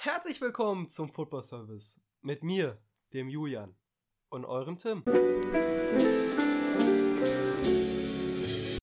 Herzlich 0.00 0.40
willkommen 0.40 0.88
zum 0.88 1.12
Football 1.12 1.42
Service 1.42 2.00
mit 2.20 2.44
mir, 2.44 2.80
dem 3.12 3.28
Julian 3.28 3.76
und 4.28 4.44
eurem 4.44 4.78
Tim. 4.78 5.02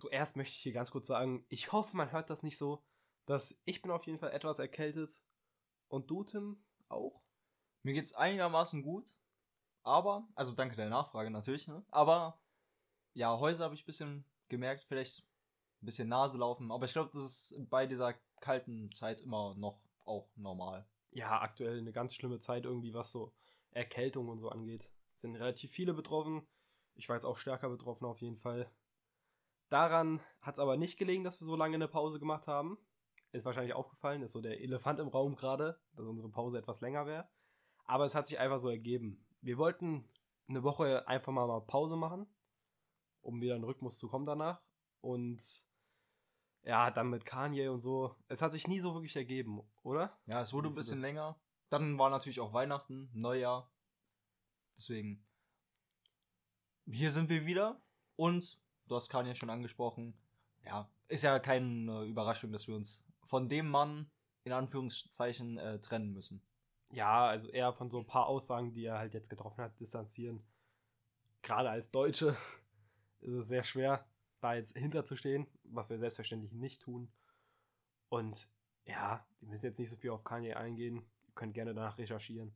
Zuerst 0.01 0.35
möchte 0.35 0.51
ich 0.51 0.61
hier 0.61 0.73
ganz 0.73 0.91
kurz 0.91 1.07
sagen, 1.07 1.45
ich 1.47 1.71
hoffe, 1.71 1.95
man 1.95 2.11
hört 2.11 2.29
das 2.29 2.43
nicht 2.43 2.57
so, 2.57 2.83
dass 3.25 3.57
ich 3.63 3.81
bin 3.81 3.91
auf 3.91 4.05
jeden 4.05 4.19
Fall 4.19 4.33
etwas 4.33 4.59
erkältet 4.59 5.23
und 5.87 6.11
du, 6.11 6.25
Tim, 6.25 6.61
auch? 6.89 7.23
Mir 7.83 7.93
geht's 7.93 8.13
einigermaßen 8.13 8.83
gut, 8.83 9.15
aber, 9.83 10.27
also 10.35 10.51
danke 10.51 10.75
der 10.75 10.89
Nachfrage 10.89 11.31
natürlich, 11.31 11.69
ne? 11.69 11.85
Aber 11.91 12.41
ja, 13.13 13.39
heute 13.39 13.63
habe 13.63 13.73
ich 13.73 13.83
ein 13.83 13.85
bisschen 13.85 14.25
gemerkt, 14.49 14.83
vielleicht 14.83 15.21
ein 15.81 15.85
bisschen 15.85 16.09
Nase 16.09 16.37
laufen, 16.37 16.73
aber 16.73 16.83
ich 16.83 16.91
glaube, 16.91 17.11
das 17.13 17.23
ist 17.23 17.69
bei 17.69 17.87
dieser 17.87 18.15
kalten 18.41 18.91
Zeit 18.91 19.21
immer 19.21 19.55
noch 19.55 19.79
auch 20.03 20.29
normal. 20.35 20.85
Ja, 21.15 21.39
aktuell 21.39 21.77
eine 21.77 21.93
ganz 21.93 22.13
schlimme 22.13 22.39
Zeit 22.39 22.65
irgendwie, 22.65 22.93
was 22.93 23.13
so 23.13 23.31
Erkältung 23.71 24.27
und 24.27 24.39
so 24.39 24.49
angeht. 24.49 24.91
Sind 25.13 25.37
relativ 25.37 25.71
viele 25.71 25.93
betroffen. 25.93 26.45
Ich 26.93 27.07
war 27.07 27.15
jetzt 27.15 27.23
auch 27.23 27.37
stärker 27.37 27.69
betroffen 27.69 28.03
auf 28.03 28.19
jeden 28.19 28.35
Fall. 28.35 28.69
Daran 29.69 30.19
hat 30.43 30.55
es 30.55 30.59
aber 30.59 30.75
nicht 30.75 30.97
gelegen, 30.97 31.23
dass 31.23 31.39
wir 31.39 31.45
so 31.45 31.55
lange 31.55 31.75
eine 31.75 31.87
Pause 31.87 32.19
gemacht 32.19 32.47
haben. 32.47 32.77
Ist 33.31 33.45
wahrscheinlich 33.45 33.73
aufgefallen, 33.73 34.23
ist 34.23 34.33
so 34.33 34.41
der 34.41 34.59
Elefant 34.59 34.99
im 34.99 35.07
Raum 35.07 35.37
gerade, 35.37 35.79
dass 35.93 36.05
unsere 36.05 36.27
Pause 36.27 36.57
etwas 36.57 36.81
länger 36.81 37.05
wäre. 37.05 37.29
Aber 37.85 38.05
es 38.05 38.13
hat 38.13 38.27
sich 38.27 38.37
einfach 38.37 38.59
so 38.59 38.69
ergeben. 38.69 39.25
Wir 39.39 39.57
wollten 39.57 40.09
eine 40.49 40.63
Woche 40.63 41.07
einfach 41.07 41.31
mal, 41.31 41.61
Pause 41.61 41.95
machen, 41.95 42.27
um 43.21 43.39
wieder 43.39 43.55
in 43.55 43.63
Rhythmus 43.63 43.97
zu 43.99 44.09
kommen 44.09 44.25
danach. 44.25 44.61
Und 44.99 45.41
ja, 46.65 46.89
dann 46.89 47.09
mit 47.09 47.25
Kanye 47.25 47.69
und 47.69 47.79
so. 47.79 48.15
Es 48.27 48.41
hat 48.41 48.51
sich 48.51 48.67
nie 48.67 48.79
so 48.79 48.93
wirklich 48.93 49.15
ergeben, 49.15 49.61
oder? 49.83 50.17
Ja, 50.25 50.41
es 50.41 50.51
wurde 50.51 50.69
ein 50.69 50.75
bisschen 50.75 50.97
das? 50.97 51.03
länger. 51.03 51.39
Dann 51.69 51.97
war 51.97 52.09
natürlich 52.09 52.39
auch 52.39 52.53
Weihnachten, 52.53 53.09
Neujahr. 53.13 53.71
Deswegen. 54.75 55.23
Hier 56.87 57.11
sind 57.11 57.29
wir 57.29 57.45
wieder. 57.45 57.81
Und 58.15 58.59
du 58.87 58.95
hast 58.95 59.09
Kanye 59.09 59.35
schon 59.35 59.49
angesprochen. 59.49 60.17
Ja, 60.63 60.89
ist 61.07 61.23
ja 61.23 61.37
keine 61.39 62.03
Überraschung, 62.03 62.51
dass 62.51 62.67
wir 62.67 62.75
uns 62.75 63.03
von 63.23 63.47
dem 63.47 63.69
Mann 63.69 64.09
in 64.43 64.51
Anführungszeichen 64.51 65.57
äh, 65.57 65.79
trennen 65.79 66.13
müssen. 66.13 66.41
Ja, 66.91 67.27
also 67.27 67.47
eher 67.47 67.73
von 67.73 67.89
so 67.89 67.99
ein 67.99 68.07
paar 68.07 68.27
Aussagen, 68.27 68.73
die 68.73 68.85
er 68.85 68.97
halt 68.97 69.13
jetzt 69.13 69.29
getroffen 69.29 69.63
hat, 69.63 69.79
distanzieren. 69.79 70.43
Gerade 71.41 71.69
als 71.69 71.91
Deutsche 71.91 72.35
ist 73.21 73.33
es 73.33 73.47
sehr 73.47 73.63
schwer, 73.63 74.07
da 74.45 74.53
jetzt 74.53 74.77
hinterzustehen, 74.77 75.47
was 75.63 75.89
wir 75.89 75.97
selbstverständlich 75.97 76.53
nicht 76.53 76.83
tun. 76.83 77.11
Und 78.09 78.47
ja, 78.85 79.25
wir 79.39 79.49
müssen 79.49 79.65
jetzt 79.65 79.79
nicht 79.79 79.89
so 79.89 79.95
viel 79.95 80.11
auf 80.11 80.23
Kanye 80.23 80.53
eingehen. 80.53 80.97
Ihr 81.27 81.33
könnt 81.33 81.55
gerne 81.55 81.73
danach 81.73 81.97
recherchieren. 81.97 82.55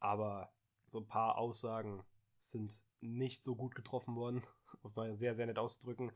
Aber 0.00 0.52
so 0.88 0.98
ein 0.98 1.06
paar 1.06 1.38
Aussagen 1.38 2.04
sind 2.40 2.84
nicht 3.00 3.44
so 3.44 3.54
gut 3.54 3.74
getroffen 3.76 4.16
worden, 4.16 4.42
um 4.82 4.90
es 4.90 4.96
mal 4.96 5.16
sehr, 5.16 5.34
sehr 5.36 5.46
nett 5.46 5.58
auszudrücken. 5.58 6.10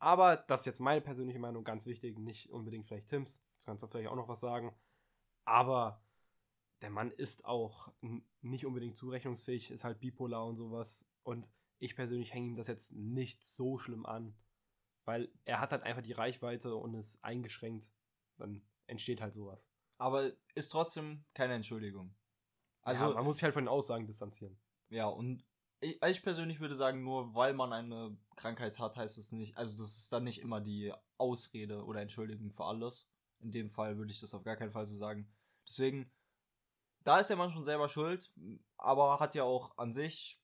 Aber 0.00 0.36
das 0.36 0.62
ist 0.62 0.66
jetzt 0.66 0.80
meine 0.80 1.00
persönliche 1.00 1.38
Meinung, 1.38 1.62
ganz 1.62 1.86
wichtig, 1.86 2.18
nicht 2.18 2.50
unbedingt 2.50 2.86
vielleicht 2.86 3.08
Tims. 3.08 3.40
Du 3.60 3.66
kannst 3.66 3.82
da 3.82 3.86
vielleicht 3.86 4.08
auch 4.08 4.16
noch 4.16 4.28
was 4.28 4.40
sagen. 4.40 4.74
Aber 5.44 6.02
der 6.82 6.90
Mann 6.90 7.12
ist 7.12 7.44
auch 7.44 7.92
nicht 8.40 8.66
unbedingt 8.66 8.96
zurechnungsfähig, 8.96 9.70
ist 9.70 9.84
halt 9.84 10.00
bipolar 10.00 10.46
und 10.46 10.56
sowas. 10.56 11.08
Und 11.22 11.48
ich 11.78 11.94
persönlich 11.94 12.32
hänge 12.32 12.48
ihm 12.48 12.56
das 12.56 12.66
jetzt 12.66 12.92
nicht 12.92 13.44
so 13.44 13.78
schlimm 13.78 14.06
an, 14.06 14.34
weil 15.04 15.32
er 15.44 15.60
hat 15.60 15.72
halt 15.72 15.82
einfach 15.82 16.02
die 16.02 16.12
Reichweite 16.12 16.74
und 16.76 16.94
ist 16.94 17.22
eingeschränkt. 17.24 17.90
Dann 18.36 18.62
entsteht 18.86 19.20
halt 19.20 19.34
sowas. 19.34 19.68
Aber 19.98 20.30
ist 20.54 20.70
trotzdem 20.70 21.24
keine 21.34 21.54
Entschuldigung. 21.54 22.14
Also 22.82 23.02
Also, 23.02 23.12
ja, 23.12 23.16
man 23.16 23.24
muss 23.24 23.36
sich 23.36 23.44
halt 23.44 23.54
von 23.54 23.64
den 23.64 23.68
Aussagen 23.68 24.06
distanzieren. 24.06 24.58
Ja, 24.90 25.06
und 25.06 25.44
ich, 25.80 26.00
ich 26.02 26.22
persönlich 26.22 26.60
würde 26.60 26.76
sagen, 26.76 27.02
nur 27.02 27.34
weil 27.34 27.54
man 27.54 27.72
eine 27.72 28.16
Krankheit 28.36 28.78
hat, 28.78 28.96
heißt 28.96 29.18
es 29.18 29.32
nicht, 29.32 29.56
also 29.56 29.76
das 29.76 29.96
ist 29.96 30.12
dann 30.12 30.24
nicht 30.24 30.40
immer 30.40 30.60
die 30.60 30.92
Ausrede 31.16 31.84
oder 31.84 32.00
Entschuldigung 32.00 32.52
für 32.52 32.64
alles. 32.64 33.10
In 33.40 33.52
dem 33.52 33.70
Fall 33.70 33.98
würde 33.98 34.12
ich 34.12 34.20
das 34.20 34.34
auf 34.34 34.44
gar 34.44 34.56
keinen 34.56 34.72
Fall 34.72 34.86
so 34.86 34.96
sagen. 34.96 35.30
Deswegen, 35.68 36.10
da 37.04 37.20
ist 37.20 37.28
der 37.28 37.36
Mann 37.36 37.50
schon 37.50 37.64
selber 37.64 37.88
schuld, 37.88 38.32
aber 38.76 39.20
hat 39.20 39.34
ja 39.34 39.44
auch 39.44 39.76
an 39.78 39.92
sich 39.92 40.40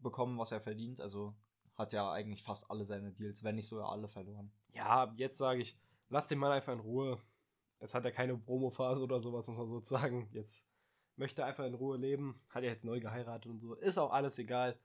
bekommen, 0.00 0.38
was 0.38 0.52
er 0.52 0.60
verdient. 0.60 1.00
Also 1.00 1.34
hat 1.74 1.92
ja 1.92 2.10
eigentlich 2.10 2.42
fast 2.42 2.70
alle 2.70 2.84
seine 2.84 3.12
Deals, 3.12 3.44
wenn 3.44 3.54
nicht 3.54 3.68
sogar 3.68 3.90
alle 3.90 4.08
verloren. 4.08 4.52
Ja, 4.72 5.12
jetzt 5.16 5.38
sage 5.38 5.60
ich, 5.60 5.78
lass 6.08 6.28
den 6.28 6.38
Mann 6.38 6.52
einfach 6.52 6.72
in 6.72 6.80
Ruhe. 6.80 7.20
Jetzt 7.80 7.94
hat 7.94 8.04
er 8.04 8.12
keine 8.12 8.36
Promophase 8.36 9.02
oder 9.02 9.20
sowas, 9.20 9.46
muss 9.48 9.56
man 9.56 9.66
so 9.66 9.80
sagen. 9.80 10.28
Jetzt 10.32 10.66
möchte 11.16 11.42
er 11.42 11.48
einfach 11.48 11.64
in 11.64 11.74
Ruhe 11.74 11.96
leben. 11.96 12.40
Hat 12.50 12.64
er 12.64 12.70
jetzt 12.70 12.84
neu 12.84 13.00
geheiratet 13.00 13.50
und 13.50 13.60
so. 13.60 13.74
Ist 13.74 13.98
auch 13.98 14.12
alles 14.12 14.38
egal. 14.38 14.78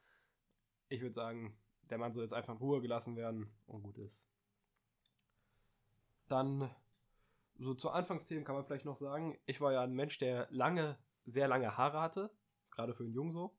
Ich 0.90 1.02
würde 1.02 1.14
sagen, 1.14 1.58
der 1.90 1.98
Mann 1.98 2.14
soll 2.14 2.24
jetzt 2.24 2.34
einfach 2.34 2.54
in 2.54 2.60
Ruhe 2.60 2.82
gelassen 2.82 3.16
werden 3.16 3.52
und 3.66 3.82
gut 3.82 3.98
ist. 3.98 4.30
Dann, 6.28 6.70
so 7.58 7.74
zu 7.74 7.90
Anfangsthemen 7.90 8.44
kann 8.44 8.56
man 8.56 8.66
vielleicht 8.66 8.86
noch 8.86 8.98
sagen, 8.98 9.38
ich 9.46 9.62
war 9.62 9.74
ja 9.74 9.82
ein 9.82 9.94
Mensch, 9.94 10.18
der 10.20 10.48
lange, 10.52 10.98
sehr 11.26 11.48
lange 11.48 11.78
Haare 11.78 12.02
hatte. 12.02 12.32
Gerade 12.72 12.94
für 12.94 13.04
einen 13.04 13.14
Jungen 13.14 13.34
so. 13.34 13.56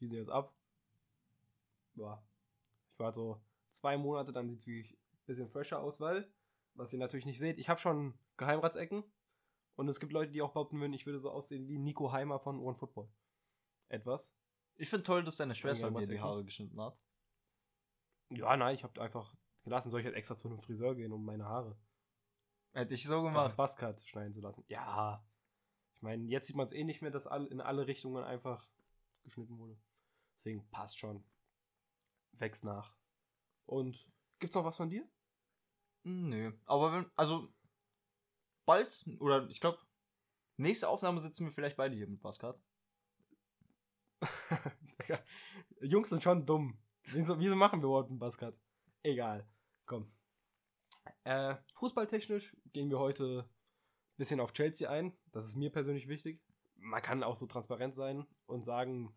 Die 0.00 0.06
sind 0.06 0.16
jetzt 0.16 0.30
ab. 0.30 0.54
Ja. 1.94 2.24
Ich 2.92 2.98
war 2.98 3.12
so 3.12 3.42
zwei 3.70 3.96
Monate, 3.96 4.32
dann 4.32 4.48
sieht 4.48 4.60
es 4.60 4.66
wirklich 4.66 4.92
ein 4.92 5.26
bisschen 5.26 5.48
fresher 5.48 5.80
aus, 5.80 6.00
weil, 6.00 6.32
was 6.74 6.92
ihr 6.92 6.98
natürlich 6.98 7.26
nicht 7.26 7.38
seht, 7.38 7.58
ich 7.58 7.68
habe 7.68 7.80
schon 7.80 8.18
Geheimratsecken. 8.36 9.04
Und 9.74 9.88
es 9.88 10.00
gibt 10.00 10.12
Leute, 10.12 10.32
die 10.32 10.42
auch 10.42 10.52
behaupten 10.52 10.78
würden, 10.80 10.92
ich 10.92 11.06
würde 11.06 11.18
so 11.18 11.30
aussehen 11.30 11.66
wie 11.66 11.78
Nico 11.78 12.12
Heimer 12.12 12.38
von 12.38 12.58
One 12.58 12.76
Football. 12.76 13.10
Etwas. 13.88 14.36
Ich 14.76 14.90
finde 14.90 15.04
toll, 15.04 15.24
dass 15.24 15.36
deine 15.36 15.54
Schwester 15.54 15.90
dir 15.90 16.06
die 16.06 16.20
Haare 16.20 16.44
geschnitten 16.44 16.80
hat. 16.80 16.98
Ja, 18.30 18.56
nein, 18.56 18.74
ich 18.74 18.84
habe 18.84 19.00
einfach 19.00 19.34
gelassen, 19.64 19.90
soll 19.90 20.00
ich 20.00 20.06
halt 20.06 20.16
extra 20.16 20.36
zu 20.36 20.48
einem 20.48 20.60
Friseur 20.60 20.94
gehen, 20.94 21.12
um 21.12 21.24
meine 21.24 21.44
Haare 21.44 21.76
Hätte 22.74 22.94
ich 22.94 23.04
so 23.04 23.22
gemacht. 23.22 23.56
Buzzcut 23.56 24.00
schneiden 24.06 24.32
zu 24.32 24.40
lassen. 24.40 24.64
Ja. 24.68 25.24
Ich 25.94 26.02
meine, 26.02 26.24
jetzt 26.24 26.46
sieht 26.46 26.56
man 26.56 26.64
es 26.64 26.72
eh 26.72 26.84
nicht 26.84 27.02
mehr, 27.02 27.10
dass 27.10 27.26
in 27.26 27.60
alle 27.60 27.86
Richtungen 27.86 28.24
einfach 28.24 28.66
geschnitten 29.22 29.58
wurde. 29.58 29.78
Deswegen 30.38 30.68
passt 30.70 30.98
schon. 30.98 31.22
Wächst 32.32 32.64
nach. 32.64 32.94
Und 33.66 34.08
gibt's 34.38 34.54
noch 34.54 34.64
was 34.64 34.76
von 34.76 34.90
dir? 34.90 35.08
Nö. 36.04 36.52
Aber 36.66 36.92
wenn, 36.92 37.10
also, 37.16 37.52
bald, 38.64 39.04
oder 39.20 39.48
ich 39.48 39.60
glaube, 39.60 39.78
nächste 40.56 40.88
Aufnahme 40.88 41.20
sitzen 41.20 41.44
wir 41.44 41.52
vielleicht 41.52 41.76
beide 41.76 41.94
hier 41.94 42.08
mit 42.08 42.20
Pascal. 42.20 42.60
Jungs 45.80 46.10
sind 46.10 46.22
schon 46.22 46.46
dumm. 46.46 46.78
Wieso, 47.04 47.38
wieso 47.38 47.56
machen 47.56 47.80
wir 47.80 47.86
überhaupt 47.86 48.10
einen 48.10 48.18
Buzzcut? 48.18 48.56
Egal. 49.02 49.48
Komm. 49.86 50.12
Äh, 51.24 51.56
fußballtechnisch 51.74 52.56
gehen 52.72 52.90
wir 52.90 52.98
heute 52.98 53.48
ein 53.48 54.16
bisschen 54.16 54.40
auf 54.40 54.52
Chelsea 54.52 54.88
ein. 54.88 55.16
Das 55.32 55.46
ist 55.46 55.56
mir 55.56 55.70
persönlich 55.70 56.08
wichtig. 56.08 56.40
Man 56.76 57.02
kann 57.02 57.22
auch 57.22 57.36
so 57.36 57.46
transparent 57.46 57.94
sein 57.94 58.26
und 58.46 58.64
sagen, 58.64 59.14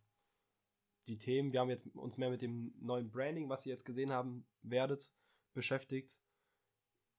die 1.07 1.17
Themen, 1.17 1.53
wir 1.53 1.59
haben 1.59 1.69
jetzt 1.69 1.87
uns 1.95 2.17
mehr 2.17 2.29
mit 2.29 2.41
dem 2.41 2.73
neuen 2.79 3.11
Branding, 3.11 3.49
was 3.49 3.65
ihr 3.65 3.71
jetzt 3.71 3.85
gesehen 3.85 4.11
haben 4.11 4.47
werdet, 4.61 5.13
beschäftigt. 5.53 6.19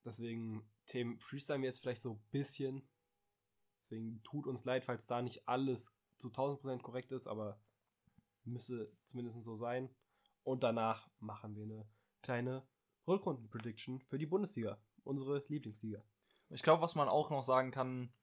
Deswegen 0.03 0.69
Themen 0.85 1.19
freestylen 1.19 1.61
wir 1.61 1.69
jetzt 1.69 1.81
vielleicht 1.81 2.01
so 2.01 2.13
ein 2.13 2.23
bisschen. 2.31 2.87
Deswegen 3.81 4.21
tut 4.23 4.47
uns 4.47 4.65
leid, 4.65 4.85
falls 4.85 5.07
da 5.07 5.21
nicht 5.21 5.47
alles 5.47 5.97
zu 6.17 6.29
1000% 6.29 6.81
korrekt 6.81 7.11
ist, 7.11 7.27
aber 7.27 7.61
müsste 8.43 8.91
zumindest 9.05 9.43
so 9.43 9.55
sein. 9.55 9.89
Und 10.43 10.63
danach 10.63 11.09
machen 11.19 11.55
wir 11.55 11.63
eine 11.63 11.89
kleine 12.21 12.67
Rückrunden-Prediction 13.07 14.01
für 14.01 14.17
die 14.17 14.25
Bundesliga, 14.25 14.81
unsere 15.03 15.43
Lieblingsliga. 15.47 16.03
Ich 16.49 16.63
glaube, 16.63 16.81
was 16.81 16.95
man 16.95 17.09
auch 17.09 17.29
noch 17.29 17.43
sagen 17.43 17.71
kann, 17.71 18.13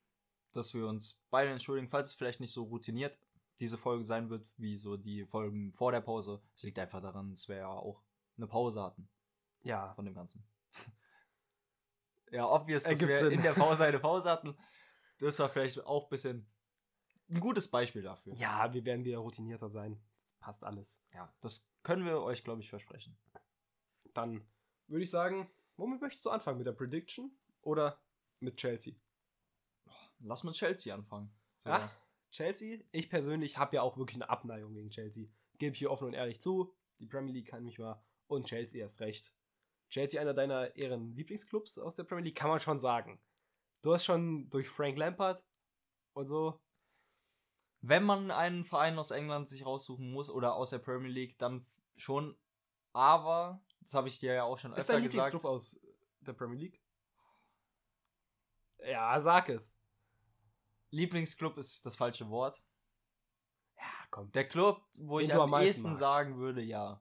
dass 0.52 0.72
wir 0.74 0.86
uns 0.86 1.22
beide 1.30 1.50
entschuldigen, 1.50 1.88
falls 1.88 2.08
es 2.08 2.14
vielleicht 2.14 2.40
nicht 2.40 2.52
so 2.52 2.64
routiniert 2.64 3.18
diese 3.60 3.78
Folge 3.78 4.04
sein 4.04 4.30
wird, 4.30 4.46
wie 4.58 4.76
so 4.76 4.96
die 4.96 5.24
Folgen 5.26 5.72
vor 5.72 5.92
der 5.92 6.00
Pause. 6.00 6.42
Es 6.56 6.62
liegt 6.62 6.78
einfach 6.78 7.00
daran, 7.00 7.30
dass 7.30 7.48
wir 7.48 7.56
ja 7.56 7.68
auch 7.68 8.02
eine 8.36 8.46
Pause 8.48 8.82
hatten 8.82 9.08
Ja, 9.62 9.94
von 9.94 10.04
dem 10.04 10.14
Ganzen. 10.14 10.46
ja, 12.30 12.46
obvious, 12.48 12.82
dass 12.84 13.00
wir 13.00 13.16
Sinn. 13.18 13.32
in 13.32 13.42
der 13.42 13.52
Pause 13.52 13.84
eine 13.84 13.98
Pause 14.00 14.30
hatten. 14.30 14.56
Das 15.18 15.38
war 15.38 15.48
vielleicht 15.48 15.78
auch 15.84 16.04
ein 16.04 16.10
bisschen 16.10 16.50
ein 17.30 17.40
gutes 17.40 17.70
Beispiel 17.70 18.02
dafür. 18.02 18.34
ja, 18.34 18.72
wir 18.74 18.84
werden 18.84 19.04
wieder 19.04 19.18
routinierter 19.18 19.70
sein. 19.70 20.02
Das 20.20 20.32
passt 20.40 20.64
alles. 20.64 21.02
ja 21.14 21.32
das 21.40 21.70
können 21.82 22.04
wir 22.04 22.20
euch, 22.22 22.44
glaube 22.44 22.60
ich, 22.60 22.68
versprechen. 22.70 23.16
Dann 24.12 24.46
würde 24.88 25.04
ich 25.04 25.10
sagen, 25.10 25.50
womit 25.76 26.00
möchtest 26.00 26.24
du 26.24 26.30
anfangen? 26.30 26.58
Mit 26.58 26.66
der 26.66 26.72
Prediction 26.72 27.36
oder 27.62 28.00
mit 28.40 28.56
Chelsea? 28.56 28.94
Lass 30.18 30.44
mit 30.44 30.54
Chelsea 30.54 30.94
anfangen. 30.94 31.34
So. 31.56 31.70
Ja, 31.70 31.90
Chelsea, 32.34 32.80
ich 32.90 33.08
persönlich 33.08 33.58
habe 33.58 33.76
ja 33.76 33.82
auch 33.82 33.96
wirklich 33.96 34.16
eine 34.16 34.28
Abneigung 34.28 34.74
gegen 34.74 34.90
Chelsea. 34.90 35.28
Gebe 35.58 35.72
ich 35.72 35.78
hier 35.78 35.92
offen 35.92 36.08
und 36.08 36.14
ehrlich 36.14 36.40
zu. 36.40 36.74
Die 36.98 37.06
Premier 37.06 37.32
League 37.32 37.46
kann 37.46 37.62
mich 37.62 37.78
mal 37.78 38.02
und 38.26 38.48
Chelsea 38.48 38.80
erst 38.80 39.00
recht. 39.00 39.32
Chelsea 39.88 40.20
einer 40.20 40.34
deiner 40.34 40.74
ehren 40.74 41.14
Lieblingsclubs 41.14 41.78
aus 41.78 41.94
der 41.94 42.02
Premier 42.02 42.24
League, 42.24 42.36
kann 42.36 42.50
man 42.50 42.58
schon 42.58 42.80
sagen. 42.80 43.22
Du 43.82 43.94
hast 43.94 44.04
schon 44.04 44.50
durch 44.50 44.68
Frank 44.68 44.98
Lampard 44.98 45.44
und 46.14 46.26
so. 46.26 46.60
Wenn 47.82 48.02
man 48.02 48.32
einen 48.32 48.64
Verein 48.64 48.98
aus 48.98 49.12
England 49.12 49.46
sich 49.46 49.64
raussuchen 49.64 50.10
muss 50.10 50.28
oder 50.28 50.56
aus 50.56 50.70
der 50.70 50.80
Premier 50.80 51.10
League, 51.10 51.38
dann 51.38 51.64
schon. 51.96 52.36
Aber, 52.92 53.62
das 53.80 53.94
habe 53.94 54.08
ich 54.08 54.18
dir 54.18 54.34
ja 54.34 54.42
auch 54.42 54.58
schon 54.58 54.72
Ist 54.72 54.78
öfter 54.78 54.94
dein 54.94 55.04
gesagt. 55.04 55.26
Lieblingsclub 55.26 55.52
aus 55.52 55.80
der 56.20 56.32
Premier 56.32 56.58
League? 56.58 56.82
Ja, 58.78 59.20
sag 59.20 59.50
es. 59.50 59.76
Lieblingsclub 60.94 61.58
ist 61.58 61.84
das 61.84 61.96
falsche 61.96 62.28
Wort. 62.30 62.64
Ja, 63.76 63.82
komm. 64.10 64.30
Der 64.32 64.48
Club, 64.48 64.82
wo 64.98 65.18
Den 65.18 65.26
ich 65.28 65.34
am 65.34 65.52
ehesten 65.54 65.88
magst. 65.88 65.98
sagen 65.98 66.38
würde, 66.38 66.62
ja. 66.62 67.00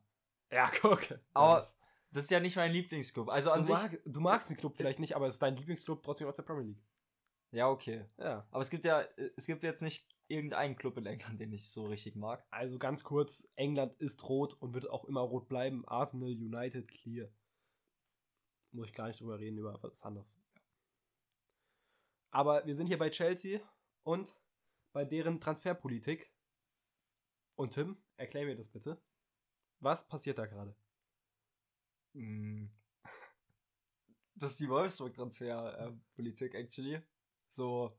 Ja, 0.51 0.71
guck. 0.81 1.01
Aber 1.33 1.55
das, 1.55 1.77
Das 2.11 2.23
ist 2.25 2.31
ja 2.31 2.39
nicht 2.39 2.55
mein 2.55 2.71
Lieblingsclub. 2.71 3.29
Also 3.29 3.51
an 3.51 3.61
du, 3.61 3.65
sich. 3.65 3.75
mag, 3.75 3.99
du 4.05 4.19
magst 4.19 4.49
den 4.49 4.57
Club 4.57 4.75
vielleicht 4.77 4.99
nicht, 4.99 5.15
aber 5.15 5.27
es 5.27 5.35
ist 5.35 5.41
dein 5.41 5.55
Lieblingsclub 5.55 6.01
trotzdem 6.03 6.27
aus 6.27 6.35
der 6.35 6.43
Premier 6.43 6.63
League. 6.65 6.83
Ja, 7.51 7.69
okay. 7.69 8.05
Ja. 8.17 8.47
Aber 8.49 8.61
es 8.61 8.69
gibt 8.71 8.83
ja, 8.83 9.03
es 9.37 9.45
gibt 9.45 9.61
jetzt 9.63 9.83
nicht 9.83 10.07
irgendeinen 10.27 10.75
Club 10.75 10.97
in 10.97 11.05
England, 11.05 11.39
den 11.39 11.53
ich 11.53 11.69
so 11.71 11.85
richtig 11.85 12.15
mag. 12.15 12.43
Also 12.49 12.79
ganz 12.79 13.03
kurz, 13.03 13.47
England 13.55 13.93
ist 13.99 14.27
rot 14.27 14.55
und 14.55 14.73
wird 14.73 14.89
auch 14.89 15.05
immer 15.05 15.21
rot 15.21 15.47
bleiben. 15.47 15.87
Arsenal, 15.87 16.29
United, 16.29 16.87
clear. 16.87 17.29
Muss 18.71 18.87
ich 18.87 18.93
gar 18.93 19.07
nicht 19.07 19.19
drüber 19.21 19.37
reden, 19.37 19.59
über 19.59 19.77
was 19.83 20.01
anderes. 20.01 20.39
Aber 22.31 22.65
wir 22.65 22.73
sind 22.73 22.87
hier 22.87 22.97
bei 22.97 23.11
Chelsea 23.11 23.59
und 24.03 24.37
bei 24.93 25.05
deren 25.05 25.39
Transferpolitik. 25.39 26.31
Und 27.55 27.73
Tim, 27.73 27.97
erklär 28.17 28.45
mir 28.45 28.55
das 28.55 28.69
bitte. 28.69 29.01
Was 29.79 30.07
passiert 30.07 30.37
da 30.37 30.45
gerade? 30.45 30.75
Mm. 32.13 32.67
Das 34.35 34.51
ist 34.51 34.59
die 34.59 34.69
Wolfsburg-Transfer-Politik, 34.69 36.55
actually. 36.55 37.01
So, 37.47 37.95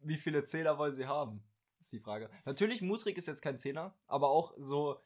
wie 0.00 0.16
viele 0.16 0.44
Zehner 0.44 0.78
wollen 0.78 0.94
sie 0.94 1.06
haben? 1.06 1.44
Ist 1.78 1.92
die 1.92 2.00
Frage. 2.00 2.30
Natürlich, 2.44 2.82
Mutrik 2.82 3.16
ist 3.18 3.26
jetzt 3.26 3.42
kein 3.42 3.58
Zehner, 3.58 3.96
aber 4.06 4.30
auch 4.30 4.54
so 4.56 5.04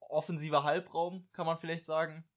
offensiver 0.00 0.64
Halbraum, 0.64 1.28
kann 1.32 1.46
man 1.46 1.56
vielleicht 1.56 1.84
sagen. 1.84 2.28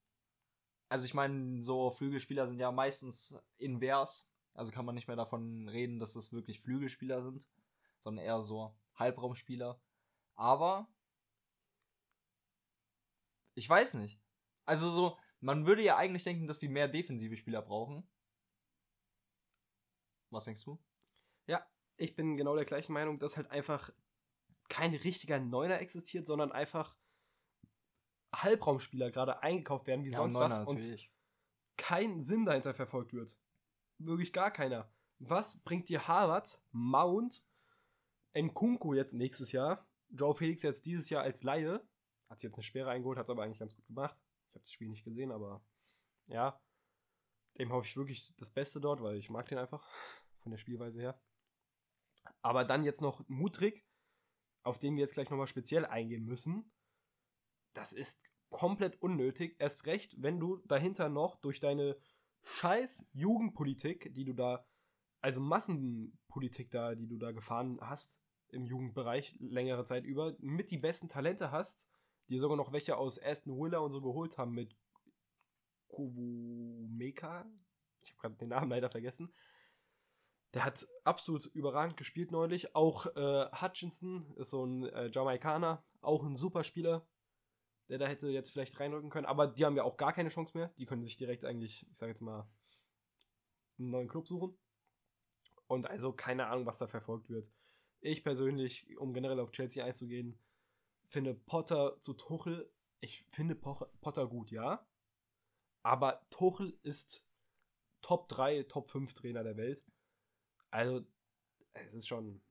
Also, 0.88 1.06
ich 1.06 1.14
meine, 1.14 1.62
so 1.62 1.92
Flügelspieler 1.92 2.48
sind 2.48 2.60
ja 2.60 2.72
meistens 2.72 3.38
invers. 3.58 4.33
Also 4.54 4.72
kann 4.72 4.86
man 4.86 4.96
nicht 4.96 5.08
mehr 5.08 5.18
davon 5.18 5.68
reden, 5.70 6.00
dass 6.00 6.14
das 6.14 6.32
wirklich 6.32 6.60
Flügelspieler 6.60 7.24
sind, 7.24 7.48
sondern 8.00 8.26
eher 8.26 8.42
so 8.42 8.76
Halbraumspieler. 8.96 9.82
Aber 10.36 10.88
ich 13.56 13.68
weiß 13.68 13.96
nicht. 13.96 14.22
Also 14.66 14.90
so, 14.90 15.18
man 15.40 15.66
würde 15.66 15.84
ja 15.84 15.98
eigentlich 15.98 16.24
denken, 16.24 16.48
dass 16.48 16.60
sie 16.60 16.70
mehr 16.70 16.88
defensive 16.88 17.36
Spieler 17.36 17.62
brauchen. 17.62 18.08
Was 20.30 20.46
denkst 20.46 20.64
du? 20.64 20.84
Ich 21.98 22.16
bin 22.16 22.38
genau 22.38 22.56
der 22.56 22.66
gleichen 22.66 22.92
Meinung, 22.92 23.20
dass 23.20 23.38
halt 23.38 23.52
einfach 23.52 23.92
kein 24.68 24.96
richtiger 24.96 25.40
Neuner 25.40 25.80
existiert, 25.80 26.26
sondern 26.26 26.52
einfach 26.52 26.98
Halbraumspieler 28.36 29.12
gerade 29.12 29.44
eingekauft 29.44 29.86
werden 29.86 30.04
wie 30.04 30.10
sonst 30.10 30.34
was 30.34 30.58
und 30.68 31.12
kein 31.78 32.24
Sinn 32.24 32.46
dahinter 32.46 32.74
verfolgt 32.74 33.14
wird. 33.14 33.38
Wirklich 33.98 34.34
gar 34.34 34.52
keiner. 34.52 34.92
Was 35.20 35.64
bringt 35.64 35.90
dir 35.90 36.08
Harvard, 36.08 36.62
Mount, 36.72 37.46
Nkunku 38.36 38.94
jetzt 38.94 39.14
nächstes 39.14 39.52
Jahr, 39.52 39.88
Joe 40.10 40.34
Felix 40.34 40.64
jetzt 40.64 40.86
dieses 40.86 41.10
Jahr 41.10 41.24
als 41.24 41.44
Laie, 41.44 41.88
hat 42.30 42.40
sich 42.40 42.50
jetzt 42.50 42.56
eine 42.56 42.64
Sperre 42.64 42.90
eingeholt, 42.90 43.18
hat 43.18 43.26
es 43.26 43.30
aber 43.30 43.44
eigentlich 43.44 43.60
ganz 43.60 43.76
gut 43.76 43.86
gemacht. 43.86 44.18
Ich 44.50 44.56
habe 44.56 44.64
das 44.64 44.72
Spiel 44.72 44.90
nicht 44.90 45.04
gesehen, 45.04 45.32
aber 45.32 45.64
ja, 46.28 46.60
dem 47.58 47.72
hoffe 47.72 47.88
ich 47.88 47.96
wirklich 47.96 48.34
das 48.38 48.50
Beste 48.50 48.82
dort, 48.82 49.02
weil 49.02 49.18
ich 49.18 49.30
mag 49.30 49.48
den 49.48 49.58
einfach 49.58 49.88
von 50.40 50.52
der 50.52 50.58
Spielweise 50.58 51.00
her. 51.00 51.22
Aber 52.42 52.66
dann 52.66 52.84
jetzt 52.84 53.02
noch 53.02 53.28
Mutrik, 53.28 53.86
auf 54.64 54.80
den 54.80 54.96
wir 54.96 55.02
jetzt 55.02 55.14
gleich 55.14 55.30
nochmal 55.30 55.48
speziell 55.48 55.86
eingehen 55.86 56.26
müssen. 56.26 56.72
Das 57.74 57.94
ist 57.94 58.24
komplett 58.50 59.02
unnötig. 59.02 59.56
Erst 59.60 59.86
recht, 59.86 60.22
wenn 60.22 60.40
du 60.40 60.58
dahinter 60.66 61.10
noch 61.10 61.36
durch 61.38 61.60
deine 61.60 61.98
scheiß 62.44 63.06
Jugendpolitik, 63.14 64.14
die 64.14 64.26
du 64.26 64.34
da, 64.34 64.66
also 65.22 65.40
Massenpolitik 65.40 66.72
da, 66.72 66.96
die 66.96 67.08
du 67.08 67.18
da 67.18 67.32
gefahren 67.32 67.80
hast 67.82 68.20
im 68.50 68.66
Jugendbereich 68.66 69.36
längere 69.40 69.84
Zeit 69.84 70.06
über, 70.06 70.36
mit 70.40 70.70
die 70.70 70.78
besten 70.78 71.10
Talente 71.10 71.52
hast, 71.52 71.88
die 72.30 72.38
sogar 72.38 72.58
noch 72.58 72.72
welche 72.72 72.98
aus 72.98 73.22
Aston 73.22 73.58
Villa 73.58 73.80
und 73.80 73.92
so 73.92 74.02
geholt 74.02 74.38
haben 74.38 74.52
mit 74.52 74.78
Kovumeka. 75.88 77.46
Ich 78.04 78.12
habe 78.12 78.22
gerade 78.22 78.36
den 78.36 78.50
Namen 78.50 78.70
leider 78.70 78.90
vergessen. 78.90 79.34
Der 80.54 80.66
hat 80.66 80.88
absolut 81.04 81.46
überragend 81.48 81.98
gespielt 81.98 82.32
neulich. 82.32 82.76
Auch 82.76 83.08
äh, 83.16 83.50
Hutchinson 83.60 84.32
ist 84.36 84.52
so 84.52 84.66
ein 84.66 84.86
äh, 84.86 85.10
Jamaikaner, 85.12 85.84
auch 86.02 86.24
ein 86.24 86.36
super 86.36 86.64
Spieler, 86.64 87.08
der 87.90 87.98
da 87.98 88.08
hätte 88.08 88.30
jetzt 88.30 88.52
vielleicht 88.52 88.80
reinrücken 88.80 89.10
können. 89.10 89.26
Aber 89.26 89.48
die 89.48 89.66
haben 89.66 89.76
ja 89.76 89.84
auch 89.84 89.98
gar 89.98 90.14
keine 90.14 90.30
Chance 90.30 90.58
mehr. 90.58 90.74
Die 90.78 90.86
können 90.86 91.04
sich 91.04 91.18
direkt 91.18 91.46
eigentlich, 91.46 91.88
ich 91.92 91.98
sage 91.98 92.12
jetzt 92.12 92.22
mal, 92.22 92.48
einen 93.78 93.90
neuen 93.90 94.08
Club 94.08 94.28
suchen. 94.28 94.58
Und 95.68 95.88
also 95.88 96.14
keine 96.14 96.48
Ahnung, 96.48 96.66
was 96.66 96.80
da 96.80 96.88
verfolgt 96.88 97.30
wird. 97.30 97.50
Ich 98.00 98.24
persönlich, 98.24 98.98
um 98.98 99.14
generell 99.14 99.40
auf 99.40 99.52
Chelsea 99.52 99.84
einzugehen, 99.84 100.38
finde 101.08 101.34
Potter 101.34 102.00
zu 102.02 102.14
Tuchel. 102.14 102.72
Ich 103.00 103.26
finde 103.32 103.56
Potter 103.56 104.28
gut, 104.28 104.52
ja. 104.52 104.86
Aber 105.84 106.26
Tuchel 106.30 106.78
ist 106.84 107.30
Top 108.02 108.28
3, 108.30 108.64
Top 108.64 108.90
5 108.90 109.14
Trainer 109.14 109.44
der 109.44 109.58
Welt. 109.58 109.84
Also, 110.70 111.06
es 111.74 111.94
ist 111.94 112.08
schon. 112.08 112.42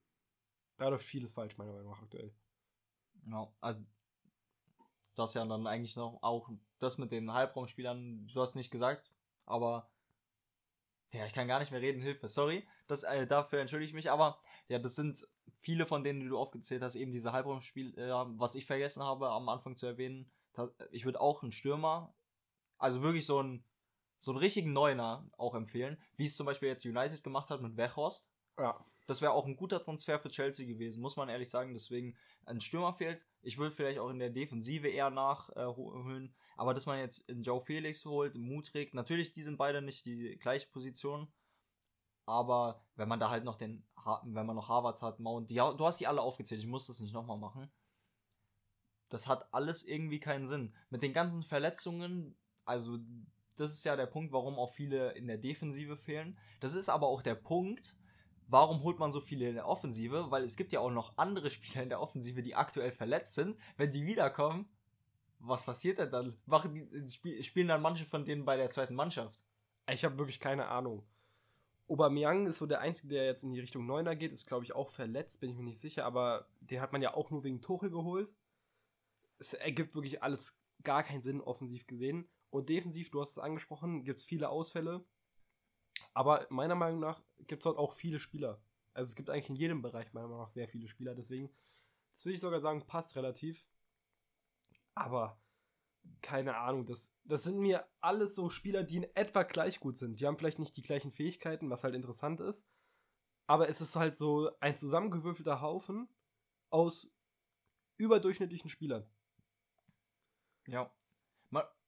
Da 0.79 0.89
läuft 0.89 1.05
vieles 1.05 1.35
falsch, 1.35 1.57
meiner 1.57 1.73
Meinung 1.73 1.91
nach, 1.91 2.03
aktuell. 2.03 2.35
Ja, 3.27 3.55
also 3.61 3.85
das 5.15 5.35
ja 5.35 5.45
dann 5.45 5.67
eigentlich 5.67 5.97
noch 5.97 6.19
auch 6.23 6.49
das 6.79 6.99
mit 6.99 7.13
den 7.13 7.33
Halbraumspielern, 7.33 8.27
du 8.27 8.41
hast 8.41 8.55
nicht 8.55 8.71
gesagt, 8.71 9.11
aber 9.47 9.89
ja, 11.13 11.27
ich 11.27 11.35
kann 11.35 11.49
gar 11.49 11.59
nicht 11.59 11.71
mehr 11.71 11.81
reden, 11.81 12.01
Hilfe, 12.01 12.29
sorry, 12.29 12.67
das, 12.87 13.03
äh, 13.03 13.27
dafür 13.27 13.61
entschuldige 13.61 13.89
ich 13.89 13.95
mich, 13.95 14.11
aber 14.11 14.39
ja, 14.69 14.79
das 14.79 14.97
sind 14.97 15.29
viele 15.57 15.85
von 15.85 16.03
denen, 16.03 16.21
die 16.21 16.29
du 16.29 16.39
aufgezählt 16.39 16.83
hast, 16.83 16.95
eben 16.95 17.13
diese 17.13 17.33
Halbraumspieler, 17.33 18.27
was 18.39 18.55
ich 18.55 18.65
vergessen 18.65 19.03
habe 19.03 19.29
am 19.31 19.49
Anfang 19.49 19.77
zu 19.77 19.87
erwähnen, 19.87 20.31
ich 20.91 21.05
würde 21.05 21.21
auch 21.21 21.43
einen 21.43 21.53
Stürmer, 21.53 22.15
also 22.79 23.03
wirklich 23.03 23.27
so 23.27 23.39
einen, 23.39 23.65
so 24.19 24.33
einen 24.33 24.39
richtigen 24.39 24.73
Neuner 24.73 25.29
auch 25.37 25.55
empfehlen, 25.55 26.01
wie 26.17 26.27
es 26.27 26.37
zum 26.37 26.47
Beispiel 26.47 26.69
jetzt 26.69 26.85
United 26.85 27.23
gemacht 27.23 27.51
hat 27.51 27.61
mit 27.61 27.77
Weghorst, 27.77 28.31
Ja. 28.59 28.85
das 29.07 29.23
wäre 29.23 29.33
auch 29.33 29.47
ein 29.47 29.57
guter 29.57 29.83
Transfer 29.83 30.19
für 30.19 30.29
Chelsea 30.29 30.67
gewesen, 30.67 31.01
muss 31.01 31.17
man 31.17 31.29
ehrlich 31.29 31.51
sagen. 31.51 31.73
Deswegen 31.73 32.17
ein 32.45 32.61
Stürmer 32.61 32.93
fehlt. 32.93 33.27
Ich 33.43 33.59
würde 33.59 33.75
vielleicht 33.75 33.99
auch 33.99 34.11
in 34.11 34.19
der 34.19 34.31
Defensive 34.31 34.89
eher 34.89 35.11
nachholen. 35.11 36.35
aber 36.57 36.75
dass 36.75 36.87
man 36.87 36.99
jetzt 36.99 37.29
in 37.29 37.43
Joe 37.43 37.61
Felix 37.61 38.05
holt, 38.05 38.35
Mutrik, 38.35 38.95
natürlich, 38.95 39.33
die 39.33 39.43
sind 39.43 39.57
beide 39.57 39.83
nicht 39.83 40.07
die 40.07 40.39
gleiche 40.39 40.69
Position. 40.69 41.33
Aber 42.27 42.85
wenn 42.95 43.09
man 43.09 43.21
da 43.21 43.31
halt 43.31 43.45
noch 43.45 43.57
den, 43.57 43.85
wenn 44.25 44.47
man 44.47 44.57
noch 44.57 44.69
Harvards 44.69 45.03
hat, 45.03 45.19
Mount, 45.19 45.51
die, 45.51 45.57
du 45.57 45.87
hast 45.87 45.99
die 46.01 46.07
alle 46.07 46.23
aufgezählt, 46.23 46.61
ich 46.61 46.67
muss 46.67 46.87
das 46.87 47.01
nicht 47.01 47.13
nochmal 47.13 47.39
machen. 47.39 47.71
Das 49.09 49.29
hat 49.29 49.53
alles 49.53 49.85
irgendwie 49.85 50.21
keinen 50.21 50.47
Sinn. 50.47 50.75
Mit 50.89 51.03
den 51.03 51.13
ganzen 51.13 51.43
Verletzungen, 51.43 52.37
also 52.65 52.99
das 53.57 53.73
ist 53.73 53.85
ja 53.85 53.97
der 53.97 54.07
Punkt, 54.07 54.33
warum 54.33 54.59
auch 54.59 54.71
viele 54.71 55.13
in 55.13 55.27
der 55.27 55.37
Defensive 55.37 55.97
fehlen. 55.97 56.39
Das 56.61 56.75
ist 56.75 56.89
aber 56.89 57.09
auch 57.09 57.23
der 57.23 57.35
Punkt, 57.35 57.97
warum 58.53 58.83
holt 58.83 58.99
man 58.99 59.13
so 59.13 59.21
viele 59.21 59.49
in 59.49 59.55
der 59.55 59.67
Offensive? 59.67 60.31
Weil 60.31 60.45
es 60.45 60.57
gibt 60.57 60.73
ja 60.73 60.81
auch 60.81 60.91
noch 60.91 61.17
andere 61.17 61.51
Spieler 61.57 61.83
in 61.83 61.89
der 61.89 62.01
Offensive, 62.01 62.43
die 62.43 62.55
aktuell 62.55 62.93
verletzt 62.93 63.35
sind. 63.35 63.59
Wenn 63.77 63.93
die 63.93 64.07
wiederkommen, 64.07 64.69
was 65.39 65.65
passiert 65.65 65.99
denn 65.99 66.11
dann? 66.11 66.39
Machen 66.47 66.75
die, 66.75 67.09
spiel- 67.09 67.43
spielen 67.43 67.69
dann 67.69 67.83
manche 67.83 68.05
von 68.05 68.25
denen 68.25 68.45
bei 68.45 68.57
der 68.57 68.71
zweiten 68.71 68.95
Mannschaft? 68.95 69.45
Ich 69.91 70.05
habe 70.05 70.19
wirklich 70.19 70.39
keine 70.39 70.69
Ahnung. 70.69 71.05
Aubameyang 71.89 72.47
ist 72.47 72.59
so 72.59 72.67
der 72.67 72.81
Einzige, 72.81 73.09
der 73.09 73.25
jetzt 73.27 73.43
in 73.43 73.53
die 73.53 73.61
Richtung 73.61 73.87
Neuner 73.87 74.15
geht. 74.15 74.33
Ist, 74.33 74.47
glaube 74.47 74.65
ich, 74.65 74.75
auch 74.75 74.89
verletzt, 74.91 75.41
bin 75.41 75.51
ich 75.51 75.57
mir 75.57 75.65
nicht 75.65 75.81
sicher. 75.81 76.05
Aber 76.05 76.47
den 76.61 76.81
hat 76.81 76.93
man 76.93 77.03
ja 77.03 77.15
auch 77.15 77.31
nur 77.31 77.43
wegen 77.45 77.61
Tuchel 77.61 77.91
geholt. 77.91 78.33
Es 79.39 79.55
ergibt 79.55 79.95
wirklich 79.95 80.23
alles 80.23 80.59
gar 80.85 81.03
keinen 81.03 81.23
Sinn, 81.23 81.41
offensiv 81.41 81.87
gesehen. 81.87 82.29
Und 82.51 82.69
defensiv, 82.69 83.11
du 83.11 83.21
hast 83.21 83.33
es 83.33 83.39
angesprochen, 83.39 84.05
gibt 84.05 84.21
es 84.21 84.25
viele 84.25 84.49
Ausfälle. 84.51 85.05
Aber 86.15 86.47
meiner 86.51 86.75
Meinung 86.75 87.01
nach 87.01 87.23
gibt 87.47 87.63
es 87.63 87.65
dort 87.65 87.79
auch 87.79 87.93
viele 87.93 88.19
Spieler. 88.19 88.63
Also 88.95 89.09
es 89.09 89.17
gibt 89.17 89.31
eigentlich 89.31 89.49
in 89.49 89.57
jedem 89.57 89.83
Bereich 89.83 90.13
meiner 90.13 90.29
Meinung 90.29 90.43
nach 90.43 90.51
sehr 90.51 90.69
viele 90.69 90.89
Spieler. 90.89 91.15
Deswegen, 91.15 91.51
das 92.15 92.27
würde 92.27 92.35
ich 92.35 92.41
sogar 92.41 92.61
sagen, 92.61 92.87
passt 92.87 93.17
relativ. 93.17 93.65
Aber 94.95 95.41
keine 96.21 96.57
Ahnung, 96.57 96.85
das, 96.85 97.17
das 97.25 97.45
sind 97.45 97.59
mir 97.59 97.87
alles 98.01 98.35
so 98.35 98.51
Spieler, 98.51 98.83
die 98.83 98.97
in 98.97 99.17
etwa 99.17 99.45
gleich 99.45 99.81
gut 99.81 99.97
sind. 99.97 100.21
Die 100.21 100.27
haben 100.27 100.37
vielleicht 100.37 100.59
nicht 100.59 100.77
die 100.77 100.83
gleichen 100.83 101.13
Fähigkeiten, 101.13 101.71
was 101.71 101.85
halt 101.85 101.95
interessant 101.95 102.41
ist. 102.41 102.67
Aber 103.47 103.69
es 103.69 103.81
ist 103.81 103.97
halt 103.97 104.17
so 104.17 104.51
ein 104.61 104.77
zusammengewürfelter 104.77 105.61
Haufen 105.61 106.09
aus 106.71 107.15
überdurchschnittlichen 107.97 108.71
Spielern. 108.71 109.09
Ja. 110.67 110.93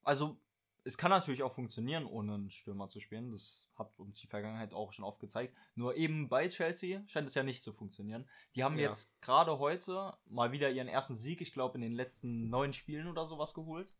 Also, 0.02 0.38
es 0.86 0.98
kann 0.98 1.10
natürlich 1.10 1.42
auch 1.42 1.52
funktionieren, 1.52 2.04
ohne 2.06 2.34
einen 2.34 2.50
Stürmer 2.50 2.88
zu 2.88 3.00
spielen. 3.00 3.30
Das 3.30 3.70
hat 3.74 3.98
uns 3.98 4.18
die 4.18 4.26
Vergangenheit 4.26 4.74
auch 4.74 4.92
schon 4.92 5.04
oft 5.04 5.18
gezeigt. 5.18 5.56
Nur 5.74 5.96
eben 5.96 6.28
bei 6.28 6.48
Chelsea 6.48 7.02
scheint 7.06 7.26
es 7.26 7.34
ja 7.34 7.42
nicht 7.42 7.62
zu 7.62 7.72
funktionieren. 7.72 8.28
Die 8.54 8.62
haben 8.62 8.76
Ja. 8.78 8.82
jetzt 8.88 9.20
gerade 9.22 9.58
heute 9.58 10.16
mal 10.26 10.52
wieder 10.52 10.70
ihren 10.70 10.88
ersten 10.88 11.14
Sieg, 11.14 11.40
ich 11.40 11.52
glaube, 11.52 11.76
in 11.76 11.82
den 11.82 11.94
letzten 11.94 12.50
neun 12.50 12.72
Spielen 12.74 13.08
oder 13.08 13.24
sowas 13.24 13.54
geholt. 13.54 13.94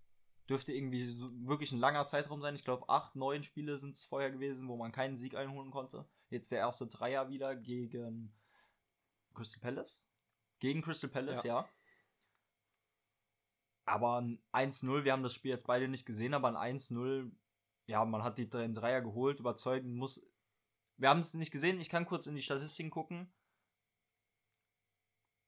Dürfte 0.47 0.75
irgendwie 0.75 1.07
so 1.07 1.31
wirklich 1.49 1.73
ein 1.73 1.79
langer 1.79 2.05
Zeitraum 2.05 2.43
sein. 2.43 2.55
Ich 2.55 2.65
glaube, 2.65 2.87
acht, 2.91 3.17
neun 3.17 3.43
Spiele 3.43 3.79
sind 3.79 3.97
es 3.97 4.05
vorher 4.05 4.31
gewesen, 4.31 4.69
wo 4.69 4.77
man 4.77 4.93
keinen 4.93 5.17
Sieg 5.17 5.37
einholen 5.37 5.71
konnte. 5.71 6.07
Jetzt 6.29 6.53
der 6.53 6.59
erste 6.59 6.87
Dreier 6.87 7.31
wieder 7.31 7.57
gegen 7.57 8.35
Crystal 9.33 9.61
Palace. 9.63 10.07
Gegen 10.59 10.83
Crystal 10.83 11.09
Palace, 11.09 11.45
ja. 11.45 11.67
Aber 13.87 14.21
ein 14.21 14.43
1-0, 14.53 15.05
wir 15.05 15.13
haben 15.13 15.23
das 15.23 15.35
Spiel 15.35 15.51
jetzt 15.51 15.67
beide 15.67 15.89
nicht 15.89 16.07
gesehen, 16.07 16.35
aber 16.35 16.49
ein 16.49 16.79
1-0, 16.79 17.31
ja, 17.87 18.05
man 18.05 18.23
hat 18.23 18.39
die 18.39 18.49
den 18.49 18.73
Dreier 18.73 19.03
geholt, 19.03 19.41
überzeugend 19.41 19.95
muss. 19.95 20.27
Wir 20.97 21.09
haben 21.09 21.21
es 21.21 21.35
nicht 21.35 21.51
gesehen, 21.51 21.81
ich 21.81 21.91
kann 21.91 22.07
kurz 22.07 22.27
in 22.27 22.35
die 22.35 22.43
Statistiken 22.43 22.91
gucken. 22.91 23.33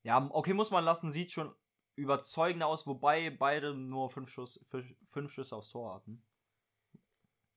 Ja, 0.03 0.29
okay, 0.31 0.53
muss 0.53 0.71
man 0.71 0.85
lassen, 0.85 1.11
sieht 1.11 1.33
schon 1.33 1.55
überzeugend 1.97 2.63
aus, 2.63 2.87
wobei 2.87 3.31
beide 3.31 3.75
nur 3.75 4.11
fünf, 4.11 4.31
Schuss, 4.31 4.65
fünf, 4.69 4.95
fünf 5.05 5.33
Schüsse 5.33 5.57
aufs 5.57 5.71
Tor 5.71 5.95
hatten. 5.95 6.23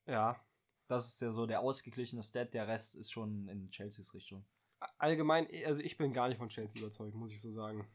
Ja. 0.06 0.42
Das 0.88 1.06
ist 1.06 1.20
ja 1.20 1.30
so 1.32 1.46
der 1.46 1.60
ausgeglichene 1.60 2.24
Stat, 2.24 2.52
der 2.52 2.66
Rest 2.66 2.96
ist 2.96 3.12
schon 3.12 3.46
in 3.48 3.70
Chelseas 3.70 4.12
Richtung. 4.12 4.44
Allgemein, 4.98 5.46
also 5.64 5.80
ich 5.82 5.96
bin 5.96 6.12
gar 6.12 6.28
nicht 6.28 6.38
von 6.38 6.48
Chelsea 6.48 6.80
überzeugt, 6.80 7.14
muss 7.14 7.30
ich 7.30 7.40
so 7.40 7.52
sagen. 7.52 7.86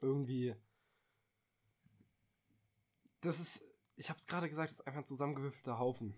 Irgendwie. 0.00 0.56
Das 3.20 3.40
ist, 3.40 3.64
ich 3.96 4.08
habe 4.10 4.18
es 4.18 4.26
gerade 4.26 4.48
gesagt, 4.48 4.70
das 4.70 4.80
ist 4.80 4.86
einfach 4.86 5.00
ein 5.00 5.06
zusammengewürfelter 5.06 5.78
Haufen. 5.78 6.14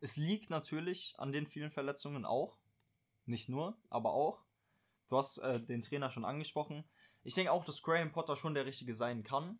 Es 0.00 0.16
liegt 0.16 0.50
natürlich 0.50 1.14
an 1.18 1.32
den 1.32 1.46
vielen 1.46 1.70
Verletzungen 1.70 2.24
auch. 2.24 2.58
Nicht 3.26 3.48
nur, 3.48 3.80
aber 3.90 4.12
auch. 4.12 4.44
Du 5.08 5.18
hast 5.18 5.38
äh, 5.38 5.60
den 5.60 5.82
Trainer 5.82 6.10
schon 6.10 6.24
angesprochen. 6.24 6.84
Ich 7.22 7.34
denke 7.34 7.52
auch, 7.52 7.64
dass 7.64 7.82
Graham 7.82 8.12
Potter 8.12 8.36
schon 8.36 8.54
der 8.54 8.66
Richtige 8.66 8.94
sein 8.94 9.22
kann. 9.22 9.58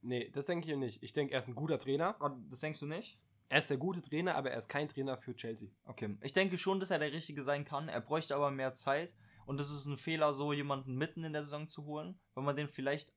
Nee, 0.00 0.30
das 0.30 0.46
denke 0.46 0.70
ich 0.70 0.76
nicht. 0.76 1.02
Ich 1.02 1.12
denke, 1.12 1.34
er 1.34 1.38
ist 1.38 1.48
ein 1.48 1.54
guter 1.54 1.78
Trainer. 1.78 2.16
Aber 2.20 2.40
Das 2.48 2.60
denkst 2.60 2.80
du 2.80 2.86
nicht? 2.86 3.20
Er 3.48 3.58
ist 3.58 3.68
der 3.68 3.76
gute 3.76 4.00
Trainer, 4.00 4.34
aber 4.34 4.50
er 4.50 4.58
ist 4.58 4.68
kein 4.68 4.88
Trainer 4.88 5.18
für 5.18 5.36
Chelsea. 5.36 5.68
Okay. 5.84 6.16
Ich 6.22 6.32
denke 6.32 6.56
schon, 6.56 6.80
dass 6.80 6.90
er 6.90 6.98
der 6.98 7.12
Richtige 7.12 7.42
sein 7.42 7.64
kann. 7.66 7.88
Er 7.88 8.00
bräuchte 8.00 8.34
aber 8.34 8.50
mehr 8.50 8.74
Zeit. 8.74 9.14
Und 9.44 9.60
es 9.60 9.70
ist 9.70 9.86
ein 9.86 9.98
Fehler, 9.98 10.32
so 10.32 10.52
jemanden 10.52 10.96
mitten 10.96 11.22
in 11.22 11.34
der 11.34 11.42
Saison 11.42 11.68
zu 11.68 11.84
holen. 11.84 12.18
Wenn 12.34 12.44
man 12.44 12.56
den 12.56 12.68
vielleicht 12.68 13.12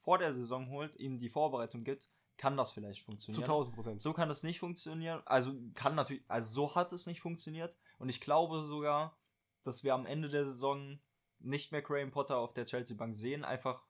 vor 0.00 0.18
der 0.18 0.32
Saison 0.32 0.70
holt, 0.70 0.96
ihm 0.96 1.18
die 1.18 1.28
Vorbereitung 1.28 1.84
gibt, 1.84 2.10
kann 2.36 2.56
das 2.56 2.72
vielleicht 2.72 3.00
Zu 3.00 3.04
funktionieren. 3.04 3.42
1000 3.42 3.74
Prozent. 3.74 4.00
So 4.00 4.12
kann 4.12 4.28
das 4.28 4.42
nicht 4.42 4.58
funktionieren. 4.58 5.22
Also 5.26 5.54
kann 5.74 5.94
natürlich, 5.94 6.24
also 6.26 6.52
so 6.52 6.74
hat 6.74 6.90
es 6.92 7.06
nicht 7.06 7.20
funktioniert. 7.20 7.76
Und 7.98 8.08
ich 8.08 8.20
glaube 8.20 8.64
sogar, 8.64 9.18
dass 9.62 9.84
wir 9.84 9.92
am 9.94 10.06
Ende 10.06 10.28
der 10.28 10.46
Saison 10.46 10.98
nicht 11.38 11.70
mehr 11.70 11.82
Graham 11.82 12.10
Potter 12.10 12.38
auf 12.38 12.54
der 12.54 12.64
Chelsea 12.64 12.96
Bank 12.96 13.14
sehen. 13.14 13.44
Einfach, 13.44 13.84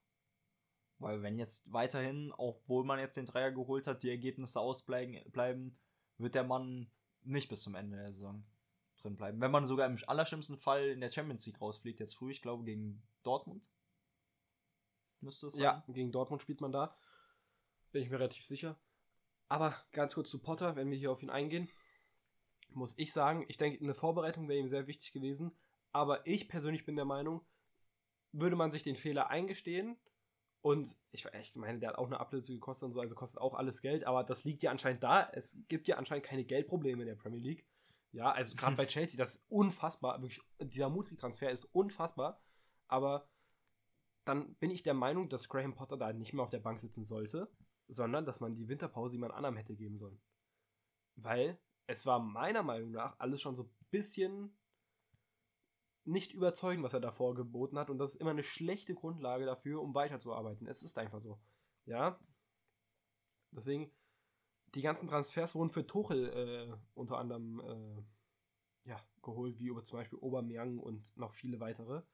weil 0.99 1.23
wenn 1.23 1.39
jetzt 1.39 1.73
weiterhin, 1.73 2.33
obwohl 2.37 2.85
man 2.85 2.99
jetzt 2.99 3.17
den 3.17 3.27
Dreier 3.27 3.53
geholt 3.53 3.87
hat, 3.87 4.03
die 4.03 4.11
Ergebnisse 4.11 4.59
ausbleiben, 4.59 5.21
bleiben, 5.31 5.79
wird 6.19 6.35
der 6.35 6.45
Mann 6.45 6.91
nicht 7.23 7.49
bis 7.49 7.63
zum 7.63 7.77
Ende 7.77 7.97
der 7.97 8.09
Saison 8.09 8.45
drin 8.99 9.17
bleiben. 9.17 9.41
Wenn 9.41 9.51
man 9.51 9.67
sogar 9.67 9.87
im 9.87 9.97
allerschlimmsten 10.07 10.59
Fall 10.59 10.89
in 10.89 11.01
der 11.01 11.09
Champions 11.09 11.47
League 11.47 11.61
rausfliegt, 11.61 12.01
jetzt 12.01 12.17
früh, 12.17 12.33
ich 12.33 12.43
glaube 12.43 12.65
gegen 12.65 13.03
Dortmund. 13.23 13.71
Müsste 15.21 15.49
es 15.49 15.55
sein. 15.55 15.63
Ja, 15.63 15.85
gegen 15.89 16.13
Dortmund 16.13 16.43
spielt 16.43 16.61
man 16.61 16.73
da. 16.73 16.97
Bin 17.93 18.03
ich 18.03 18.11
mir 18.11 18.19
relativ 18.19 18.45
sicher. 18.45 18.79
Aber 19.49 19.77
ganz 19.93 20.15
kurz 20.15 20.31
zu 20.31 20.41
Potter, 20.41 20.77
wenn 20.77 20.91
wir 20.91 20.99
hier 20.99 21.11
auf 21.11 21.23
ihn 21.23 21.31
eingehen, 21.31 21.69
muss 22.69 22.97
ich 22.99 23.13
sagen, 23.13 23.45
ich 23.49 23.57
denke, 23.57 23.83
eine 23.83 23.95
Vorbereitung 23.95 24.49
wäre 24.49 24.61
ihm 24.61 24.69
sehr 24.69 24.87
wichtig 24.87 25.13
gewesen. 25.13 25.53
Aber 25.93 26.27
ich 26.27 26.49
persönlich 26.49 26.85
bin 26.85 26.95
der 26.95 27.05
Meinung, 27.05 27.45
würde 28.33 28.55
man 28.55 28.71
sich 28.71 28.85
den 28.85 28.95
Fehler 28.95 29.29
eingestehen 29.29 29.99
und 30.63 30.97
ich, 31.11 31.25
ich 31.25 31.57
meine, 31.57 31.79
der 31.79 31.91
hat 31.91 31.99
auch 31.99 32.07
eine 32.07 32.21
Ablöse 32.21 32.53
gekostet 32.53 32.87
und 32.87 32.93
so, 32.93 33.01
also 33.01 33.15
kostet 33.15 33.41
auch 33.41 33.55
alles 33.55 33.81
Geld, 33.81 34.05
aber 34.05 34.25
das 34.25 34.45
liegt 34.45 34.63
ja 34.63 34.71
anscheinend 34.71 35.03
da. 35.03 35.29
Es 35.33 35.59
gibt 35.69 35.89
ja 35.89 35.97
anscheinend 35.97 36.27
keine 36.27 36.45
Geldprobleme 36.45 37.03
in 37.03 37.09
der 37.09 37.15
Premier 37.15 37.41
League. 37.41 37.67
Ja, 38.13 38.31
also 38.33 38.55
gerade 38.57 38.77
bei 38.77 38.87
Chelsea, 38.87 39.17
das 39.17 39.37
ist 39.37 39.51
unfassbar. 39.51 40.21
Wirklich, 40.21 40.41
dieser 40.61 40.91
Mutri-Transfer 40.91 41.51
ist 41.51 41.65
unfassbar. 41.65 42.43
Aber 42.89 43.27
dann 44.31 44.55
bin 44.55 44.71
ich 44.71 44.85
der 44.85 44.95
Meinung, 44.95 45.29
dass 45.29 45.49
Graham 45.49 45.75
Potter 45.75 45.97
da 45.97 46.13
nicht 46.13 46.33
mehr 46.33 46.45
auf 46.45 46.51
der 46.51 46.61
Bank 46.61 46.79
sitzen 46.79 47.05
sollte, 47.05 47.51
sondern 47.89 48.25
dass 48.25 48.41
man 48.41 48.55
die 48.55 48.69
Winterpause 48.69 49.17
jemand 49.17 49.35
anderem 49.35 49.57
hätte 49.57 49.75
geben 49.75 49.99
sollen. 49.99 50.21
Weil 51.17 51.59
es 51.89 52.07
war 52.07 52.21
meiner 52.21 52.63
Meinung 52.63 52.93
nach 52.93 53.19
alles 53.19 53.43
schon 53.43 53.57
so 53.57 53.65
ein 53.65 53.71
bisschen 53.91 54.57
nicht 56.05 56.33
überzeugend, 56.33 56.85
was 56.85 56.95
er 56.95 57.01
davor 57.01 57.35
geboten 57.35 57.77
hat. 57.77 57.91
Und 57.91 57.99
das 57.99 58.13
ist 58.13 58.21
immer 58.21 58.31
eine 58.31 58.45
schlechte 58.45 58.95
Grundlage 58.95 59.47
dafür, 59.47 59.83
um 59.83 59.97
weiterzuarbeiten. 59.97 60.69
Es 60.69 60.85
ist 60.85 60.97
einfach 60.97 61.19
so. 61.19 61.41
Ja. 61.85 62.21
Deswegen, 63.51 63.91
die 64.77 64.83
ganzen 64.83 65.09
Transfers 65.09 65.57
wurden 65.57 65.73
für 65.73 65.89
Tuchel 65.89 66.29
äh, 66.29 66.77
unter 66.95 67.19
anderem 67.19 67.59
äh, 67.59 68.89
ja, 68.91 69.05
geholt, 69.23 69.59
wie 69.59 69.67
über 69.67 69.83
zum 69.83 69.99
Beispiel 69.99 70.21
Aubameyang 70.23 70.79
und 70.79 71.17
noch 71.17 71.33
viele 71.33 71.59
weitere. 71.59 72.05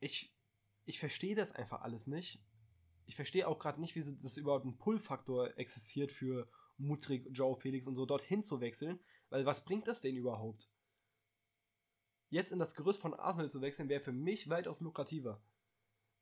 Ich, 0.00 0.34
ich 0.84 0.98
verstehe 0.98 1.34
das 1.34 1.52
einfach 1.52 1.82
alles 1.82 2.06
nicht. 2.06 2.42
Ich 3.06 3.16
verstehe 3.16 3.46
auch 3.46 3.58
gerade 3.58 3.80
nicht, 3.80 3.94
wieso 3.94 4.12
das 4.12 4.36
überhaupt 4.36 4.64
ein 4.64 4.78
Pull-Faktor 4.78 5.58
existiert 5.58 6.10
für 6.10 6.48
Mutrik, 6.76 7.28
Joe 7.30 7.56
Felix 7.56 7.86
und 7.86 7.94
so 7.94 8.06
dorthin 8.06 8.42
zu 8.42 8.60
wechseln, 8.60 9.00
weil 9.28 9.46
was 9.46 9.64
bringt 9.64 9.86
das 9.86 10.00
denen 10.00 10.18
überhaupt? 10.18 10.70
Jetzt 12.30 12.52
in 12.52 12.58
das 12.58 12.74
Gerüst 12.74 13.00
von 13.00 13.14
Arsenal 13.14 13.50
zu 13.50 13.60
wechseln, 13.60 13.88
wäre 13.88 14.00
für 14.00 14.12
mich 14.12 14.48
weitaus 14.48 14.80
lukrativer. 14.80 15.42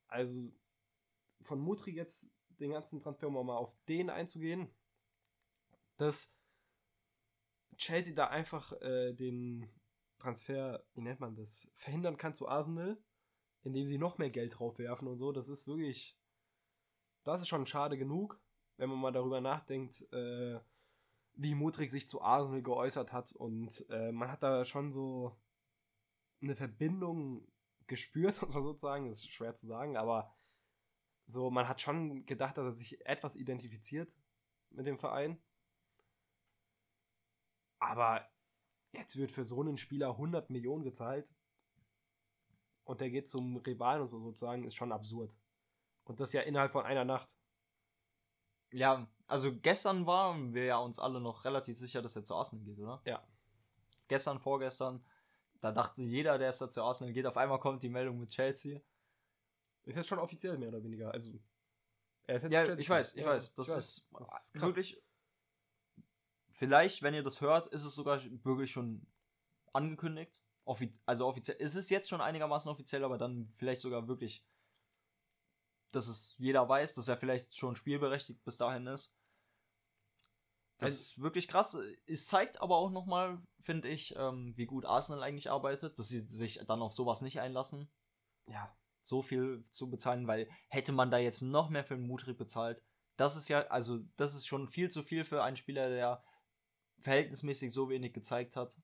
Also 0.09 0.53
von 1.41 1.61
Mutrik 1.61 1.97
jetzt 1.97 2.37
den 2.61 2.73
ganzen 2.73 3.01
Transfer, 3.01 3.29
um 3.29 3.47
mal 3.47 3.57
auf 3.57 3.75
den 3.89 4.11
einzugehen, 4.11 4.69
dass 5.97 6.37
Chelsea 7.77 8.15
da 8.15 8.27
einfach 8.27 8.73
äh, 8.83 9.15
den 9.15 9.69
Transfer, 10.19 10.85
wie 10.95 11.01
nennt 11.01 11.21
man 11.21 11.35
das, 11.35 11.71
verhindern 11.75 12.17
kann 12.17 12.35
zu 12.35 12.49
Arsenal, 12.49 13.03
indem 13.65 13.87
sie 13.87 13.99
noch 13.99 14.19
mehr 14.19 14.31
Geld 14.31 14.59
draufwerfen 14.59 15.09
und 15.09 15.17
so. 15.17 15.33
Das 15.33 15.49
ist 15.49 15.67
wirklich, 15.67 16.19
das 17.25 17.43
ist 17.43 17.49
schon 17.49 17.67
schade 17.67 17.97
genug, 17.97 18.41
wenn 18.77 18.91
man 18.91 18.99
mal 18.99 19.13
darüber 19.13 19.41
nachdenkt, 19.41 20.03
äh, 20.13 20.61
wie 21.35 21.55
Mutrik 21.55 21.91
sich 21.91 22.09
zu 22.09 22.23
Arsenal 22.23 22.63
geäußert 22.63 23.13
hat. 23.13 23.33
Und 23.33 23.87
äh, 23.91 24.13
man 24.13 24.31
hat 24.31 24.43
da 24.43 24.65
schon 24.65 24.91
so 24.91 25.41
eine 26.43 26.57
Verbindung 26.57 27.47
gespürt, 27.87 28.43
oder 28.43 28.61
sozusagen, 28.61 29.09
das 29.09 29.21
ist 29.21 29.31
schwer 29.31 29.55
zu 29.55 29.67
sagen, 29.67 29.97
aber 29.97 30.35
so, 31.27 31.51
man 31.51 31.69
hat 31.69 31.81
schon 31.81 32.27
gedacht, 32.27 32.59
dass 32.59 32.65
er 32.65 32.73
sich 32.73 33.07
etwas 33.07 33.37
identifiziert 33.37 34.17
mit 34.71 34.87
dem 34.87 34.99
Verein. 34.99 35.41
Aber 37.79 38.29
jetzt 38.93 39.17
wird 39.17 39.31
für 39.31 39.45
so 39.45 39.61
einen 39.61 39.77
Spieler 39.77 40.11
100 40.11 40.51
Millionen 40.51 40.85
gezahlt 40.85 41.37
und 42.85 43.01
der 43.01 43.11
geht 43.11 43.29
zum 43.29 43.57
Rivalen 43.59 44.09
sozusagen, 44.09 44.65
ist 44.65 44.75
schon 44.75 44.93
absurd. 44.93 45.39
Und 46.05 46.21
das 46.21 46.33
ja 46.33 46.43
innerhalb 46.43 46.73
von 46.73 46.85
einer 46.85 47.05
Nacht. 47.05 47.37
Ja, 48.73 49.07
also 49.27 49.55
gestern 49.55 50.07
waren 50.07 50.55
wir 50.55 50.65
ja 50.65 50.79
uns 50.79 50.99
alle 50.99 51.21
noch 51.21 51.45
relativ 51.45 51.77
sicher, 51.79 52.03
dass 52.03 52.17
er 52.17 52.25
zu 52.25 52.35
Arsenal 52.35 52.65
geht, 52.65 52.79
oder? 52.79 53.03
Ja. 53.05 53.23
Gestern, 54.09 54.41
vorgestern, 54.41 55.05
da 55.61 55.73
dachte 55.73 56.03
jeder, 56.03 56.39
der 56.39 56.51
ist 56.51 56.61
da 56.61 56.69
zu 56.69 56.83
Arsenal 56.83 57.13
geht, 57.13 57.27
auf 57.27 57.37
einmal 57.37 57.61
kommt 57.61 57.83
die 57.83 57.89
Meldung 57.89 58.19
mit 58.19 58.31
Chelsea. 58.31 58.81
Ist 59.85 59.97
jetzt 59.97 60.09
schon 60.09 60.19
offiziell 60.19 60.59
mehr 60.59 60.69
oder 60.69 60.83
weniger. 60.83 61.13
Also, 61.13 61.33
er 62.25 62.37
ist 62.37 62.43
jetzt 62.45 62.53
Ja, 62.53 62.77
ich 62.77 62.89
weiß, 62.89 63.15
ich 63.17 63.25
Ja, 63.25 63.31
weiß. 63.31 63.55
Das 63.55 63.69
ich 63.69 63.75
weiß. 63.75 63.85
ist, 63.85 64.09
Das 64.13 64.45
ist 64.45 64.61
wirklich. 64.61 65.03
Vielleicht, 66.51 67.03
wenn 67.03 67.15
ihr 67.15 67.23
das 67.23 67.41
hört, 67.41 67.67
ist 67.69 67.85
es 67.85 67.95
sogar 67.95 68.23
wirklich 68.45 68.71
schon 68.71 69.07
angekündigt. 69.73 70.43
Offi 70.65 70.93
also 71.07 71.27
offiziell. 71.27 71.57
Es 71.61 71.75
ist 71.75 71.91
jetzt 71.91 72.09
schon 72.09 72.21
einigermaßen 72.21 72.71
offiziell, 72.71 73.05
aber 73.05 73.19
dann 73.19 73.51
vielleicht 73.55 73.83
sogar 73.83 74.07
wirklich, 74.09 74.47
dass 75.91 76.07
es 76.09 76.35
jeder 76.39 76.69
weiß, 76.69 76.95
dass 76.95 77.09
er 77.09 77.17
vielleicht 77.17 77.57
schon 77.57 77.77
spielberechtigt 77.77 78.43
bis 78.45 78.59
dahin 78.59 78.87
ist. 78.87 79.17
Das 80.79 80.91
Also- 80.93 81.03
ist 81.03 81.23
wirklich 81.23 81.49
krass. 81.49 81.77
Es 82.07 82.27
zeigt 82.27 82.61
aber 82.61 82.77
auch 82.77 82.91
nochmal, 82.91 83.41
finde 83.61 83.89
ich, 83.89 84.15
ähm, 84.17 84.53
wie 84.57 84.67
gut 84.67 84.85
Arsenal 84.85 85.23
eigentlich 85.23 85.51
arbeitet, 85.51 85.99
dass 85.99 86.09
sie 86.09 86.21
sich 86.29 86.61
dann 86.67 86.83
auf 86.83 86.93
sowas 86.95 87.23
nicht 87.23 87.41
einlassen 87.41 87.91
Ja. 88.47 88.77
so 89.03 89.21
viel 89.23 89.65
zu 89.71 89.91
bezahlen, 89.91 90.27
weil 90.27 90.49
hätte 90.69 90.93
man 90.93 91.11
da 91.11 91.19
jetzt 91.19 91.43
noch 91.43 91.69
mehr 91.71 91.85
für 91.85 91.95
einen 91.95 92.07
Mutrik 92.07 92.39
bezahlt, 92.39 92.83
das 93.17 93.37
ist 93.37 93.49
ja, 93.49 93.67
also 93.69 93.99
das 94.17 94.35
ist 94.35 94.47
schon 94.47 94.69
viel 94.69 94.91
zu 94.91 95.03
viel 95.03 95.25
für 95.25 95.43
einen 95.43 95.57
Spieler, 95.57 95.89
der 95.89 96.25
verhältnismäßig 96.99 97.73
so 97.73 97.89
wenig 97.89 98.13
gezeigt 98.15 98.57
hat. 98.57 98.81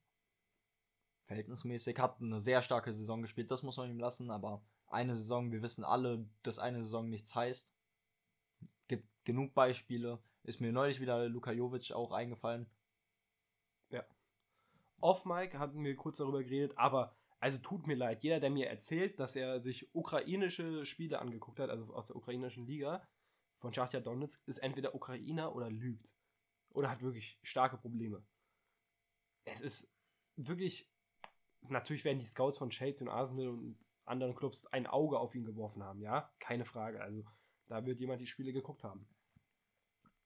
Verhältnismäßig 1.29 1.99
hat 1.99 2.21
eine 2.21 2.41
sehr 2.41 2.63
starke 2.63 2.93
Saison 2.93 3.23
gespielt, 3.23 3.51
das 3.51 3.63
muss 3.63 3.77
man 3.77 3.91
ihm 3.91 4.01
lassen, 4.01 4.31
aber 4.31 4.63
eine 4.89 5.15
Saison, 5.15 5.53
wir 5.53 5.63
wissen 5.63 5.85
alle, 5.85 6.27
dass 6.43 6.59
eine 6.59 6.83
Saison 6.83 7.09
nichts 7.09 7.35
heißt. 7.35 7.75
Gibt 8.89 9.07
genug 9.25 9.55
Beispiele. 9.55 10.19
Ist 10.43 10.61
mir 10.61 10.73
neulich 10.73 11.01
wieder 11.01 11.29
Luka 11.29 11.53
Jovic 11.53 11.93
auch 11.93 12.13
eingefallen. 12.13 12.67
Off-Mic 15.01 15.57
hatten 15.59 15.85
wir 15.85 15.97
kurz 15.97 16.19
darüber 16.19 16.43
geredet, 16.43 16.77
aber 16.77 17.17
also 17.41 17.59
tut 17.59 17.87
mir 17.87 17.95
leid, 17.95 18.23
jeder, 18.23 18.41
der 18.41 18.51
mir 18.51 18.69
erzählt, 18.69 19.21
dass 19.21 19.37
er 19.37 19.61
sich 19.61 19.95
ukrainische 19.95 20.85
Spiele 20.85 21.21
angeguckt 21.21 21.61
hat, 21.61 21.71
also 21.71 21.95
aus 21.95 22.09
der 22.09 22.17
ukrainischen 22.17 22.67
Liga 22.67 23.07
von 23.59 23.73
Schachtja 23.73 24.01
Donetsk, 24.01 24.43
ist 24.47 24.59
entweder 24.59 24.95
Ukrainer 24.95 25.55
oder 25.55 25.71
lügt. 25.71 26.13
Oder 26.71 26.91
hat 26.91 27.03
wirklich 27.03 27.39
starke 27.43 27.77
Probleme. 27.77 28.25
Es 29.45 29.61
ist 29.61 29.97
wirklich, 30.37 30.91
natürlich 31.69 32.05
werden 32.05 32.19
die 32.19 32.27
Scouts 32.27 32.59
von 32.59 32.71
Chelsea 32.71 33.07
und 33.07 33.13
Arsenal 33.13 33.49
und 33.49 33.79
anderen 34.05 34.35
Clubs 34.35 34.67
ein 34.67 34.87
Auge 34.87 35.19
auf 35.19 35.35
ihn 35.35 35.45
geworfen 35.45 35.83
haben, 35.83 36.01
ja, 36.01 36.33
keine 36.39 36.65
Frage. 36.65 37.01
Also 37.01 37.25
da 37.67 37.85
wird 37.85 38.01
jemand 38.01 38.21
die 38.21 38.27
Spiele 38.27 38.53
geguckt 38.53 38.85
haben. 38.85 39.07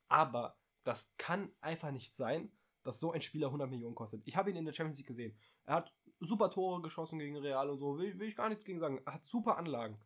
Aber 0.09 0.59
das 0.85 1.15
kann 1.17 1.51
einfach 1.61 1.91
nicht 1.91 2.15
sein, 2.15 2.53
dass 2.83 3.01
so 3.01 3.13
ein 3.13 3.23
Spieler 3.23 3.49
100 3.49 3.71
Millionen 3.71 3.95
kostet. 3.95 4.23
Ich 4.27 4.37
habe 4.37 4.51
ihn 4.51 4.57
in 4.57 4.65
der 4.65 4.73
Champions 4.73 4.99
League 4.99 5.07
gesehen. 5.07 5.37
Er 5.65 5.77
hat 5.77 5.95
super 6.21 6.51
Tore 6.51 6.83
geschossen 6.83 7.19
gegen 7.19 7.37
Real 7.37 7.71
und 7.71 7.79
so, 7.79 7.99
will, 7.99 8.19
will 8.19 8.29
ich 8.29 8.37
gar 8.37 8.49
nichts 8.49 8.65
gegen 8.65 8.81
sagen. 8.81 9.01
Er 9.05 9.15
hat 9.15 9.25
super 9.25 9.57
Anlagen. 9.57 9.99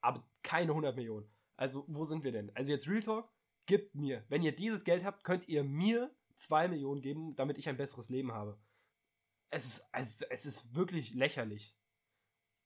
Aber 0.00 0.26
keine 0.42 0.70
100 0.70 0.94
Millionen. 0.96 1.28
Also, 1.56 1.84
wo 1.88 2.04
sind 2.04 2.24
wir 2.24 2.32
denn? 2.32 2.54
Also, 2.54 2.72
jetzt 2.72 2.88
Real 2.88 3.02
Talk, 3.02 3.32
gibt 3.66 3.94
mir, 3.94 4.24
wenn 4.28 4.42
ihr 4.42 4.54
dieses 4.54 4.84
Geld 4.84 5.04
habt, 5.04 5.24
könnt 5.24 5.48
ihr 5.48 5.64
mir 5.64 6.14
2 6.34 6.68
Millionen 6.68 7.00
geben, 7.00 7.36
damit 7.36 7.58
ich 7.58 7.68
ein 7.68 7.76
besseres 7.76 8.08
Leben 8.08 8.32
habe. 8.32 8.58
Es 9.54 9.66
ist, 9.66 9.94
also, 9.94 10.24
es 10.30 10.46
ist 10.46 10.74
wirklich 10.74 11.14
lächerlich. 11.14 11.76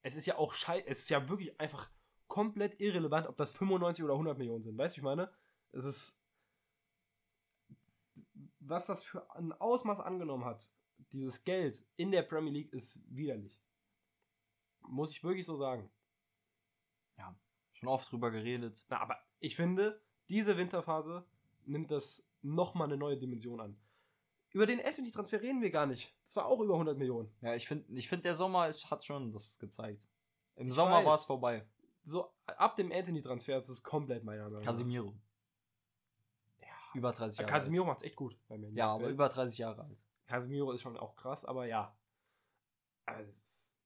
Es 0.01 0.17
ist 0.17 0.25
ja 0.25 0.39
auch 0.39 0.55
scheiße, 0.55 0.87
es 0.87 1.01
ist 1.01 1.11
ja 1.11 1.29
wirklich 1.29 1.61
einfach 1.61 1.91
komplett 2.29 2.81
irrelevant, 2.81 3.27
ob 3.27 3.37
das 3.37 3.53
95 3.53 4.03
oder 4.05 4.15
100 4.15 4.39
Millionen 4.39 4.63
sind. 4.63 4.79
Weißt 4.79 4.97
du, 4.97 5.01
ich 5.01 5.05
meine? 5.05 5.31
Es 5.73 5.85
ist, 5.85 6.23
was 8.61 8.87
das 8.87 9.03
für 9.03 9.31
ein 9.37 9.53
Ausmaß 9.53 10.01
angenommen 10.01 10.47
hat, 10.47 10.73
dieses 11.13 11.45
Geld 11.45 11.87
in 11.97 12.11
der 12.11 12.23
Premier 12.23 12.53
League, 12.53 12.73
ist 12.73 13.03
widerlich. 13.15 13.61
Muss 14.81 15.13
ich 15.13 15.23
wirklich 15.23 15.45
so 15.45 15.57
sagen. 15.57 15.91
Ja, 17.19 17.39
schon 17.75 17.91
oft 17.91 18.11
drüber 18.11 18.31
geredet. 18.31 18.87
Na, 18.89 19.01
aber 19.01 19.19
ich 19.41 19.57
finde, 19.57 20.03
diese 20.31 20.57
Winterphase 20.57 21.27
nimmt 21.67 21.91
das 21.91 22.27
nochmal 22.41 22.89
eine 22.89 22.97
neue 22.97 23.19
Dimension 23.19 23.61
an. 23.61 23.79
Über 24.53 24.67
den 24.67 24.81
Anthony-Transfer 24.81 25.43
reden 25.43 25.61
wir 25.61 25.71
gar 25.71 25.87
nicht. 25.87 26.15
Das 26.25 26.37
war 26.37 26.47
auch 26.47 26.61
über 26.61 26.75
100 26.75 26.97
Millionen. 26.97 27.31
Ja, 27.43 27.55
ich 27.55 27.69
finde, 27.69 27.93
ich 27.99 28.09
find, 28.09 28.25
der 28.25 28.35
Sommer 28.35 28.69
ist, 28.69 28.91
hat 28.91 29.05
schon 29.05 29.31
das 29.31 29.59
gezeigt. 29.59 30.09
Im 30.57 30.69
Ich 30.69 30.75
Sommer 30.75 31.05
war 31.05 31.15
es 31.15 31.25
vorbei. 31.25 31.67
So, 32.05 32.33
ab 32.47 32.77
dem 32.77 32.91
Anthony-Transfer 32.91 33.59
ist 33.59 33.69
es 33.69 33.83
komplett 33.83 34.25
meiner 34.25 34.45
Meinung 34.45 34.61
nach. 34.61 34.67
Casemiro. 34.67 35.15
Ja. 36.61 36.69
Über 36.95 37.13
30 37.13 37.41
Jahre 37.41 37.53
Casemiro 37.53 37.85
macht 37.85 37.99
es 37.99 38.05
echt 38.05 38.17
gut 38.17 38.39
bei 38.49 38.57
mir. 38.57 38.71
Ja, 38.71 38.95
aber 38.95 39.09
über 39.09 39.29
30 39.29 39.59
Jahre 39.59 39.83
alt. 39.83 40.07
Casemiro 40.27 40.73
ist 40.73 40.81
schon 40.81 40.97
auch 40.97 41.15
krass, 41.15 41.45
aber 41.45 41.67
ja. 41.67 41.95
Aber 43.05 43.21
es 43.21 43.29
ist, 43.29 43.79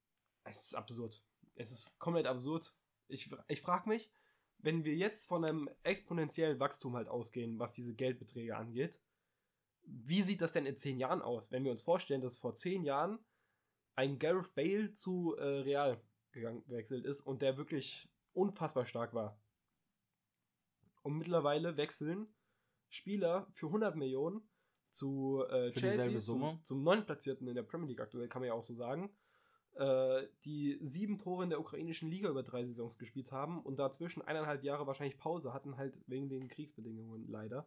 es 0.45 0.65
ist 0.67 0.75
absurd. 0.75 1.23
Es 1.57 1.73
ist 1.73 1.99
komplett 1.99 2.27
absurd. 2.27 2.75
Ich, 3.09 3.29
ich 3.49 3.61
frage 3.61 3.89
mich, 3.89 4.13
wenn 4.59 4.85
wir 4.85 4.95
jetzt 4.95 5.27
von 5.27 5.45
einem 5.45 5.69
exponentiellen 5.83 6.61
Wachstum 6.61 6.97
halt 6.97 7.09
ausgehen, 7.09 7.59
was 7.59 7.73
diese 7.73 7.95
Geldbeträge 7.95 8.57
angeht, 8.57 9.01
wie 9.85 10.23
sieht 10.23 10.41
das 10.41 10.53
denn 10.53 10.67
in 10.67 10.77
zehn 10.77 10.99
Jahren 10.99 11.23
aus, 11.23 11.53
wenn 11.53 11.65
wir 11.65 11.71
uns 11.71 11.83
vorstellen, 11.83 12.21
dass 12.21 12.39
vor 12.39 12.55
zehn 12.55 12.85
Jahren 12.85 13.19
ein 13.95 14.19
Gareth 14.19 14.55
Bale 14.55 14.93
zu 14.93 15.37
äh, 15.37 15.45
Real 15.45 16.01
gegangen, 16.33 16.65
gewechselt 16.67 17.05
ist 17.05 17.21
und 17.21 17.43
der 17.43 17.57
wirklich 17.57 18.09
unfassbar 18.33 18.87
stark 18.87 19.13
war. 19.15 19.39
Und 21.03 21.19
mittlerweile 21.19 21.77
wechseln 21.77 22.33
Spieler 22.89 23.49
für 23.53 23.67
100 23.67 23.97
Millionen 23.97 24.49
zu 24.91 25.45
äh, 25.49 25.71
Für 25.71 25.81
Chelsea, 25.81 26.19
zum, 26.19 26.61
zum 26.63 26.83
neunplatzierten 26.83 27.49
in 27.49 27.55
der 27.55 27.63
Premier 27.63 27.89
League 27.89 28.01
aktuell, 28.01 28.29
kann 28.29 28.43
man 28.43 28.49
ja 28.49 28.55
auch 28.55 28.63
so 28.63 28.75
sagen, 28.75 29.11
äh, 29.75 30.27
die 30.45 30.79
sieben 30.81 31.19
Tore 31.19 31.45
in 31.45 31.51
der 31.51 31.61
ukrainischen 31.61 32.11
Liga 32.11 32.29
über 32.29 32.43
drei 32.43 32.65
Saisons 32.65 32.99
gespielt 32.99 33.33
haben 33.33 33.63
und 33.63 33.79
dazwischen 33.79 34.23
eineinhalb 34.23 34.63
Jahre 34.63 34.87
wahrscheinlich 34.87 35.19
Pause 35.19 35.55
hatten, 35.55 35.79
halt 35.79 36.03
wegen 36.07 36.29
den 36.29 36.49
Kriegsbedingungen 36.49 37.27
leider. 37.27 37.67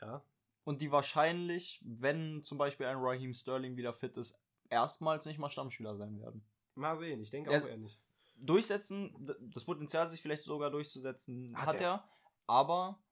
Ja, 0.00 0.24
Und 0.64 0.80
die 0.80 0.90
wahrscheinlich, 0.90 1.80
wenn 1.84 2.42
zum 2.42 2.58
Beispiel 2.58 2.86
ein 2.86 2.96
Raheem 2.98 3.34
Sterling 3.34 3.76
wieder 3.76 3.92
fit 3.92 4.16
ist, 4.16 4.40
erstmals 4.70 5.26
nicht 5.26 5.38
mal 5.38 5.50
Stammspieler 5.50 5.96
sein 5.96 6.18
werden. 6.20 6.44
mal 6.74 6.96
sehen, 6.96 7.20
ich 7.20 7.30
denke 7.30 7.50
auch 7.50 7.66
eher 7.66 7.76
nicht. 7.76 8.00
Durchsetzen, 8.36 9.14
das 9.54 9.64
Potenzial, 9.64 10.08
sich 10.08 10.20
vielleicht 10.20 10.42
sogar 10.42 10.70
durchzusetzen, 10.70 11.56
Hat 11.56 11.68
hat, 11.68 11.80
er. 11.80 11.88
er. 11.88 12.08
Aber 12.46 13.04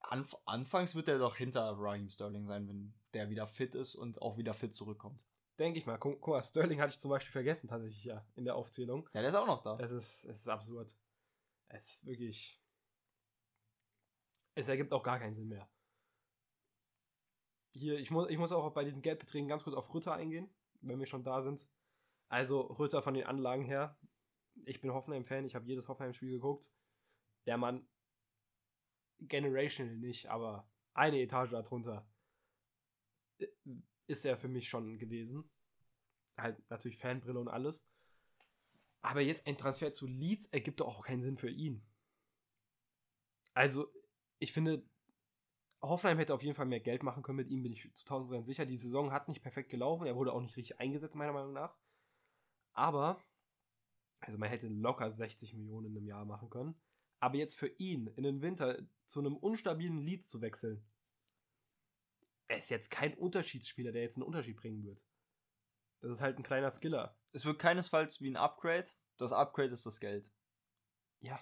anf 0.00 0.36
anfangs 0.44 0.94
wird 0.94 1.08
er 1.08 1.18
doch 1.18 1.36
hinter 1.36 1.74
Raheem 1.76 2.08
Sterling 2.10 2.44
sein, 2.44 2.68
wenn 2.68 2.94
der 3.14 3.30
wieder 3.30 3.46
fit 3.46 3.74
ist 3.74 3.94
und 3.96 4.22
auch 4.22 4.36
wieder 4.36 4.54
fit 4.54 4.74
zurückkommt. 4.74 5.26
Denke 5.58 5.78
ich 5.78 5.86
mal. 5.86 5.96
Guck, 5.96 6.20
guck 6.20 6.34
mal, 6.34 6.42
Sterling 6.42 6.80
hatte 6.80 6.92
ich 6.92 7.00
zum 7.00 7.10
Beispiel 7.10 7.32
vergessen, 7.32 7.68
tatsächlich 7.68 8.04
ja, 8.04 8.24
in 8.34 8.44
der 8.44 8.56
Aufzählung. 8.56 9.08
Ja, 9.14 9.20
der 9.22 9.30
ist 9.30 9.34
auch 9.34 9.46
noch 9.46 9.62
da. 9.62 9.78
Es 9.80 9.90
ist, 9.90 10.24
es 10.24 10.40
ist 10.40 10.48
absurd. 10.48 10.94
Es 11.68 11.92
ist 11.92 12.06
wirklich. 12.06 12.62
Es 14.54 14.68
ergibt 14.68 14.92
auch 14.92 15.02
gar 15.02 15.18
keinen 15.18 15.34
Sinn 15.34 15.48
mehr. 15.48 15.68
Hier, 17.76 17.98
ich 17.98 18.10
muss, 18.10 18.30
ich 18.30 18.38
muss 18.38 18.52
auch 18.52 18.72
bei 18.72 18.84
diesen 18.84 19.02
Geldbeträgen 19.02 19.48
ganz 19.48 19.64
kurz 19.64 19.76
auf 19.76 19.92
Rütter 19.92 20.14
eingehen, 20.14 20.48
wenn 20.80 20.98
wir 20.98 21.06
schon 21.06 21.24
da 21.24 21.42
sind. 21.42 21.68
Also, 22.28 22.60
Rütter 22.62 23.02
von 23.02 23.14
den 23.14 23.24
Anlagen 23.24 23.64
her. 23.64 23.98
Ich 24.64 24.80
bin 24.80 24.92
Hoffenheim-Fan, 24.92 25.44
ich 25.44 25.54
habe 25.54 25.66
jedes 25.66 25.86
Hoffenheim-Spiel 25.86 26.30
geguckt. 26.30 26.70
Der 27.44 27.58
Mann, 27.58 27.86
generational 29.20 29.96
nicht, 29.96 30.28
aber 30.28 30.68
eine 30.94 31.20
Etage 31.20 31.50
darunter, 31.50 32.08
äh, 33.38 33.46
ist 34.06 34.24
er 34.24 34.38
für 34.38 34.48
mich 34.48 34.68
schon 34.68 34.98
gewesen. 34.98 35.50
Halt 36.38 36.58
natürlich 36.70 36.96
Fanbrille 36.96 37.38
und 37.38 37.48
alles. 37.48 37.90
Aber 39.02 39.20
jetzt 39.20 39.46
ein 39.46 39.58
Transfer 39.58 39.92
zu 39.92 40.06
Leeds 40.06 40.46
ergibt 40.46 40.80
doch 40.80 40.86
auch 40.86 41.04
keinen 41.04 41.22
Sinn 41.22 41.36
für 41.36 41.50
ihn. 41.50 41.86
Also, 43.52 43.92
ich 44.38 44.52
finde, 44.52 44.82
Hoffenheim 45.82 46.18
hätte 46.18 46.34
auf 46.34 46.42
jeden 46.42 46.54
Fall 46.54 46.66
mehr 46.66 46.80
Geld 46.80 47.02
machen 47.02 47.22
können 47.22 47.36
mit 47.36 47.48
ihm, 47.48 47.62
bin 47.62 47.72
ich 47.72 47.92
zu 47.94 48.04
1000% 48.04 48.44
sicher. 48.44 48.66
Die 48.66 48.76
Saison 48.76 49.12
hat 49.12 49.28
nicht 49.28 49.42
perfekt 49.42 49.70
gelaufen, 49.70 50.06
er 50.06 50.16
wurde 50.16 50.32
auch 50.32 50.40
nicht 50.40 50.56
richtig 50.56 50.80
eingesetzt, 50.80 51.16
meiner 51.16 51.32
Meinung 51.32 51.52
nach. 51.52 51.76
Aber, 52.72 53.22
also 54.20 54.38
man 54.38 54.48
hätte 54.48 54.68
locker 54.68 55.10
60 55.10 55.54
Millionen 55.54 55.86
in 55.86 55.96
einem 55.96 56.06
Jahr 56.06 56.24
machen 56.24 56.50
können. 56.50 56.80
Aber 57.20 57.36
jetzt 57.36 57.58
für 57.58 57.68
ihn 57.68 58.08
in 58.08 58.24
den 58.24 58.42
Winter 58.42 58.78
zu 59.06 59.20
einem 59.20 59.36
unstabilen 59.36 59.98
Leeds 59.98 60.28
zu 60.28 60.40
wechseln, 60.40 60.86
er 62.48 62.58
ist 62.58 62.70
jetzt 62.70 62.90
kein 62.90 63.14
Unterschiedsspieler, 63.14 63.92
der 63.92 64.02
jetzt 64.02 64.16
einen 64.16 64.26
Unterschied 64.26 64.56
bringen 64.56 64.84
wird. 64.84 65.04
Das 66.00 66.10
ist 66.10 66.20
halt 66.20 66.38
ein 66.38 66.42
kleiner 66.42 66.70
Skiller. 66.70 67.16
Es 67.32 67.44
wird 67.44 67.58
keinesfalls 67.58 68.20
wie 68.20 68.30
ein 68.30 68.36
Upgrade. 68.36 68.86
Das 69.16 69.32
Upgrade 69.32 69.70
ist 69.70 69.86
das 69.86 69.98
Geld. 69.98 70.30
Ja. 71.22 71.40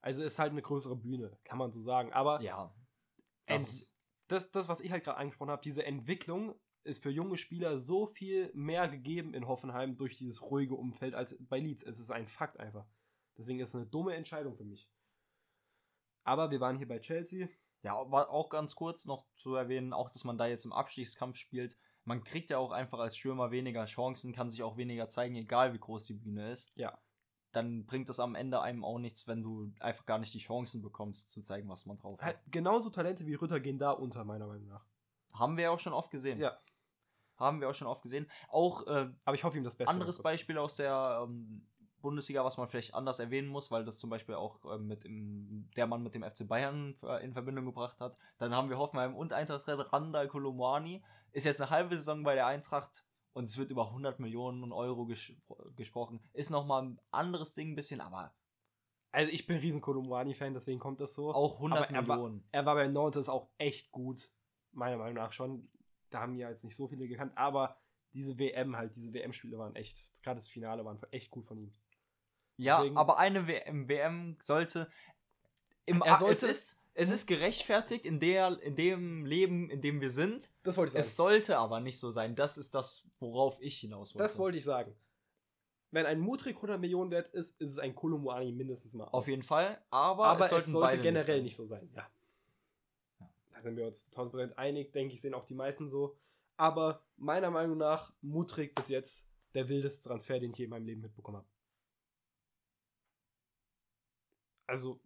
Also 0.00 0.22
ist 0.22 0.38
halt 0.38 0.52
eine 0.52 0.62
größere 0.62 0.96
Bühne, 0.96 1.38
kann 1.44 1.58
man 1.58 1.72
so 1.72 1.80
sagen. 1.80 2.12
Aber 2.12 2.40
Ja. 2.40 2.74
Das 3.46 3.96
das, 4.28 4.50
das, 4.50 4.68
was 4.68 4.80
ich 4.80 4.90
halt 4.90 5.04
gerade 5.04 5.18
angesprochen 5.18 5.50
habe, 5.50 5.62
diese 5.62 5.84
Entwicklung 5.84 6.58
ist 6.84 7.02
für 7.02 7.10
junge 7.10 7.36
Spieler 7.36 7.76
so 7.76 8.06
viel 8.06 8.50
mehr 8.54 8.88
gegeben 8.88 9.34
in 9.34 9.48
Hoffenheim 9.48 9.96
durch 9.96 10.16
dieses 10.16 10.42
ruhige 10.42 10.74
Umfeld 10.74 11.14
als 11.14 11.36
bei 11.40 11.58
Leeds. 11.58 11.82
Es 11.82 11.98
ist 11.98 12.10
ein 12.10 12.26
Fakt 12.26 12.60
einfach. 12.60 12.86
Deswegen 13.36 13.60
ist 13.60 13.70
es 13.70 13.74
eine 13.74 13.86
dumme 13.86 14.14
Entscheidung 14.14 14.56
für 14.56 14.64
mich. 14.64 14.88
Aber 16.24 16.50
wir 16.50 16.60
waren 16.60 16.76
hier 16.76 16.88
bei 16.88 16.98
Chelsea. 16.98 17.48
ja, 17.82 18.10
war 18.10 18.30
auch 18.30 18.48
ganz 18.48 18.74
kurz 18.74 19.04
noch 19.04 19.26
zu 19.36 19.54
erwähnen, 19.54 19.92
auch 19.92 20.10
dass 20.10 20.24
man 20.24 20.38
da 20.38 20.46
jetzt 20.46 20.64
im 20.64 20.72
Abstiegskampf 20.72 21.36
spielt. 21.36 21.76
Man 22.04 22.24
kriegt 22.24 22.50
ja 22.50 22.58
auch 22.58 22.70
einfach 22.70 22.98
als 22.98 23.16
Stürmer 23.16 23.50
weniger 23.50 23.84
Chancen, 23.84 24.32
kann 24.32 24.50
sich 24.50 24.62
auch 24.62 24.76
weniger 24.76 25.08
zeigen, 25.08 25.34
egal 25.36 25.72
wie 25.72 25.78
groß 25.78 26.06
die 26.06 26.14
Bühne 26.14 26.50
ist. 26.50 26.72
Ja. 26.76 26.98
Dann 27.52 27.86
bringt 27.86 28.08
das 28.08 28.20
am 28.20 28.34
Ende 28.34 28.60
einem 28.60 28.84
auch 28.84 28.98
nichts, 28.98 29.26
wenn 29.28 29.42
du 29.42 29.72
einfach 29.80 30.04
gar 30.06 30.18
nicht 30.18 30.34
die 30.34 30.38
Chancen 30.38 30.82
bekommst, 30.82 31.30
zu 31.30 31.40
zeigen, 31.40 31.68
was 31.68 31.86
man 31.86 31.98
drauf 31.98 32.18
hat. 32.20 32.26
Halt 32.26 32.42
genauso 32.50 32.90
Talente 32.90 33.26
wie 33.26 33.34
Rütter 33.34 33.60
gehen 33.60 33.78
da 33.78 33.92
unter, 33.92 34.24
meiner 34.24 34.46
Meinung 34.46 34.68
nach. 34.68 34.84
Haben 35.32 35.56
wir 35.56 35.64
ja 35.64 35.70
auch 35.70 35.78
schon 35.78 35.92
oft 35.92 36.10
gesehen. 36.10 36.38
Ja. 36.38 36.56
Haben 37.36 37.60
wir 37.60 37.68
auch 37.68 37.74
schon 37.74 37.88
oft 37.88 38.02
gesehen. 38.02 38.30
Auch 38.48 38.86
äh, 38.86 39.10
Aber 39.24 39.34
ich 39.34 39.44
hoffe 39.44 39.58
ihm 39.58 39.64
das 39.64 39.76
Beste. 39.76 39.92
anderes 39.92 40.22
Beispiel 40.22 40.58
aus 40.58 40.76
der 40.76 41.22
ähm, 41.24 41.66
Bundesliga, 42.00 42.44
was 42.44 42.56
man 42.56 42.68
vielleicht 42.68 42.94
anders 42.94 43.18
erwähnen 43.18 43.48
muss, 43.48 43.70
weil 43.70 43.84
das 43.84 43.98
zum 43.98 44.10
Beispiel 44.10 44.34
auch 44.34 44.60
ähm, 44.74 44.86
mit 44.86 45.04
dem, 45.04 45.68
der 45.76 45.86
Mann 45.86 46.02
mit 46.02 46.14
dem 46.14 46.22
FC 46.22 46.46
Bayern 46.46 46.94
äh, 47.02 47.24
in 47.24 47.32
Verbindung 47.32 47.66
gebracht 47.66 48.00
hat. 48.00 48.16
Dann 48.38 48.54
haben 48.54 48.70
wir 48.70 48.78
Hoffenheim 48.78 49.14
und 49.14 49.32
Eintracht 49.32 49.64
Randall 49.66 50.28
Kolomwani. 50.28 51.02
Ist 51.32 51.44
jetzt 51.44 51.60
eine 51.60 51.70
halbe 51.70 51.96
Saison 51.96 52.22
bei 52.22 52.34
der 52.34 52.46
Eintracht 52.46 53.04
und 53.36 53.44
es 53.44 53.58
wird 53.58 53.70
über 53.70 53.88
100 53.88 54.18
Millionen 54.18 54.72
Euro 54.72 55.04
ges 55.04 55.30
gesprochen. 55.76 56.20
Ist 56.32 56.48
nochmal 56.50 56.82
ein 56.84 57.00
anderes 57.10 57.52
Ding 57.54 57.72
ein 57.72 57.76
bisschen, 57.76 58.00
aber 58.00 58.34
Also 59.12 59.30
ich 59.32 59.46
bin 59.46 59.58
riesen 59.58 59.80
Kolumani-Fan, 59.82 60.54
deswegen 60.54 60.78
kommt 60.80 61.00
das 61.00 61.14
so. 61.14 61.32
auch 61.34 61.56
100 61.58 61.78
Aber 61.88 61.90
er 61.94 62.08
war- 62.08 62.16
Millionen. 62.16 62.48
Er 62.52 62.64
war 62.66 62.74
bei 62.74 62.86
Nantes 62.88 63.28
auch 63.28 63.48
echt 63.58 63.92
gut. 63.92 64.32
Meiner 64.72 64.96
Meinung 64.96 65.14
nach 65.14 65.32
schon. 65.32 65.68
Da 66.10 66.20
haben 66.20 66.34
ja 66.36 66.48
jetzt 66.50 66.64
nicht 66.64 66.76
so 66.76 66.88
viele 66.88 67.06
gekannt, 67.08 67.32
aber 67.36 67.76
diese 68.14 68.38
WM 68.38 68.74
halt, 68.76 68.94
diese 68.96 69.12
WM-Spiele 69.12 69.58
waren 69.58 69.74
echt, 69.76 70.22
gerade 70.22 70.36
das 70.38 70.48
Finale 70.48 70.84
waren 70.84 70.98
echt 71.10 71.30
gut 71.30 71.44
von 71.46 71.58
ihm. 71.58 71.72
Ja, 72.56 72.78
deswegen- 72.78 72.96
aber 72.96 73.18
eine 73.18 73.46
WM, 73.46 73.86
WM 73.88 74.36
sollte 74.40 74.90
im 75.84 76.00
Er 76.02 76.16
sollte- 76.16 76.32
es 76.32 76.42
ist 76.42 76.85
Es 76.98 77.10
ist 77.10 77.26
gerechtfertigt 77.26 78.06
in, 78.06 78.18
der, 78.18 78.58
in 78.62 78.74
dem 78.74 79.26
Leben, 79.26 79.68
in 79.68 79.82
dem 79.82 80.00
wir 80.00 80.08
sind. 80.08 80.50
Das 80.62 80.78
wollte 80.78 80.88
ich 80.88 80.92
sagen. 80.94 81.04
Es 81.04 81.14
sollte 81.14 81.58
aber 81.58 81.78
nicht 81.80 82.00
so 82.00 82.10
sein. 82.10 82.34
Das 82.34 82.56
ist 82.56 82.74
das, 82.74 83.06
worauf 83.20 83.60
ich 83.60 83.78
hinaus 83.78 84.14
wollte. 84.14 84.22
das 84.22 84.38
wollte 84.38 84.56
ich 84.56 84.64
sagen. 84.64 84.96
Wenn 85.90 86.06
ein 86.06 86.18
Mutrik 86.18 86.56
100 86.56 86.80
Millionen 86.80 87.10
wert 87.10 87.28
ist, 87.28 87.60
ist 87.60 87.72
es 87.72 87.78
ein 87.78 87.94
Kolomuani 87.94 88.50
mindestens 88.50 88.94
mal. 88.94 89.04
Auf 89.04 89.28
jeden 89.28 89.42
Fall. 89.42 89.78
Aber, 89.90 90.24
aber 90.24 90.46
es, 90.46 90.52
es, 90.52 90.66
sollte 90.66 90.98
generell 90.98 91.42
nicht 91.42 91.54
so 91.54 91.66
sein. 91.66 91.86
Ja. 91.94 92.10
Ja. 93.20 93.30
Da 93.52 93.60
sind 93.60 93.76
wir 93.76 93.86
uns 93.86 94.10
1000% 94.12 94.54
einig, 94.54 94.92
denke 94.94 95.14
ich, 95.14 95.20
sehen 95.20 95.34
auch 95.34 95.44
die 95.44 95.54
meisten 95.54 95.88
so. 95.88 96.16
Aber 96.56 97.04
meiner 97.18 97.50
Meinung 97.50 97.76
nach 97.76 98.14
Mutrik 98.22 98.74
bis 98.74 98.88
jetzt 98.88 99.28
der 99.52 99.68
wildeste 99.68 100.08
Transfer, 100.08 100.40
den 100.40 100.52
ich 100.52 100.58
je 100.58 100.64
in 100.64 100.70
meinem 100.70 100.86
Leben 100.86 101.02
mitbekommen 101.02 101.36
habe. 101.36 101.48
Also 104.66 104.98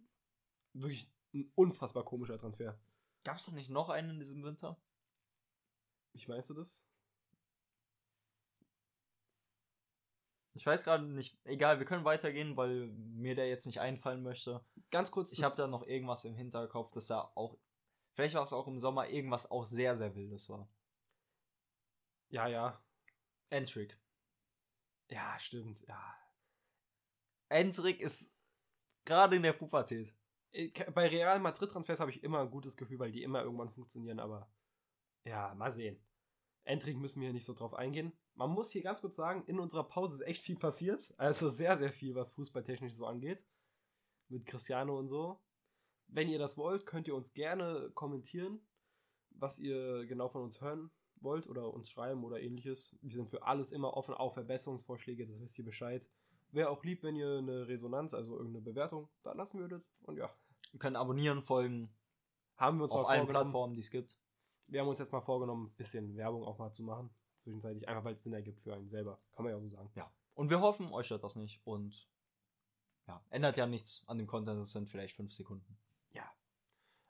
wirklich 0.73 1.11
ein 1.33 1.51
unfassbar 1.55 2.03
komischer 2.03 2.37
Transfer. 2.37 2.79
Gab 3.23 3.37
es 3.37 3.45
da 3.45 3.51
nicht 3.51 3.69
noch 3.69 3.89
einen 3.89 4.11
in 4.11 4.19
diesem 4.19 4.43
Winter? 4.43 4.81
Wie 6.13 6.25
meinst 6.27 6.49
du 6.49 6.53
das? 6.53 6.85
Ich 10.53 10.65
weiß 10.65 10.83
gerade 10.83 11.05
nicht. 11.05 11.37
Egal, 11.45 11.79
wir 11.79 11.85
können 11.85 12.03
weitergehen, 12.03 12.57
weil 12.57 12.87
mir 12.87 13.35
der 13.35 13.47
jetzt 13.47 13.65
nicht 13.65 13.79
einfallen 13.79 14.21
möchte. 14.21 14.63
Ganz 14.89 15.11
kurz. 15.11 15.31
Ich 15.31 15.43
habe 15.43 15.55
da 15.55 15.67
noch 15.67 15.87
irgendwas 15.87 16.25
im 16.25 16.35
Hinterkopf, 16.35 16.91
dass 16.91 17.07
da 17.07 17.31
auch. 17.35 17.57
Vielleicht 18.13 18.35
war 18.35 18.43
es 18.43 18.51
auch 18.51 18.67
im 18.67 18.77
Sommer 18.77 19.07
irgendwas 19.07 19.49
auch 19.49 19.65
sehr, 19.65 19.95
sehr 19.95 20.13
Wildes 20.15 20.49
war. 20.49 20.69
Ja, 22.29 22.47
ja. 22.47 22.83
Entrik. 23.49 23.97
Ja, 25.09 25.39
stimmt. 25.39 25.81
Ja. 25.87 26.15
Entrik 27.49 28.01
ist 28.01 28.35
gerade 29.05 29.37
in 29.37 29.43
der 29.43 29.53
Pubertät. 29.53 30.13
Ich- 30.51 30.73
Bei 30.93 31.07
Real 31.07 31.39
Madrid-Transfers 31.39 31.99
habe 31.99 32.11
ich 32.11 32.23
immer 32.23 32.39
ein 32.41 32.51
gutes 32.51 32.75
Gefühl, 32.77 32.99
weil 32.99 33.11
die 33.11 33.23
immer 33.23 33.41
irgendwann 33.43 33.69
funktionieren, 33.69 34.19
aber 34.19 34.51
ja, 35.23 35.53
mal 35.55 35.71
sehen. 35.71 35.99
Endlich 36.63 36.95
müssen 36.95 37.21
wir 37.21 37.27
hier 37.27 37.33
nicht 37.33 37.45
so 37.45 37.53
drauf 37.53 37.73
eingehen. 37.73 38.11
Man 38.35 38.51
muss 38.51 38.71
hier 38.71 38.83
ganz 38.83 39.01
kurz 39.01 39.15
sagen, 39.15 39.43
in 39.47 39.59
unserer 39.59 39.83
Pause 39.83 40.15
ist 40.15 40.21
echt 40.27 40.43
viel 40.43 40.57
passiert. 40.57 41.13
Also 41.17 41.49
sehr, 41.49 41.77
sehr 41.77 41.91
viel, 41.91 42.15
was 42.15 42.33
fußballtechnisch 42.33 42.93
so 42.93 43.05
angeht. 43.05 43.45
Mit 44.29 44.45
Cristiano 44.45 44.97
und 44.97 45.07
so. 45.07 45.41
Wenn 46.07 46.29
ihr 46.29 46.39
das 46.39 46.57
wollt, 46.57 46.85
könnt 46.85 47.07
ihr 47.07 47.15
uns 47.15 47.33
gerne 47.33 47.89
kommentieren, 47.93 48.59
was 49.29 49.59
ihr 49.59 50.05
genau 50.05 50.27
von 50.29 50.43
uns 50.43 50.61
hören 50.61 50.91
wollt 51.15 51.47
oder 51.47 51.73
uns 51.73 51.89
schreiben 51.89 52.23
oder 52.23 52.41
ähnliches. 52.41 52.97
Wir 53.01 53.15
sind 53.15 53.29
für 53.29 53.43
alles 53.43 53.71
immer 53.71 53.95
offen, 53.95 54.13
auch 54.13 54.33
Verbesserungsvorschläge, 54.33 55.25
das 55.27 55.39
wisst 55.39 55.57
ihr 55.57 55.65
Bescheid. 55.65 56.07
Wäre 56.51 56.69
auch 56.69 56.83
lieb, 56.83 57.03
wenn 57.03 57.15
ihr 57.15 57.37
eine 57.37 57.67
Resonanz, 57.67 58.13
also 58.13 58.35
irgendeine 58.35 58.61
Bewertung 58.61 59.07
da 59.23 59.31
lassen 59.33 59.59
würdet. 59.59 59.85
Und 60.03 60.17
ja, 60.17 60.29
Wir 60.71 60.79
können 60.79 60.95
abonnieren, 60.95 61.41
folgen. 61.41 61.93
haben 62.57 62.77
wir 62.77 62.83
uns 62.83 62.93
Auf 62.93 63.07
allen. 63.07 63.27
Plattformen, 63.27 63.73
die 63.73 63.81
es 63.81 63.89
gibt. 63.89 64.17
Wir 64.67 64.81
haben 64.81 64.87
uns 64.87 64.99
jetzt 64.99 65.11
mal 65.11 65.21
vorgenommen, 65.21 65.67
ein 65.67 65.75
bisschen 65.75 66.15
Werbung 66.15 66.43
auch 66.43 66.57
mal 66.57 66.71
zu 66.71 66.83
machen. 66.83 67.09
Zwischenzeitlich, 67.35 67.87
einfach 67.87 68.03
weil 68.03 68.13
es 68.13 68.23
Sinn 68.23 68.33
ergibt 68.33 68.61
für 68.61 68.73
einen 68.73 68.87
selber. 68.87 69.19
Kann 69.33 69.43
man 69.43 69.51
ja 69.51 69.57
auch 69.57 69.61
so 69.61 69.69
sagen. 69.69 69.91
Ja. 69.95 70.11
Und 70.35 70.49
wir 70.49 70.61
hoffen, 70.61 70.91
euch 70.91 71.07
stört 71.07 71.23
das 71.23 71.35
nicht. 71.35 71.59
Und 71.65 72.07
ja, 73.07 73.21
ändert 73.29 73.57
ja 73.57 73.67
nichts 73.67 74.03
an 74.07 74.17
dem 74.17 74.27
Content. 74.27 74.61
Es 74.61 74.71
sind 74.71 74.87
vielleicht 74.87 75.15
fünf 75.15 75.33
Sekunden. 75.33 75.77
Ja. 76.13 76.31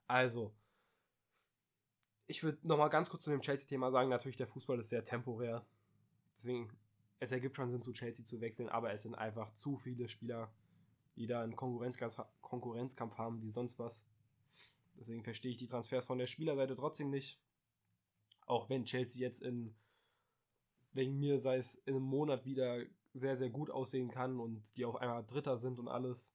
Also, 0.08 0.56
ich 2.28 2.43
würde 2.43 2.65
nochmal 2.67 2.89
ganz 2.89 3.10
kurz 3.10 3.24
zu 3.24 3.30
dem 3.30 3.41
Chelsea-Thema 3.41 3.91
sagen, 3.91 4.10
natürlich, 4.10 4.38
der 4.38 4.47
Fußball 4.47 4.80
ist 4.80 4.89
sehr 4.89 5.04
temporär. 5.04 5.65
Deswegen, 6.34 6.71
es 7.19 7.32
ergibt 7.32 7.58
schon 7.58 7.69
Sinn, 7.69 7.82
zu 7.82 7.93
Chelsea 7.93 8.26
zu 8.26 8.41
wechseln, 8.41 8.69
aber 8.69 8.91
es 8.93 9.04
sind 9.04 9.15
einfach 9.15 9.52
zu 9.54 9.78
viele 9.78 10.08
Spieler, 10.08 10.52
die 11.15 11.28
da 11.28 11.41
einen 11.41 11.56
Konkurrenzkampf, 11.56 12.19
Konkurrenzkampf 12.52 13.18
haben 13.18 13.42
wie 13.42 13.50
sonst 13.50 13.80
was. 13.80 14.06
Deswegen 14.96 15.24
verstehe 15.24 15.52
ich 15.52 15.58
die 15.58 15.70
Transfers 15.70 16.06
von 16.06 16.18
der 16.18 16.28
Spielerseite 16.28 16.76
trotzdem 16.76 17.10
nicht. 17.10 17.40
Auch 18.46 18.70
wenn 18.70 18.84
Chelsea 18.84 19.22
jetzt 19.26 19.42
in, 19.42 19.74
wegen 20.92 21.18
mir 21.18 21.40
sei 21.40 21.56
es 21.56 21.76
in 21.76 21.96
einem 21.96 22.04
Monat 22.04 22.44
wieder 22.44 22.84
sehr, 23.14 23.38
sehr 23.38 23.50
gut 23.50 23.70
aussehen 23.70 24.10
kann 24.10 24.38
und 24.42 24.76
die 24.76 24.84
auf 24.84 24.98
einmal 24.98 25.26
Dritter 25.26 25.56
sind 25.56 25.80
und 25.80 25.88
alles 25.88 26.34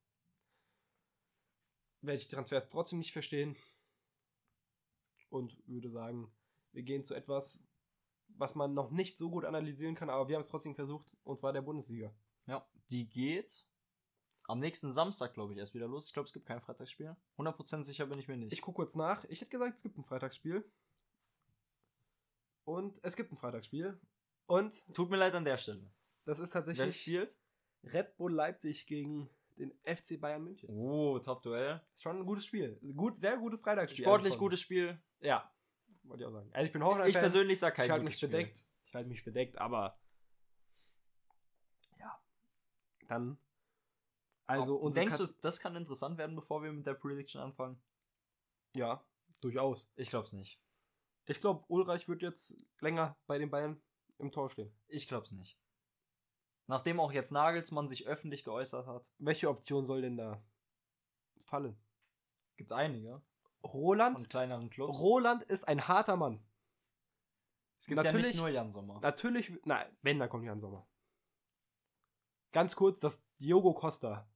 werde 2.01 2.17
ich 2.17 2.29
die 2.29 2.35
Transfers 2.35 2.69
trotzdem 2.69 2.99
nicht 2.99 3.13
verstehen. 3.13 3.55
Und 5.29 5.59
würde 5.69 5.91
sagen, 5.91 6.33
wir 6.73 6.83
gehen 6.83 7.05
zu 7.05 7.15
etwas, 7.15 7.63
was 8.29 8.55
man 8.55 8.73
noch 8.73 8.91
nicht 8.91 9.19
so 9.19 9.29
gut 9.29 9.45
analysieren 9.45 9.95
kann, 9.95 10.09
aber 10.09 10.29
wir 10.29 10.37
haben 10.37 10.43
es 10.43 10.49
trotzdem 10.49 10.75
versucht, 10.75 11.15
und 11.25 11.39
zwar 11.39 11.53
der 11.53 11.63
Bundesliga. 11.63 12.15
Ja. 12.47 12.67
Die 12.91 13.07
geht 13.07 13.67
am 14.49 14.61
nächsten 14.61 14.93
Samstag, 14.93 15.35
glaube 15.35 15.53
ich, 15.53 15.59
erst 15.59 15.75
wieder 15.75 15.89
los. 15.89 16.07
Ich 16.07 16.13
glaube, 16.13 16.27
es 16.27 16.33
gibt 16.33 16.47
kein 16.47 16.61
Freitagsspiel. 16.61 17.17
100% 17.37 17.83
sicher 17.85 18.07
bin 18.07 18.19
ich 18.19 18.29
mir 18.29 18.37
nicht. 18.37 18.53
Ich 18.53 18.63
gucke 18.63 18.77
kurz 18.77 18.95
nach. 18.95 19.25
Ich 19.25 19.41
hätte 19.41 19.51
gesagt, 19.51 19.77
es 19.77 19.83
gibt 19.83 19.99
ein 19.99 20.05
Freitagsspiel. 20.05 20.65
Und 22.65 22.99
es 23.03 23.17
gibt 23.17 23.33
ein 23.33 23.37
Freitagsspiel. 23.37 24.01
Und 24.47 24.87
Tut 24.95 25.11
mir 25.11 25.17
leid 25.17 25.35
an 25.35 25.45
der 25.45 25.57
Stelle. 25.57 25.91
das 26.25 26.39
ist 26.39 26.55
Wer 26.55 26.65
tatsächlich 26.65 27.01
spielt? 27.01 27.39
Red 27.85 28.17
Bull 28.17 28.33
Leipzig 28.33 28.87
gegen 28.87 29.29
den 29.57 29.73
FC 29.85 30.21
Bayern 30.21 30.45
München. 30.45 30.69
Oh, 30.69 31.19
Top-Duell. 31.19 31.81
Ist 31.95 32.03
schon 32.03 32.19
ein 32.19 32.27
gutes 32.27 32.45
Spiel. 32.47 32.79
Gut, 32.95 33.17
sehr 33.17 33.37
gutes 33.39 33.61
Freitagsspiel. 33.61 34.05
Sportlich 34.05 34.33
Also 34.33 34.39
gutes 34.41 34.61
Spiel. 34.61 35.01
Ja. 35.21 35.51
Wollte 36.03 36.23
ich 36.23 36.29
auch 36.29 36.33
sagen. 36.33 36.51
Also 36.53 36.67
ich 36.67 36.73
bin 36.73 36.85
Hoffenheim. 36.85 37.09
Ich 37.09 37.15
persönlich 37.17 37.59
sag 37.59 37.75
kein 37.75 37.87
ich 37.87 37.91
halte 37.91 38.05
mich 38.05 38.17
Spiel. 38.17 38.29
bedeckt. 38.29 38.65
Ich 38.85 38.95
halte 38.95 39.09
mich 39.09 39.25
bedeckt, 39.25 39.59
aber 39.59 39.99
ja. 41.99 42.21
Dann 43.09 43.39
also 44.47 44.81
Ob- 44.83 44.93
Denkst 44.93 45.17
du, 45.17 45.27
Kat- 45.27 45.45
das 45.45 45.61
kann 45.61 45.77
interessant 45.77 46.19
werden, 46.19 46.37
bevor 46.37 46.63
wir 46.63 46.73
mit 46.73 46.87
der 46.87 46.95
Prediction 46.95 47.41
anfangen? 47.41 47.83
ja, 48.75 49.05
durchaus. 49.41 49.91
Ich 49.97 50.09
glaube 50.09 50.27
es 50.27 50.33
nicht. 50.33 50.61
Ich 51.27 51.41
glaube, 51.41 51.65
Ulreich 51.69 52.09
wird 52.09 52.23
jetzt 52.23 52.57
länger 52.81 53.17
bei 53.27 53.39
den 53.39 53.51
Bayern 53.51 53.83
im 54.19 54.31
Tor 54.33 54.49
stehen. 54.51 54.73
Ich 54.87 55.09
glaube 55.09 55.25
es 55.25 55.33
nicht. 55.33 55.59
Nachdem 56.69 57.01
auch 57.01 57.13
jetzt 57.13 57.33
Nagelsmann 57.33 57.89
sich 57.89 58.07
öffentlich 58.07 58.45
geäußert 58.45 58.87
hat, 58.87 59.13
Welche 59.19 59.49
Option 59.49 59.85
soll 59.85 60.03
denn 60.03 60.17
da 60.17 60.43
fallen? 61.47 61.79
gibt 62.57 62.73
einige 62.73 63.23
Roland? 63.63 64.19
von 64.21 64.29
kleineren 64.29 64.71
Clubs. 64.71 64.99
Roland 65.01 65.45
ist 65.45 65.67
ein 65.69 65.87
harter 65.87 66.17
Mann. 66.17 66.43
es 67.79 67.87
gibt 67.87 67.97
ja 67.99 68.05
natürlich- 68.05 68.29
nicht 68.29 68.39
nur 68.39 68.49
Jan 68.49 68.71
Sommer. 68.71 69.01
Natürlich, 69.01 69.53
nein, 69.65 69.95
wenn, 70.03 70.19
dann 70.19 70.29
kommt 70.31 70.45
Jan 70.45 70.61
Sommer. 70.61 70.89
Ganz 72.53 72.75
kurz, 72.75 73.01
dass 73.01 73.23
Diogo 73.39 73.75
Costa 73.75 74.29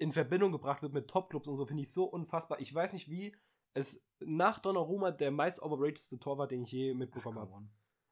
in 0.00 0.12
Verbindung 0.12 0.50
gebracht 0.50 0.80
wird 0.82 0.94
mit 0.94 1.08
Topclubs 1.08 1.46
und 1.46 1.56
so, 1.56 1.66
finde 1.66 1.82
ich 1.82 1.92
so 1.92 2.04
unfassbar. 2.04 2.58
Ich 2.58 2.74
weiß 2.74 2.94
nicht, 2.94 3.10
wie 3.10 3.36
es 3.74 4.02
nach 4.18 4.58
Donnarumma 4.58 5.10
der 5.10 5.30
meist 5.30 5.60
overratedste 5.60 6.18
Torwart, 6.18 6.50
den 6.50 6.62
ich 6.62 6.72
je 6.72 6.94
mitbekommen 6.94 7.38
habe. 7.38 7.68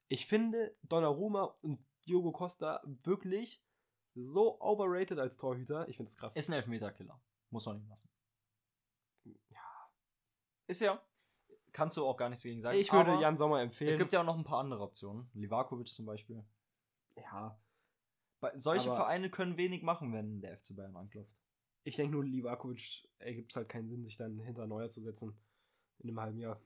Ich 0.09 0.27
finde 0.27 0.77
Donnarumma 0.83 1.45
und 1.63 1.85
Diogo 2.07 2.31
Costa 2.31 2.83
wirklich 2.85 3.65
so 4.15 4.61
overrated 4.61 5.19
als 5.19 5.39
Torhüter. 5.39 5.89
Ich 5.89 5.97
finde 5.97 6.11
es 6.11 6.17
krass. 6.17 6.37
Ist 6.37 6.51
ein 6.51 6.55
Elfmeterkiller. 6.55 7.21
Muss 7.51 7.65
man 7.65 7.79
ihm 7.79 7.89
lassen. 7.89 8.11
ja. 9.49 9.91
Ist 10.67 10.81
ja. 10.81 11.03
Kannst 11.73 11.97
du 11.97 12.07
auch 12.07 12.17
gar 12.17 12.29
nichts 12.29 12.43
gegen 12.43 12.61
sagen. 12.61 12.77
Ich 12.77 12.93
würde 12.93 13.19
Jan 13.21 13.37
Sommer 13.39 13.61
empfehlen. 13.63 13.93
Es 13.93 13.99
gibt 13.99 14.13
ja 14.13 14.21
auch 14.21 14.25
noch 14.25 14.37
ein 14.37 14.45
paar 14.45 14.61
andere 14.61 14.83
Optionen. 14.83 15.31
Livakovic 15.33 15.89
zum 15.89 16.05
Beispiel. 16.05 16.45
ja, 17.17 17.59
Solche 18.55 18.89
Aber- 18.89 18.97
Vereine 18.97 19.31
können 19.31 19.57
wenig 19.57 19.83
machen, 19.83 20.13
wenn 20.13 20.41
der 20.43 20.57
FC 20.59 20.75
Bayern 20.77 20.95
anklopft. 20.97 21.33
Ich 21.89 21.97
denke 21.97 22.13
nur, 22.13 22.25
Livakovic 22.25 23.09
ergibt 23.19 23.51
es 23.51 23.57
halt 23.57 23.71
keinen 23.71 23.89
Sinn, 23.89 24.05
sich 24.05 24.17
dann 24.17 24.39
hinter 24.41 24.67
Neuer 24.67 24.91
zu 24.91 25.01
setzen 25.01 25.35
in 25.99 26.11
einem 26.11 26.21
halben 26.21 26.39
Jahr. 26.39 26.61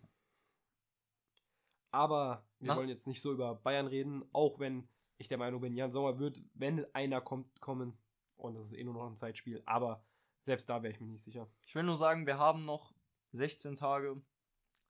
Aber 1.93 2.45
wir 2.59 2.69
Na? 2.69 2.77
wollen 2.77 2.89
jetzt 2.89 3.07
nicht 3.07 3.21
so 3.21 3.33
über 3.33 3.55
Bayern 3.55 3.87
reden, 3.87 4.25
auch 4.33 4.59
wenn 4.59 4.89
ich 5.19 5.29
der 5.29 5.39
Meinung 5.39 5.61
bin, 5.61 5.75
Jan 5.75 5.93
Sommer 5.93 6.19
wird, 6.19 6.43
wenn 6.55 6.85
einer 6.95 7.21
kommt, 7.21 7.61
kommen. 7.61 7.97
Und 8.37 8.55
das 8.55 8.73
ist 8.73 8.73
eh 8.73 8.83
nur 8.83 8.95
noch 8.95 9.07
ein 9.07 9.17
Zeitspiel. 9.17 9.63
Aber 9.65 10.05
selbst 10.43 10.69
da 10.69 10.83
wäre 10.83 10.93
ich 10.93 11.01
mir 11.01 11.07
nicht 11.07 11.23
sicher. 11.23 11.49
Ich 11.67 11.75
will 11.77 11.85
nur 11.85 11.97
sagen, 11.97 12.27
wir 12.27 12.39
haben 12.39 12.65
noch 12.65 12.93
16 13.31 13.77
Tage 13.77 14.21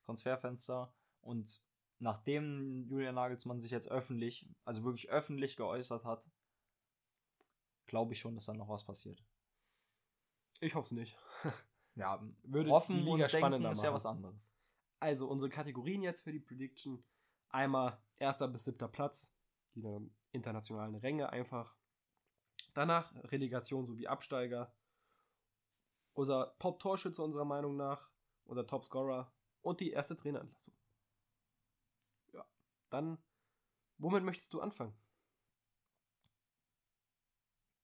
Transferfenster 0.04 0.94
und 1.20 1.62
nachdem 1.98 2.86
Julian 2.88 3.16
Nagelsmann 3.16 3.60
sich 3.60 3.70
jetzt 3.70 3.90
öffentlich, 3.90 4.48
also 4.64 4.82
wirklich 4.82 5.10
öffentlich 5.10 5.56
geäußert 5.56 6.04
hat, 6.04 6.30
glaube 7.84 8.14
ich 8.14 8.20
schon, 8.20 8.34
dass 8.34 8.46
dann 8.46 8.56
noch 8.56 8.68
was 8.70 8.84
passiert. 8.84 9.22
Ich 10.62 10.74
hoffe 10.76 10.86
es 10.86 10.92
nicht. 10.92 11.18
Ja, 11.94 12.26
Würde 12.44 12.70
hoffen 12.70 12.96
die 12.96 13.02
Liga 13.02 13.12
und 13.12 13.18
denken 13.20 13.36
spannender 13.36 13.70
ist 13.72 13.82
ja 13.82 13.92
was 13.92 14.06
anderes. 14.06 14.56
Also 14.98 15.28
unsere 15.28 15.50
Kategorien 15.50 16.00
jetzt 16.00 16.22
für 16.22 16.32
die 16.32 16.40
Prediction. 16.40 17.04
Einmal 17.50 18.02
erster 18.16 18.48
bis 18.48 18.64
siebter 18.64 18.88
Platz, 18.88 19.38
die 19.74 19.82
dann 19.82 20.10
internationalen 20.30 20.94
Ränge 20.94 21.28
einfach. 21.28 21.76
Danach 22.72 23.12
Relegation 23.24 23.84
sowie 23.86 24.06
Absteiger. 24.06 24.74
Unser 26.14 26.56
Top-Torschütze 26.60 27.22
unserer 27.22 27.44
Meinung 27.44 27.76
nach. 27.76 28.08
Unser 28.44 28.66
Top-Scorer. 28.66 29.30
Und 29.60 29.80
die 29.80 29.90
erste 29.90 30.16
Trainerentlassung. 30.16 30.74
Ja. 32.32 32.46
Dann, 32.88 33.22
womit 33.98 34.24
möchtest 34.24 34.54
du 34.54 34.62
anfangen? 34.62 34.96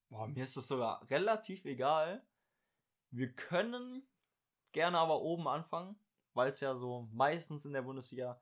Boah, 0.09 0.27
mir 0.29 0.45
ist 0.45 0.57
das 0.57 0.67
sogar 0.67 1.07
relativ 1.11 1.67
egal. 1.67 2.27
Wir 3.11 3.33
können 3.33 4.07
gerne 4.73 4.99
aber 4.99 5.23
oben 5.23 5.49
anfangen, 5.49 5.99
weil 6.35 6.51
es 6.51 6.61
ja 6.61 6.77
so 6.77 7.09
meistens 7.13 7.65
in 7.65 7.73
der 7.73 7.83
Bundesliga, 7.83 8.41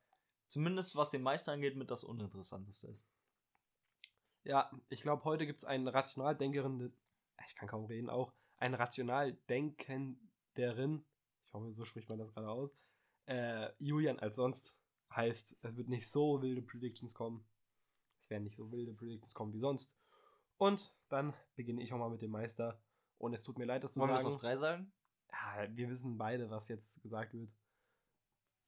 zumindest 0.48 0.96
was 0.96 1.11
den 1.11 1.22
Meister 1.22 1.52
angeht, 1.52 1.76
mit 1.76 1.90
das 1.90 2.05
Uninteressanteste 2.05 2.88
ist. 2.88 3.07
Ja, 4.44 4.70
ich 4.88 5.02
glaube, 5.02 5.24
heute 5.24 5.46
gibt 5.46 5.59
es 5.59 5.64
einen 5.64 5.88
Rationaldenkerin, 5.88 6.92
ich 7.46 7.57
kann 7.57 7.68
kaum 7.68 7.85
reden, 7.87 8.11
auch 8.11 8.33
einen 8.59 8.74
Rationaldenkenderin, 8.74 11.05
ich 11.44 11.52
hoffe, 11.52 11.72
so 11.72 11.85
spricht 11.85 12.09
man 12.09 12.18
das 12.18 12.33
gerade 12.33 12.48
aus, 12.48 12.70
äh, 13.26 13.68
Julian 13.79 14.18
als 14.18 14.37
sonst. 14.37 14.74
Heißt, 15.14 15.57
es 15.62 15.76
wird 15.76 15.88
nicht 15.88 16.11
so 16.11 16.42
wilde 16.42 16.62
Predictions 16.62 17.14
kommen. 17.14 17.44
Es 18.20 18.31
werden 18.31 18.44
nicht 18.44 18.57
so 18.57 18.70
wilde 18.72 18.92
Predictions 18.92 19.35
kommen 19.35 19.52
wie 19.52 19.61
sonst. 19.61 19.96
Und 20.59 20.94
dann 21.09 21.35
beginne 21.55 21.83
ich 21.83 21.92
auch 21.92 21.98
mal 21.98 22.11
mit 22.11 22.22
dem 22.22 22.31
Meister. 22.31 22.81
Und 23.18 23.35
es 23.35 23.42
tut 23.42 23.59
mir 23.59 23.64
leid, 23.64 23.85
dass 23.85 23.94
du 23.94 24.00
Wollen 24.00 24.11
wir 24.11 24.18
sagen. 24.18 24.29
es 24.31 24.35
auf 24.35 24.40
drei 24.40 24.57
sagen? 24.57 24.92
Ja, 25.31 25.66
wir 25.76 25.88
wissen 25.90 26.16
beide, 26.18 26.50
was 26.50 26.68
jetzt 26.68 27.02
gesagt 27.02 27.33
wird. 27.35 27.50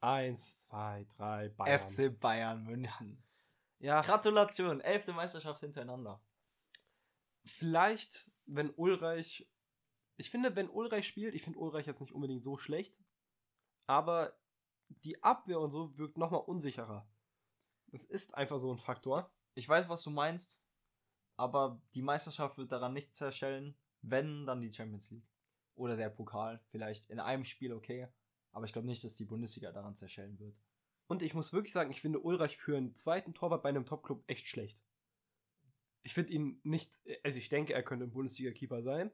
Eins, 0.01 0.69
zwei, 0.69 1.07
drei, 1.17 1.49
Bayern. 1.51 1.79
FC 1.81 2.19
Bayern 2.21 2.65
München. 2.65 3.23
Ja, 3.81 4.01
Gratulation, 4.03 4.81
elfte 4.81 5.13
Meisterschaft 5.13 5.61
hintereinander. 5.61 6.21
vielleicht, 7.45 8.31
wenn 8.47 8.71
Ulreich. 8.71 9.49
Ich 10.17 10.31
finde, 10.31 10.55
wenn 10.57 10.69
Ulreich 10.69 11.07
spielt, 11.07 11.35
ich 11.35 11.43
finde 11.43 11.59
Ulreich 11.61 11.87
jetzt 11.87 12.01
nicht 12.01 12.13
unbedingt 12.13 12.43
so 12.43 12.57
schlecht. 12.57 13.03
Aber 13.87 14.37
die 14.89 15.23
Abwehr 15.23 15.61
und 15.61 15.71
so 15.71 15.97
wirkt 15.97 16.19
nochmal 16.19 16.41
unsicherer. 16.41 17.09
Das 17.87 18.05
ist 18.05 18.35
einfach 18.35 18.59
so 18.59 18.71
ein 18.73 18.79
Faktor. 18.79 19.33
Ich 19.55 19.69
weiß, 19.69 19.89
was 19.89 20.03
du 20.03 20.11
meinst, 20.11 20.63
aber 21.37 21.81
die 21.95 22.03
Meisterschaft 22.03 22.59
wird 22.59 22.73
daran 22.73 22.93
nicht 22.93 23.15
zerschellen, 23.15 23.77
wenn 24.03 24.47
dann 24.47 24.61
die 24.61 24.73
Champions 24.73 25.11
League. 25.11 25.29
Oder 25.75 25.97
der 25.97 26.11
Pokal, 26.11 26.61
vielleicht 26.71 27.07
in 27.07 27.21
einem 27.21 27.45
Spiel 27.45 27.73
okay. 27.73 28.09
Aber 28.51 28.65
ich 28.65 28.73
glaube 28.73 28.87
nicht, 28.87 29.05
dass 29.05 29.15
die 29.15 29.25
Bundesliga 29.25 29.71
daran 29.71 29.97
zerschellen 29.97 30.39
wird. 30.39 30.57
Und 31.07 31.23
ich 31.23 31.35
muss 31.35 31.53
wirklich 31.53 31.73
sagen, 31.73 31.91
ich 31.91 32.01
finde 32.01 32.21
Ulreich 32.21 32.57
für 32.57 32.77
einen 32.77 32.95
zweiten 32.95 33.33
Torwart 33.33 33.63
bei 33.63 33.69
einem 33.69 33.87
Topclub 33.87 34.25
echt 34.27 34.49
schlecht. 34.49 34.85
Ich 36.03 36.15
finde 36.15 36.33
ihn 36.33 36.61
nicht, 36.65 37.01
also 37.23 37.39
ich 37.39 37.49
denke, 37.49 37.75
er 37.75 37.83
könnte 37.83 38.07
ein 38.07 38.11
Bundesliga-Keeper 38.11 38.83
sein, 38.83 39.11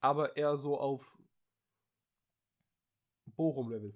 aber 0.00 0.36
eher 0.36 0.56
so 0.56 0.78
auf 0.78 1.18
Bochum-Level. 3.26 3.94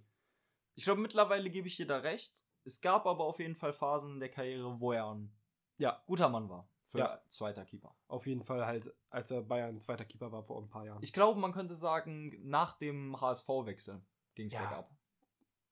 Ich 0.74 0.84
glaube, 0.84 1.00
mittlerweile 1.00 1.50
gebe 1.50 1.68
ich 1.68 1.76
dir 1.76 1.86
da 1.86 1.98
recht. 1.98 2.44
Es 2.64 2.80
gab 2.80 3.06
aber 3.06 3.24
auf 3.24 3.38
jeden 3.38 3.56
Fall 3.56 3.72
Phasen 3.72 4.14
in 4.14 4.20
der 4.20 4.30
Karriere, 4.30 4.80
wo 4.80 4.92
er 4.92 5.12
ein 5.12 5.32
Ja, 5.78 6.02
guter 6.06 6.28
Mann 6.28 6.48
war 6.48 6.68
für 6.94 7.00
Ja. 7.00 7.20
zweiter 7.28 7.64
Keeper. 7.64 7.92
auf 8.06 8.24
jeden 8.28 8.44
Fall 8.44 8.64
halt, 8.64 8.94
als 9.10 9.30
er 9.32 9.42
Bayern 9.42 9.80
zweiter 9.80 10.04
Keeper 10.04 10.30
war 10.30 10.44
vor 10.44 10.62
ein 10.62 10.68
paar 10.68 10.86
Jahren. 10.86 11.02
Ich 11.02 11.12
glaube, 11.12 11.40
man 11.40 11.50
könnte 11.52 11.74
sagen, 11.74 12.32
nach 12.48 12.78
dem 12.78 13.20
HSV-Wechsel 13.20 14.00
ging 14.36 14.46
es 14.46 14.52
Ja. 14.52 14.60
bergab. 14.60 14.90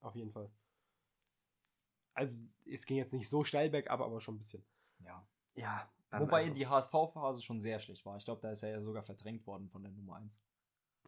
Auf 0.01 0.15
jeden 0.15 0.31
Fall. 0.31 0.51
Also, 2.13 2.43
es 2.65 2.85
ging 2.85 2.97
jetzt 2.97 3.13
nicht 3.13 3.29
so 3.29 3.43
steil 3.45 3.69
bergab, 3.69 4.01
aber 4.01 4.19
schon 4.21 4.35
ein 4.35 4.39
bisschen. 4.39 4.65
Ja. 4.99 5.25
Ja, 5.55 5.89
Wobei 6.11 6.41
also, 6.43 6.53
die 6.53 6.67
HSV-Phase 6.67 7.41
schon 7.41 7.59
sehr 7.59 7.79
schlecht 7.79 8.05
war. 8.05 8.17
Ich 8.17 8.25
glaube, 8.25 8.41
da 8.41 8.51
ist 8.51 8.61
er 8.61 8.69
ja 8.69 8.81
sogar 8.81 9.01
verdrängt 9.01 9.47
worden 9.47 9.67
von 9.69 9.81
der 9.81 9.91
Nummer 9.91 10.17
1. 10.17 10.43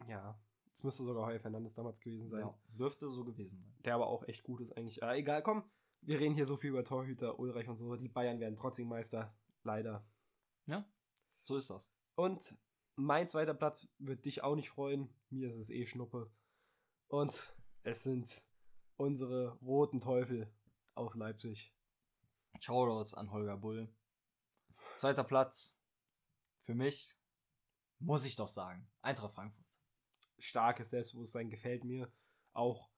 Ja, 0.08 0.36
es 0.74 0.82
müsste 0.82 1.04
sogar 1.04 1.26
Heuer 1.26 1.38
Fernandes 1.38 1.74
damals 1.74 2.00
gewesen 2.00 2.28
sein. 2.28 2.40
Ja, 2.40 2.54
dürfte 2.76 3.08
so 3.08 3.22
gewesen 3.24 3.60
sein. 3.60 3.74
Der 3.84 3.94
aber 3.94 4.08
auch 4.08 4.24
echt 4.26 4.42
gut 4.42 4.60
ist 4.60 4.76
eigentlich. 4.76 5.02
Aber 5.02 5.14
egal, 5.16 5.42
komm. 5.42 5.62
Wir 6.00 6.18
reden 6.18 6.34
hier 6.34 6.46
so 6.46 6.56
viel 6.56 6.70
über 6.70 6.82
Torhüter, 6.84 7.38
Ulreich 7.38 7.68
und 7.68 7.76
so. 7.76 7.94
Die 7.96 8.08
Bayern 8.08 8.40
werden 8.40 8.56
trotzdem 8.56 8.88
Meister. 8.88 9.32
Leider. 9.66 10.08
Ja, 10.66 10.88
so 11.42 11.56
ist 11.56 11.70
das. 11.70 11.92
Und 12.14 12.56
mein 12.94 13.28
zweiter 13.28 13.52
Platz 13.52 13.88
wird 13.98 14.24
dich 14.24 14.44
auch 14.44 14.54
nicht 14.54 14.70
freuen. 14.70 15.12
Mir 15.28 15.50
ist 15.50 15.56
es 15.56 15.70
eh 15.70 15.84
Schnuppe. 15.86 16.30
Und 17.08 17.52
es 17.82 18.04
sind 18.04 18.44
unsere 18.96 19.58
roten 19.58 19.98
Teufel 19.98 20.48
aus 20.94 21.16
Leipzig. 21.16 21.74
Shoutouts 22.60 23.14
an 23.14 23.32
Holger 23.32 23.56
Bull. 23.56 23.92
Zweiter 24.94 25.24
Platz. 25.24 25.76
Für 26.62 26.76
mich, 26.76 27.18
muss 27.98 28.24
ich 28.24 28.36
doch 28.36 28.48
sagen, 28.48 28.88
Eintracht 29.02 29.34
Frankfurt. 29.34 29.80
Starkes 30.38 30.90
Selbstbewusstsein 30.90 31.50
gefällt 31.50 31.82
mir. 31.82 32.12
Auch 32.52 32.88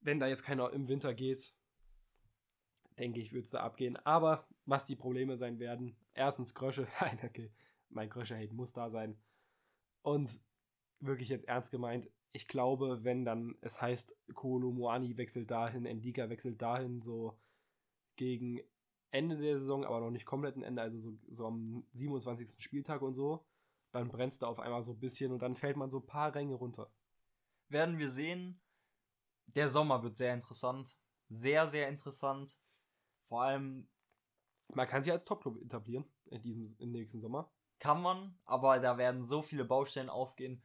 wenn 0.00 0.18
da 0.18 0.26
jetzt 0.26 0.42
keiner 0.42 0.72
im 0.72 0.88
Winter 0.88 1.14
geht, 1.14 1.56
denke 2.98 3.20
ich, 3.20 3.32
wird 3.32 3.44
es 3.44 3.50
da 3.52 3.60
abgehen. 3.60 3.96
Aber 4.04 4.46
was 4.66 4.86
die 4.86 4.96
Probleme 4.96 5.36
sein 5.36 5.58
werden, 5.58 5.96
erstens 6.14 6.54
Krösche, 6.54 6.86
nein, 7.00 7.18
okay, 7.24 7.50
mein 7.88 8.10
Krösche-Hate 8.10 8.54
muss 8.54 8.72
da 8.72 8.90
sein. 8.90 9.16
Und 10.02 10.40
wirklich 11.00 11.28
jetzt 11.28 11.46
ernst 11.46 11.70
gemeint, 11.70 12.08
ich 12.32 12.48
glaube, 12.48 13.04
wenn 13.04 13.24
dann 13.24 13.56
es 13.60 13.80
heißt, 13.82 14.16
Kolo 14.34 14.72
Moani 14.72 15.16
wechselt 15.16 15.50
dahin, 15.50 15.84
Endika 15.84 16.30
wechselt 16.30 16.62
dahin, 16.62 17.02
so 17.02 17.38
gegen 18.16 18.60
Ende 19.10 19.36
der 19.36 19.58
Saison, 19.58 19.84
aber 19.84 20.00
noch 20.00 20.10
nicht 20.10 20.24
komplett 20.24 20.56
ein 20.56 20.62
Ende, 20.62 20.80
also 20.80 20.98
so, 20.98 21.18
so 21.28 21.46
am 21.46 21.84
27. 21.92 22.62
Spieltag 22.62 23.02
und 23.02 23.14
so, 23.14 23.44
dann 23.90 24.08
brennt 24.08 24.40
da 24.40 24.46
auf 24.46 24.58
einmal 24.58 24.82
so 24.82 24.92
ein 24.92 25.00
bisschen 25.00 25.32
und 25.32 25.42
dann 25.42 25.56
fällt 25.56 25.76
man 25.76 25.90
so 25.90 25.98
ein 25.98 26.06
paar 26.06 26.34
Ränge 26.34 26.54
runter. 26.54 26.90
Werden 27.68 27.98
wir 27.98 28.08
sehen. 28.08 28.60
Der 29.54 29.68
Sommer 29.68 30.02
wird 30.02 30.16
sehr 30.16 30.32
interessant. 30.32 30.98
Sehr, 31.28 31.66
sehr 31.66 31.88
interessant. 31.88 32.58
Vor 33.24 33.42
allem 33.42 33.88
Man 34.74 34.86
kann 34.88 35.02
sich 35.02 35.12
als 35.12 35.24
Topclub 35.24 35.60
etablieren 35.62 36.04
in 36.26 36.40
diesem 36.42 36.76
im 36.78 36.92
nächsten 36.92 37.20
Sommer. 37.20 37.50
kann 37.78 38.00
man, 38.00 38.38
aber 38.44 38.78
da 38.78 38.96
werden 38.98 39.22
so 39.24 39.42
viele 39.42 39.64
Baustellen 39.64 40.08
aufgehen. 40.08 40.62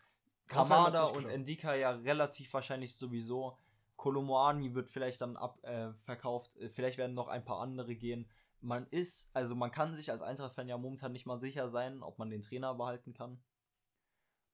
Kamada 0.47 1.03
und. 1.05 1.27
Endika 1.29 1.75
ja 1.75 1.91
relativ 1.91 2.53
wahrscheinlich 2.53 2.95
sowieso. 2.95 3.57
Kolomoani 3.97 4.75
wird 4.75 4.89
vielleicht 4.89 5.21
dann 5.21 5.35
ab, 5.37 5.59
äh, 5.63 5.91
verkauft. 6.05 6.55
Äh, 6.57 6.69
Vielleicht 6.69 6.97
werden 6.97 7.15
noch 7.15 7.27
ein 7.27 7.43
paar 7.43 7.59
andere 7.59 7.95
gehen. 7.95 8.29
Man 8.61 8.87
ist, 8.91 9.35
also 9.35 9.55
man 9.55 9.71
kann 9.71 9.95
sich 9.95 10.11
als 10.11 10.21
Eintracht-Fan 10.21 10.67
ja 10.69 10.77
momentan 10.77 11.11
nicht 11.11 11.25
mal 11.25 11.39
sicher 11.39 11.67
sein, 11.67 12.01
ob 12.03 12.17
man 12.19 12.29
den 12.29 12.41
Trainer 12.43 12.73
behalten 12.75 13.13
kann. 13.13 13.41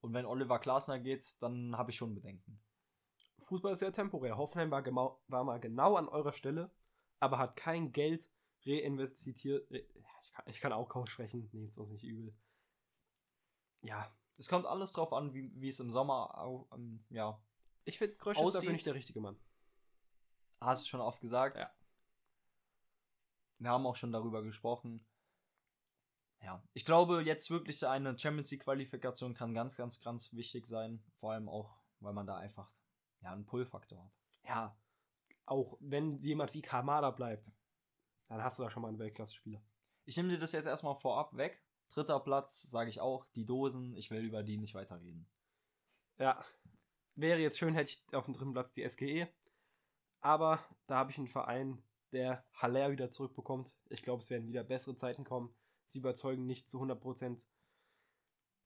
Und 0.02 0.13
wenn 0.13 0.26
Oliver 0.26 0.60
Glasner 0.60 1.00
geht, 1.00 1.42
dann 1.44 1.78
habe 1.78 1.92
ich 1.92 1.98
schon 1.98 2.16
Bedenken. 2.16 2.60
Fußball 3.39 3.74
ist 3.74 3.80
sehr 3.80 3.94
temporär. 3.94 4.38
Hoffenheim 4.38 4.72
war, 4.72 4.84
war 5.28 5.44
mal 5.44 5.60
genau 5.60 5.96
an 5.96 6.08
eurer 6.08 6.34
Stelle, 6.34 6.72
aber 7.24 7.38
hat 7.40 7.56
kein 7.56 7.92
Geld 7.92 8.30
reinvestiert. 8.66 9.70
Re 9.72 9.86
ich, 10.22 10.32
kann, 10.32 10.46
ich 10.48 10.60
kann 10.62 10.74
auch 10.74 10.88
kaum 10.90 11.08
sprechen. 11.08 11.50
Nee, 11.52 11.66
ist 11.66 11.78
uns 11.78 11.92
nicht 11.92 12.04
übel. 12.04 12.34
Ja, 13.82 14.16
Es 14.38 14.48
kommt 14.48 14.66
alles 14.66 14.94
drauf 14.94 15.12
an, 15.14 15.34
wie, 15.34 15.52
wie 15.60 15.68
es 15.70 15.80
im 15.80 15.92
Sommer, 15.92 16.38
au- 16.38 16.68
ähm, 16.74 17.04
ja, 17.10 17.42
ich 17.86 17.98
finde, 17.98 18.16
Grösch 18.16 18.40
ist 18.40 18.56
dafür 18.56 18.72
nicht 18.72 18.86
der 18.86 18.94
richtige 18.96 19.20
Mann. 19.20 19.38
hast 20.62 20.86
du 20.86 20.90
schon 20.90 21.02
oft 21.02 21.20
gesagt. 21.20 21.60
Ja. 21.60 21.70
Wir 23.60 23.70
haben 23.70 23.86
auch 23.86 23.96
schon 23.98 24.12
darüber 24.12 24.42
gesprochen. 24.42 25.06
Ja, 26.42 26.62
ich 26.74 26.84
glaube, 26.86 27.22
jetzt 27.22 27.50
wirklich 27.52 27.86
eine 27.86 28.18
Champions 28.18 28.52
League 28.52 28.64
Qualifikation 28.64 29.34
kann 29.34 29.54
ganz, 29.54 29.78
ganz, 29.78 30.00
ganz 30.02 30.34
wichtig 30.34 30.66
sein. 30.66 31.04
Vor 31.16 31.32
allem 31.34 31.48
auch, 31.48 31.78
weil 32.00 32.14
man 32.14 32.26
da 32.28 32.38
einfach 32.38 32.70
ja, 33.22 33.32
einen 33.32 33.46
Pull-Faktor 33.46 34.04
hat. 34.04 34.12
Ja, 34.46 34.78
auch 35.45 35.77
wenn 35.79 36.19
jemand 36.21 36.53
wie 36.53 36.62
Kamada 36.62 37.12
bleibt, 37.12 37.51
dann 38.27 38.43
hast 38.43 38.60
du 38.60 38.63
da 38.63 38.69
schon 38.69 38.82
mal 38.82 38.89
einen 38.89 38.99
Weltklasse-Spieler. 38.99 39.62
Ich 40.06 40.17
nehme 40.17 40.29
dir 40.29 40.39
das 40.39 40.51
jetzt 40.51 40.65
erstmal 40.65 40.95
vorab 40.95 41.36
weg. 41.38 41.63
Dritter 41.89 42.19
Platz, 42.19 42.63
sage 42.63 42.89
ich 42.89 42.99
auch, 42.99 43.25
die 43.36 43.45
Dosen. 43.45 43.95
Ich 43.95 44.10
will 44.10 44.23
über 44.23 44.43
die 44.43 44.58
nicht 44.58 44.73
weiterreden. 44.73 45.27
Ja, 46.17 46.43
wäre 47.15 47.39
jetzt 47.39 47.60
schön, 47.60 47.73
hätte 47.73 47.91
ich 47.91 48.15
auf 48.15 48.25
dem 48.25 48.34
dritten 48.34 48.53
Platz 48.53 48.71
die 48.71 48.88
SGE. 48.88 49.27
Aber 50.21 50.63
da 50.88 50.97
habe 50.97 51.12
ich 51.12 51.17
einen 51.17 51.27
Verein, 51.27 51.84
der 52.12 52.45
Haller 52.53 52.91
wieder 52.91 53.12
zurückbekommt. 53.12 53.75
Ich 53.89 54.01
glaube, 54.03 54.21
es 54.21 54.29
werden 54.29 54.47
wieder 54.47 54.63
bessere 54.63 54.95
Zeiten 54.95 55.23
kommen. 55.23 55.53
Sie 55.88 55.99
überzeugen 55.99 56.45
nicht 56.45 56.67
zu 56.67 56.79
100%. 56.79 57.47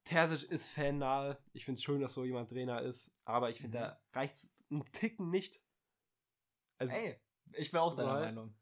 Terzic 0.04 0.50
ist 0.50 0.70
fannahe. 0.70 1.38
Ich 1.54 1.66
finde 1.66 1.80
es 1.80 1.84
schön, 1.84 2.00
dass 2.02 2.14
so 2.14 2.24
jemand 2.24 2.50
Trainer 2.50 2.82
ist. 2.82 3.18
Aber 3.26 3.50
ich 3.50 3.60
finde, 3.60 3.78
Mhm. 3.78 3.82
da 3.82 4.02
reicht 4.14 4.36
es 4.36 4.50
einen 4.70 4.86
Ticken 4.86 5.30
nicht. 5.30 5.62
Also, 6.78 6.96
Ey, 6.96 7.20
ich 7.54 7.72
bin 7.72 7.80
auch 7.80 7.92
So 7.92 7.98
deiner 7.98 8.12
halt. 8.14 8.26
Meinung. 8.36 8.56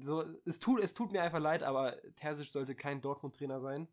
so, 0.00 0.24
es, 0.44 0.58
tut, 0.60 0.80
es 0.80 0.94
tut 0.94 1.12
mir 1.12 1.22
einfach 1.22 1.40
leid, 1.40 1.62
aber 1.62 1.96
Terzic 2.16 2.48
sollte 2.48 2.74
kein 2.74 3.00
Dortmund-Trainer 3.00 3.60
sein. 3.60 3.88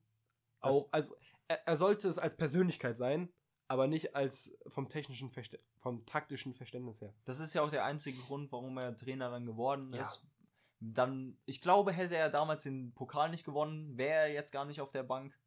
Das- 0.62 0.86
Auch, 0.86 0.94
also, 0.94 1.16
er, 1.48 1.68
er 1.68 1.78
sollte 1.78 2.08
es 2.08 2.18
als 2.18 2.36
Persönlichkeit 2.38 2.96
sein, 2.96 3.32
aber 3.68 3.88
nicht 3.88 4.16
als 4.16 4.58
vom 4.68 4.88
technischen, 4.90 5.30
Verste 5.32 5.60
vom 5.78 6.06
taktischen 6.06 6.54
Verständnis 6.54 7.02
her. 7.02 7.14
Das 7.26 7.40
ist 7.40 7.54
ja 7.54 7.62
auch 7.64 7.72
der 7.72 7.86
einzige 7.86 8.20
Grund, 8.22 8.52
warum 8.52 8.78
er 8.78 8.96
Trainer 8.96 9.30
dann 9.32 9.46
geworden 9.46 9.90
Ja. 9.94 10.02
ist. 10.02 10.26
Dann, 10.80 11.38
ich 11.46 11.62
glaube, 11.62 11.92
hätte 11.92 12.16
er 12.16 12.30
damals 12.30 12.64
den 12.64 12.94
Pokal 12.94 13.30
nicht 13.30 13.44
gewonnen, 13.46 13.98
wäre 13.98 14.28
er 14.28 14.34
jetzt 14.34 14.52
gar 14.52 14.66
nicht 14.66 14.82
auf 14.82 14.92
der 14.92 15.04
Bank. 15.04 15.38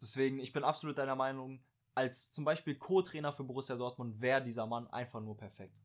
Deswegen, 0.00 0.38
ich 0.38 0.52
bin 0.52 0.62
absolut 0.64 0.98
deiner 0.98 1.16
Meinung, 1.16 1.64
als 1.94 2.30
zum 2.30 2.44
Beispiel 2.44 2.76
Co-Trainer 2.76 3.32
für 3.32 3.44
Borussia 3.44 3.76
Dortmund 3.76 4.20
wäre 4.20 4.42
dieser 4.42 4.66
Mann 4.66 4.86
einfach 4.88 5.20
nur 5.20 5.36
perfekt. 5.36 5.82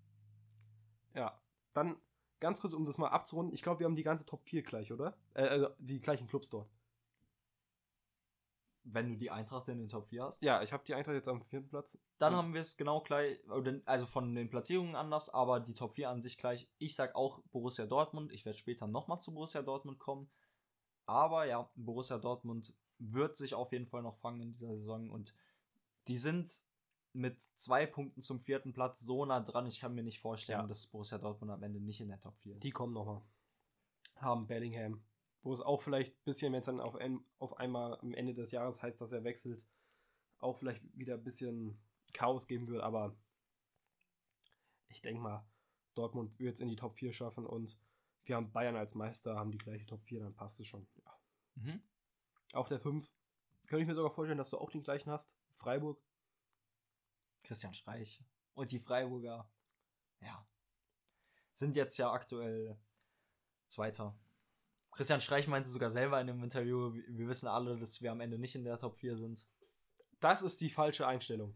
Ja, 1.16 1.40
dann 1.74 2.00
ganz 2.40 2.60
kurz, 2.62 2.74
um 2.74 2.86
das 2.86 2.98
mal 2.98 3.10
abzurunden. 3.10 3.54
Ich 3.54 3.62
glaube, 3.62 3.80
wir 3.80 3.86
haben 3.86 3.96
die 3.96 4.04
ganze 4.04 4.26
Top 4.26 4.44
4 4.44 4.64
gleich, 4.64 4.92
oder? 4.92 5.18
Äh, 5.34 5.44
also 5.48 5.70
die 5.80 6.00
gleichen 6.02 6.28
Clubs 6.28 6.50
dort. 6.50 6.70
wenn 8.84 9.10
du 9.12 9.16
die 9.16 9.30
Eintracht 9.30 9.68
in 9.70 9.78
den 9.78 9.90
Top 9.90 10.08
4 10.08 10.24
hast. 10.24 10.42
Ja, 10.42 10.64
ich 10.64 10.74
habe 10.74 10.84
die 10.84 10.96
Eintracht 10.96 11.14
jetzt 11.14 11.28
am 11.28 11.44
vierten 11.44 11.70
Platz. 11.70 12.00
Dann 12.18 12.34
Mhm. 12.34 12.38
haben 12.38 12.54
wir 12.56 12.62
es 12.62 12.78
genau 12.78 13.02
gleich, 13.02 13.38
oder- 13.48 13.80
also 13.86 14.08
von 14.08 14.34
den 14.34 14.50
Platzierungen 14.50 14.96
anders, 14.96 15.30
aber 15.30 15.60
die 15.60 15.76
Top 15.76 15.94
4 15.94 16.10
an 16.10 16.20
sich 16.24 16.36
gleich. 16.40 16.68
Ich 16.80 16.96
sag 16.96 17.14
auch 17.14 17.44
Borussia 17.52 17.86
Dortmund. 17.86 18.32
Ich 18.32 18.44
werde 18.44 18.58
später 18.58 18.88
nochmal 18.88 19.22
zu 19.22 19.32
Borussia 19.36 19.62
Dortmund 19.62 20.00
kommen. 20.00 20.32
Aber 21.06 21.46
ja, 21.46 21.70
Borussia 21.76 22.18
Dortmund 22.18 22.74
wird 22.98 23.36
sich 23.36 23.54
auf 23.54 23.72
jeden 23.72 23.86
Fall 23.86 24.02
noch 24.02 24.18
fangen 24.18 24.42
in 24.42 24.52
dieser 24.54 24.70
Saison 24.76 25.12
und 25.12 25.36
die 26.08 26.18
sind 26.18 26.52
mit 27.14 27.42
zwei 27.42 27.86
Punkten 27.86 28.22
zum 28.22 28.40
vierten 28.40 28.74
Platz 28.74 29.02
so 29.02 29.26
nah 29.26 29.42
dran. 29.42 29.66
Ich 29.68 29.80
kann 29.80 29.94
mir 29.94 30.04
nicht 30.04 30.20
vorstellen, 30.20 30.62
Ja. 30.62 30.68
dass 30.68 30.88
Borussia 30.88 31.18
Dortmund 31.18 31.52
am 31.52 31.64
Ende 31.64 31.80
nicht 31.82 32.00
in 32.02 32.08
der 32.08 32.20
Top 32.20 32.38
4 32.40 32.56
ist. 32.56 32.64
Die 32.64 32.72
kommen 32.72 32.94
nochmal. 32.94 33.22
Haben 34.16 34.48
Bellingham. 34.48 35.04
Wo 35.44 35.52
es 35.54 35.62
auch 35.62 35.82
vielleicht 35.82 36.14
ein 36.16 36.24
bisschen, 36.24 36.54
wenn 36.54 36.60
es 36.60 36.68
dann 36.68 36.80
auf, 36.80 36.96
ein, 36.96 37.26
auf 37.40 37.58
einmal 37.58 37.98
am 38.00 38.14
Ende 38.14 38.34
des 38.34 38.52
Jahres 38.52 38.82
heißt, 38.82 39.02
dass 39.02 39.12
er 39.12 39.24
wechselt, 39.24 39.68
auch 40.38 40.58
vielleicht 40.58 40.84
wieder 40.98 41.16
ein 41.16 41.24
bisschen 41.24 41.82
Chaos 42.14 42.48
geben 42.48 42.68
wird. 42.68 42.84
Aber 42.84 43.16
ich 44.90 45.02
denke 45.02 45.22
mal, 45.22 45.46
Dortmund 45.96 46.38
wird 46.40 46.56
es 46.56 46.60
in 46.62 46.68
die 46.70 46.76
Top 46.76 46.96
4 46.96 47.12
schaffen 47.12 47.46
und 47.46 47.78
wir 48.26 48.36
haben 48.36 48.52
Bayern 48.52 48.76
als 48.76 48.94
Meister, 48.94 49.36
haben 49.36 49.52
die 49.52 49.58
gleiche 49.58 49.86
Top 49.86 50.04
4, 50.04 50.20
dann 50.22 50.36
passt 50.36 50.60
es 50.60 50.68
schon. 50.68 50.88
Ja. 51.04 51.20
Mhm. 51.56 51.82
Auf 52.54 52.68
der 52.68 52.80
5 52.80 53.12
könnte 53.68 53.82
ich 53.82 53.88
mir 53.88 53.96
sogar 53.96 54.12
vorstellen, 54.12 54.38
dass 54.38 54.52
du 54.52 54.58
auch 54.58 54.70
den 54.72 54.84
gleichen 54.84 55.10
hast. 55.10 55.36
Freiburg. 55.56 56.00
Christian 57.52 57.74
Streich 57.74 58.24
und 58.54 58.72
die 58.72 58.80
Freiburger, 58.80 59.52
ja, 60.22 60.48
sind 61.52 61.76
jetzt 61.76 61.98
ja 61.98 62.10
aktuell 62.10 62.80
Zweiter. 63.68 64.18
Christian 64.92 65.20
Streich 65.20 65.50
meinte 65.50 65.68
sogar 65.68 65.92
selber 65.92 66.22
in 66.22 66.28
dem 66.28 66.42
Interview, 66.42 66.94
wir 66.94 67.28
wissen 67.28 67.50
alle, 67.50 67.78
dass 67.78 68.02
wir 68.02 68.14
am 68.14 68.22
Ende 68.22 68.40
nicht 68.40 68.56
in 68.56 68.64
der 68.64 68.78
Top 68.78 68.96
4 68.96 69.18
sind. 69.18 69.50
Das 70.22 70.42
ist 70.42 70.62
die 70.62 70.70
falsche 70.70 71.06
Einstellung. 71.06 71.54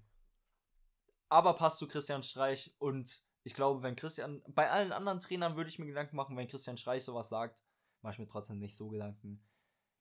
Aber 1.30 1.54
passt 1.54 1.78
zu 1.78 1.88
Christian 1.88 2.24
Streich 2.24 2.76
und 2.78 3.24
ich 3.44 3.54
glaube, 3.54 3.82
wenn 3.82 3.96
Christian, 3.96 4.44
bei 4.50 4.70
allen 4.70 4.92
anderen 4.92 5.22
Trainern 5.22 5.56
würde 5.56 5.70
ich 5.70 5.80
mir 5.80 5.86
Gedanken 5.86 6.18
machen, 6.18 6.36
wenn 6.36 6.50
Christian 6.50 6.76
Streich 6.76 7.06
sowas 7.06 7.30
sagt, 7.30 7.64
mache 8.02 8.16
ich 8.16 8.20
mir 8.20 8.28
trotzdem 8.28 8.60
nicht 8.60 8.76
so 8.76 8.90
Gedanken. 8.90 9.42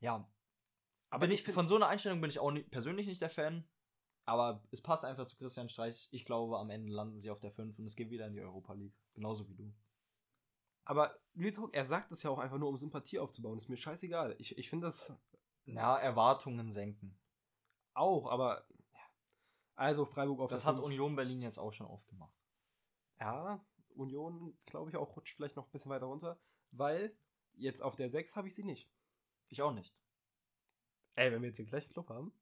Ja, 0.00 0.28
Aber 1.10 1.28
ich 1.28 1.44
von 1.44 1.68
so 1.68 1.76
einer 1.76 1.86
Einstellung 1.86 2.20
bin 2.20 2.30
ich 2.30 2.40
auch 2.40 2.50
nicht, 2.50 2.72
persönlich 2.72 3.06
nicht 3.06 3.22
der 3.22 3.30
Fan. 3.30 3.68
Aber 4.26 4.62
es 4.70 4.80
passt 4.82 5.04
einfach 5.04 5.26
zu 5.26 5.36
Christian 5.36 5.68
Streich. 5.68 6.08
Ich 6.12 6.24
glaube, 6.24 6.58
am 6.58 6.70
Ende 6.70 6.92
landen 6.92 7.18
sie 7.18 7.30
auf 7.30 7.40
der 7.40 7.50
5 7.52 7.78
und 7.78 7.84
es 7.86 7.96
geht 7.96 8.10
wieder 8.10 8.26
in 8.26 8.32
die 8.32 8.40
Europa 8.40 8.72
League. 8.72 8.94
Genauso 9.12 9.48
wie 9.48 9.54
du. 9.54 9.74
Aber 10.86 11.18
Lüdruck, 11.34 11.74
er 11.74 11.84
sagt 11.84 12.12
es 12.12 12.22
ja 12.22 12.30
auch 12.30 12.38
einfach 12.38 12.58
nur, 12.58 12.68
um 12.68 12.76
Sympathie 12.76 13.18
aufzubauen. 13.18 13.58
Ist 13.58 13.68
mir 13.68 13.76
scheißegal. 13.76 14.34
Ich, 14.38 14.56
ich 14.58 14.68
finde 14.70 14.86
das 14.86 15.12
Ja, 15.66 15.96
Erwartungen 15.98 16.70
senken. 16.70 17.18
auch, 17.94 18.26
aber. 18.30 18.66
ja. 18.92 19.00
Also 19.76 20.04
Freiburg 20.04 20.40
auf 20.40 20.50
Das 20.50 20.64
hat 20.64 20.76
fünf. 20.76 20.86
Union 20.86 21.16
Berlin 21.16 21.42
jetzt 21.42 21.58
auch 21.58 21.72
schon 21.72 21.86
aufgemacht. 21.86 22.34
Ja, 23.20 23.64
Union, 23.94 24.56
glaube 24.66 24.90
ich, 24.90 24.96
auch 24.96 25.16
rutscht 25.16 25.36
vielleicht 25.36 25.56
noch 25.56 25.66
ein 25.66 25.70
bisschen 25.72 25.90
weiter 25.90 26.06
runter, 26.06 26.38
weil 26.72 27.16
jetzt 27.54 27.82
auf 27.82 27.96
der 27.96 28.10
6 28.10 28.36
habe 28.36 28.48
ich 28.48 28.54
sie 28.54 28.64
nicht. 28.64 28.90
Ich 29.48 29.62
auch 29.62 29.72
nicht. 29.72 29.96
Ey, 31.14 31.30
wenn 31.32 31.42
wir 31.42 31.48
jetzt 31.48 31.58
den 31.58 31.66
gleichen 31.66 31.92
Club 31.92 32.08
haben. 32.08 32.32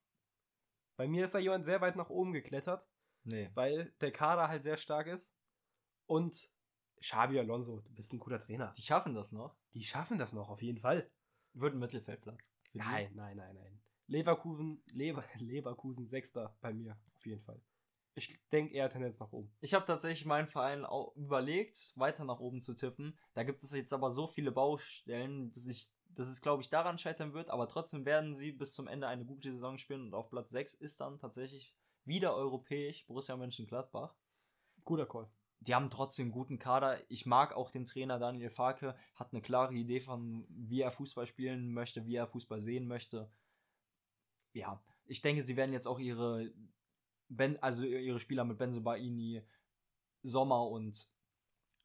Bei 1.03 1.09
mir 1.09 1.25
ist 1.25 1.35
da 1.35 1.41
jemand 1.41 1.65
sehr 1.65 1.81
weit 1.81 1.97
nach 1.97 2.11
oben 2.11 2.33
geklettert, 2.33 2.89
Nee. 3.25 3.51
weil 3.55 3.93
der 4.01 4.13
Kader 4.13 4.47
halt 4.47 4.63
sehr 4.63 4.77
stark 4.77 5.09
ist. 5.09 5.35
Und 6.07 6.49
Xabi 7.01 7.41
Alonso, 7.41 7.81
du 7.81 7.93
bist 7.93 8.13
ein 8.13 8.21
guter 8.21 8.39
Trainer. 8.39 8.73
Die 8.77 8.83
schaffen 8.83 9.13
das 9.13 9.33
noch. 9.33 9.57
Die 9.75 9.83
schaffen 9.83 10.17
das 10.17 10.33
noch, 10.33 10.49
auf 10.49 10.63
jeden 10.63 10.79
Fall. 10.79 11.11
Wird 11.55 11.75
ein 11.75 11.81
Mittelfeldplatz. 11.81 12.55
Die. 12.73 12.79
Nein, 12.79 13.11
nein, 13.17 13.37
nein, 13.37 13.53
nein. 13.53 13.83
Leverkusen, 14.07 14.81
Lever, 14.93 15.25
Leverkusen 15.41 16.07
Sechster 16.07 16.57
bei 16.61 16.73
mir, 16.73 16.97
auf 17.17 17.27
jeden 17.27 17.43
Fall. 17.43 17.61
Ich 18.15 18.39
denke 18.53 18.73
eher 18.73 18.89
Tendenz 18.89 19.19
nach 19.19 19.33
oben. 19.33 19.53
Ich 19.59 19.75
habe 19.75 19.85
tatsächlich 19.85 20.25
meinen 20.25 20.47
Verein 20.47 20.85
auch 20.85 21.17
überlegt, 21.17 21.95
weiter 21.97 22.25
nach 22.25 22.39
oben 22.39 22.61
zu 22.61 22.75
tippen. 22.75 23.19
Da 23.35 23.43
gibt 23.43 23.65
es 23.65 23.73
jetzt 23.73 23.93
aber 23.93 24.13
so 24.13 24.29
viele 24.29 24.53
Baustellen, 24.53 25.51
dass 25.51 25.67
ich, 25.67 25.91
dass 26.15 26.29
es, 26.29 26.43
glaube 26.43 26.63
ich, 26.63 26.69
daran 26.69 26.99
scheitern 26.99 27.33
wird. 27.35 27.51
Aber 27.51 27.69
trotzdem 27.69 28.05
werden 28.05 28.35
sie 28.35 28.53
bis 28.53 28.75
zum 28.75 28.87
Ende 28.87 29.07
eine 29.07 29.25
gute 29.25 29.51
Saison 29.51 29.79
spielen. 29.79 30.03
Und 30.03 30.15
auf 30.15 30.31
Platz 30.31 30.51
6 30.51 30.75
ist 30.75 31.01
dann 31.01 31.19
tatsächlich 31.19 31.75
wieder 32.05 32.35
europäisch 32.35 33.07
Borussia 33.07 33.37
Mönchengladbach. 33.37 34.15
Guter 34.85 35.07
Call. 35.07 35.31
Die 35.61 35.75
haben 35.75 35.91
trotzdem 35.91 36.27
einen 36.27 36.33
guten 36.33 36.59
Kader. 36.59 36.99
Ich 37.09 37.25
mag 37.25 37.55
auch 37.55 37.71
den 37.71 37.87
Trainer 37.87 38.19
Daniel 38.19 38.51
Farke. 38.51 38.97
Hat 39.15 39.33
eine 39.33 39.43
klare 39.43 39.75
Idee 39.75 40.01
von, 40.01 40.45
wie 40.49 40.81
er 40.81 40.91
Fußball 40.91 41.27
spielen 41.27 41.73
möchte, 41.73 42.05
wie 42.05 42.17
er 42.17 42.27
Fußball 42.27 42.61
sehen 42.61 42.89
möchte. 42.89 43.31
Ja, 44.53 44.83
ich 45.05 45.23
denke, 45.23 45.43
sie 45.43 45.57
werden 45.57 45.73
jetzt 45.73 45.87
auch 45.87 46.01
ihre, 46.01 46.53
ben, 47.29 47.63
also 47.63 47.85
ihre 47.85 48.19
Spieler 48.19 48.45
mit 48.45 48.59
Benzebaini, 48.59 49.43
Sommer 50.23 50.67
und 50.69 51.09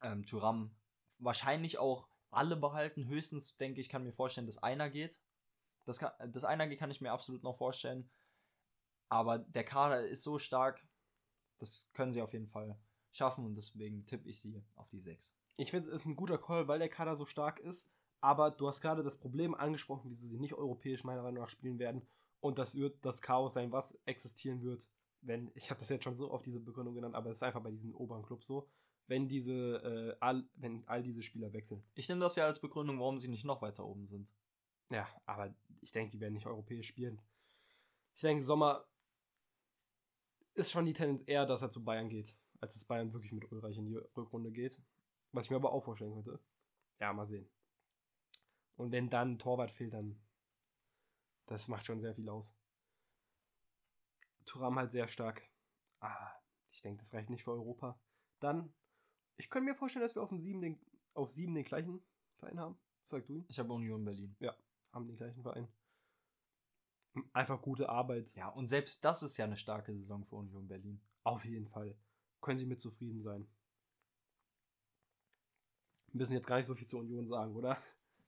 ähm, 0.02 0.26
Thuram 0.26 0.76
wahrscheinlich 1.20 1.78
auch 1.78 2.08
alle 2.32 2.56
behalten. 2.56 3.08
Höchstens, 3.08 3.58
denke 3.58 3.82
ich, 3.82 3.90
kann 3.90 4.04
mir 4.04 4.12
vorstellen, 4.12 4.48
dass 4.48 4.64
einer 4.64 4.90
geht. 4.90 5.22
Das, 5.86 6.00
kann, 6.00 6.12
das 6.32 6.44
einer 6.44 6.68
geht, 6.68 6.80
kann 6.80 6.92
ich 6.92 7.02
mir 7.02 7.12
absolut 7.12 7.44
noch 7.44 7.56
vorstellen. 7.56 8.10
Aber 9.10 9.40
der 9.40 9.64
Kader 9.64 10.06
ist 10.06 10.24
so 10.24 10.38
stark, 10.38 10.86
das 11.60 11.92
können 11.94 12.14
sie 12.14 12.22
auf 12.22 12.34
jeden 12.34 12.48
Fall 12.48 12.78
schaffen 13.12 13.46
und 13.46 13.56
deswegen 13.56 14.06
tippe 14.06 14.30
ich 14.30 14.40
sie 14.40 14.64
auf 14.76 14.90
die 14.90 15.00
6. 15.00 15.36
Ich 15.58 15.72
finde, 15.72 15.90
es 15.90 15.96
ist 15.96 16.06
ein 16.06 16.16
guter 16.16 16.38
Call, 16.38 16.68
weil 16.68 16.80
der 16.80 16.90
Kader 16.90 17.16
so 17.16 17.26
stark 17.26 17.60
ist. 17.60 17.90
Aber 18.20 18.52
du 18.52 18.68
hast 18.68 18.82
gerade 18.82 19.04
das 19.04 19.18
Problem 19.18 19.54
angesprochen, 19.56 20.10
wieso 20.10 20.26
sie 20.26 20.40
nicht 20.40 20.56
europäisch 20.56 21.04
meiner 21.04 21.22
Meinung 21.22 21.44
nach 21.44 21.50
spielen 21.50 21.80
werden. 21.80 22.08
Und 22.40 22.58
das 22.58 22.76
wird 22.76 23.04
das 23.06 23.22
Chaos 23.22 23.54
sein, 23.54 23.72
was 23.72 24.00
existieren 24.06 24.62
wird, 24.62 24.90
wenn, 25.22 25.52
ich 25.56 25.70
habe 25.70 25.80
das 25.80 25.90
jetzt 25.90 26.04
schon 26.04 26.16
so 26.16 26.32
oft 26.32 26.46
diese 26.46 26.60
Begründung 26.60 26.96
genannt, 26.96 27.16
aber 27.16 27.30
es 27.30 27.38
ist 27.38 27.44
einfach 27.44 27.62
bei 27.62 27.72
diesen 27.72 27.94
oberen 27.94 28.24
Clubs 28.24 28.48
so, 28.48 28.70
wenn 29.08 29.28
diese, 29.28 29.54
äh, 29.54 30.18
all, 30.20 30.48
wenn 30.56 30.88
all 30.88 31.02
diese 31.02 31.24
Spieler 31.24 31.52
wechseln. 31.54 31.82
Ich 31.96 32.08
nehme 32.10 32.22
das 32.22 32.36
ja 32.36 32.46
als 32.46 32.60
Begründung, 32.60 33.00
warum 33.00 33.18
sie 33.18 33.30
nicht 33.30 33.46
noch 33.46 33.62
weiter 33.62 33.86
oben 33.86 34.06
sind. 34.06 34.34
Ja, 34.90 35.08
aber 35.26 35.54
ich 35.82 35.92
denke, 35.92 36.12
die 36.12 36.20
werden 36.20 36.34
nicht 36.34 36.46
europäisch 36.46 36.88
spielen. 36.88 37.22
Ich 38.16 38.22
denke, 38.22 38.44
Sommer 38.44 38.86
ist 40.54 40.72
schon 40.72 40.86
die 40.86 40.94
Tendenz 40.94 41.24
eher, 41.28 41.46
dass 41.46 41.62
er 41.62 41.70
zu 41.70 41.84
Bayern 41.84 42.10
geht, 42.10 42.36
als 42.60 42.74
dass 42.74 42.86
Bayern 42.86 43.14
wirklich 43.14 43.32
mit 43.32 43.52
Ulreich 43.52 43.78
in 43.78 43.86
die 43.86 43.96
Rückrunde 43.96 44.52
geht. 44.52 44.82
Was 45.32 45.46
ich 45.46 45.50
mir 45.52 45.58
aber 45.58 45.72
auch 45.72 45.84
vorstellen 45.84 46.14
könnte. 46.14 46.40
Ja, 47.00 47.14
mal 47.14 47.26
sehen. 47.26 47.50
Und 48.76 48.92
wenn 48.92 49.10
dann 49.10 49.32
ein 49.32 49.40
Torwart 49.40 49.72
fehlt, 49.72 49.94
dann. 49.94 50.20
Das 51.46 51.68
macht 51.68 51.86
schon 51.86 52.02
sehr 52.02 52.14
viel 52.14 52.28
aus. 52.28 52.58
Turam 54.46 54.78
halt 54.78 54.92
sehr 54.92 55.08
stark. 55.08 55.50
Aber 56.00 56.32
ich 56.72 56.82
denke, 56.82 57.00
das 57.00 57.14
reicht 57.14 57.30
nicht 57.30 57.44
für 57.44 57.52
Europa. 57.52 58.00
Dann, 58.40 58.74
ich 59.38 59.50
könnte 59.50 59.70
mir 59.70 59.76
vorstellen, 59.76 60.04
dass 60.04 60.16
wir 60.16 60.24
auf, 60.24 60.30
dem 60.30 60.40
sieben 60.40 60.62
den, 60.62 60.80
auf 61.14 61.32
sieben 61.32 61.54
den 61.54 61.64
gleichen 61.64 62.02
Verein 62.36 62.60
haben. 62.60 62.78
Sagst 63.04 63.30
du? 63.30 63.46
Ich 63.48 63.60
habe 63.60 63.72
Union 63.72 64.04
Berlin. 64.04 64.36
haben 64.92 65.08
den 65.08 65.16
gleichen 65.16 65.42
Verein. 65.42 65.68
Einfach 67.34 67.62
gute 67.62 67.90
Arbeit. 67.90 68.36
Ja, 68.36 68.50
und 68.50 68.68
selbst 68.68 69.04
das 69.06 69.24
ist 69.24 69.38
ja 69.38 69.46
eine 69.46 69.58
starke 69.58 69.94
Saison 69.94 70.26
für 70.26 70.36
Union 70.36 70.68
Berlin. 70.68 71.02
Auf 71.24 71.46
jeden 71.46 71.68
Fall. 71.68 71.98
Können 72.42 72.60
sie 72.60 72.66
mit 72.66 72.80
zufrieden 72.80 73.22
sein. 73.22 73.48
Wir 76.08 76.20
müssen 76.20 76.34
jetzt 76.34 76.48
gar 76.48 76.58
nicht 76.58 76.66
so 76.66 76.76
viel 76.76 76.88
zur 76.88 77.00
Union 77.00 77.26
sagen, 77.26 77.56
oder? 77.56 77.78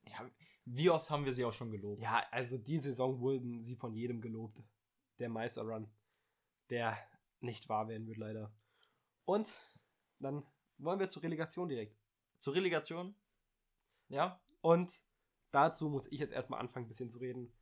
Ja, 0.08 0.28
wie 0.64 0.90
oft 0.90 1.10
haben 1.10 1.24
wir 1.24 1.32
sie 1.32 1.44
auch 1.44 1.52
schon 1.52 1.70
gelobt? 1.70 2.02
Ja, 2.02 2.24
also 2.30 2.58
die 2.58 2.78
Saison 2.78 3.20
wurden 3.20 3.62
sie 3.62 3.76
von 3.76 3.94
jedem 3.94 4.20
gelobt. 4.20 4.62
Der 5.18 5.28
Meisterrun. 5.28 5.90
Der 6.70 6.96
nicht 7.40 7.68
wahr 7.68 7.88
werden 7.88 8.06
wird, 8.06 8.18
leider. 8.18 8.52
Und 9.24 9.52
dann 10.18 10.44
wollen 10.84 11.00
wir 11.00 11.08
zur 11.08 11.22
Relegation 11.22 11.68
direkt. 11.68 11.96
Zur 12.38 12.54
Relegation? 12.54 13.14
Ja? 14.08 14.40
Und 14.60 15.02
dazu 15.50 15.88
muss 15.88 16.06
ich 16.10 16.20
jetzt 16.20 16.32
erstmal 16.32 16.60
anfangen, 16.60 16.86
ein 16.86 16.88
bisschen 16.88 17.10
zu 17.10 17.18
reden. 17.18 17.52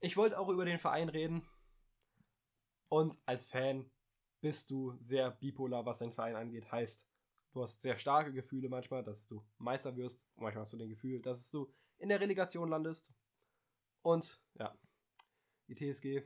Ich 0.00 0.16
wollte 0.16 0.38
auch 0.38 0.48
über 0.48 0.64
den 0.64 0.78
Verein 0.78 1.08
reden. 1.08 1.46
Und 2.88 3.18
als 3.24 3.48
Fan 3.48 3.90
bist 4.40 4.70
du 4.70 4.96
sehr 4.98 5.30
bipolar, 5.30 5.86
was 5.86 5.98
dein 5.98 6.12
Verein 6.12 6.36
angeht. 6.36 6.70
Heißt, 6.70 7.08
du 7.52 7.62
hast 7.62 7.80
sehr 7.80 7.96
starke 7.96 8.32
Gefühle 8.32 8.68
manchmal, 8.68 9.04
dass 9.04 9.26
du 9.26 9.44
Meister 9.58 9.96
wirst. 9.96 10.26
Manchmal 10.36 10.62
hast 10.62 10.72
du 10.72 10.78
den 10.78 10.90
Gefühl, 10.90 11.22
dass 11.22 11.50
du 11.50 11.72
in 11.98 12.08
der 12.08 12.20
Relegation 12.20 12.68
landest. 12.68 13.14
Und 14.02 14.42
ja, 14.58 14.76
die 15.68 15.74
TSG, 15.74 16.22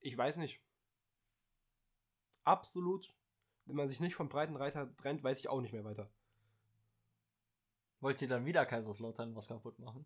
ich 0.00 0.18
weiß 0.18 0.38
nicht. 0.38 0.60
Absolut, 2.44 3.15
wenn 3.66 3.76
man 3.76 3.88
sich 3.88 4.00
nicht 4.00 4.14
vom 4.14 4.28
breiten 4.28 4.56
Reiter 4.56 4.94
trennt, 4.96 5.22
weiß 5.22 5.40
ich 5.40 5.48
auch 5.48 5.60
nicht 5.60 5.72
mehr 5.72 5.84
weiter. 5.84 6.08
Wollt 8.00 8.22
ihr 8.22 8.28
dann 8.28 8.44
wieder 8.44 8.64
Kaiserslautern 8.66 9.34
was 9.34 9.48
kaputt 9.48 9.78
machen? 9.78 10.04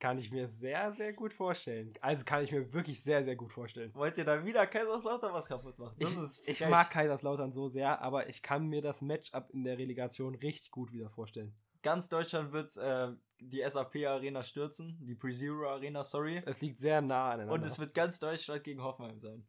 Kann 0.00 0.18
ich 0.18 0.30
mir 0.30 0.46
sehr, 0.46 0.92
sehr 0.92 1.12
gut 1.12 1.32
vorstellen. 1.32 1.92
Also 2.00 2.24
kann 2.24 2.44
ich 2.44 2.52
mir 2.52 2.72
wirklich 2.72 3.02
sehr, 3.02 3.24
sehr 3.24 3.34
gut 3.34 3.52
vorstellen. 3.52 3.92
Wollt 3.94 4.16
ihr 4.16 4.24
dann 4.24 4.44
wieder 4.44 4.66
Kaiserslautern 4.66 5.32
was 5.32 5.48
kaputt 5.48 5.78
machen? 5.78 5.96
ich, 5.98 6.16
ich 6.46 6.68
mag 6.68 6.90
Kaiserslautern 6.90 7.52
so 7.52 7.68
sehr, 7.68 8.00
aber 8.00 8.28
ich 8.28 8.42
kann 8.42 8.68
mir 8.68 8.80
das 8.80 9.02
Matchup 9.02 9.50
in 9.50 9.64
der 9.64 9.76
Relegation 9.76 10.36
richtig 10.36 10.70
gut 10.70 10.92
wieder 10.92 11.10
vorstellen. 11.10 11.54
Ganz 11.82 12.08
Deutschland 12.08 12.52
wird 12.52 12.76
äh, 12.76 13.12
die 13.40 13.62
SAP 13.68 13.96
Arena 14.06 14.42
stürzen, 14.42 14.98
die 15.00 15.14
Pre-Zero 15.14 15.68
Arena, 15.68 16.02
sorry. 16.02 16.42
Es 16.44 16.60
liegt 16.60 16.78
sehr 16.78 17.00
nah 17.00 17.30
aneinander. 17.30 17.54
Und 17.54 17.66
es 17.66 17.78
wird 17.78 17.94
ganz 17.94 18.18
Deutschland 18.18 18.64
gegen 18.64 18.82
Hoffenheim 18.82 19.20
sein. 19.20 19.46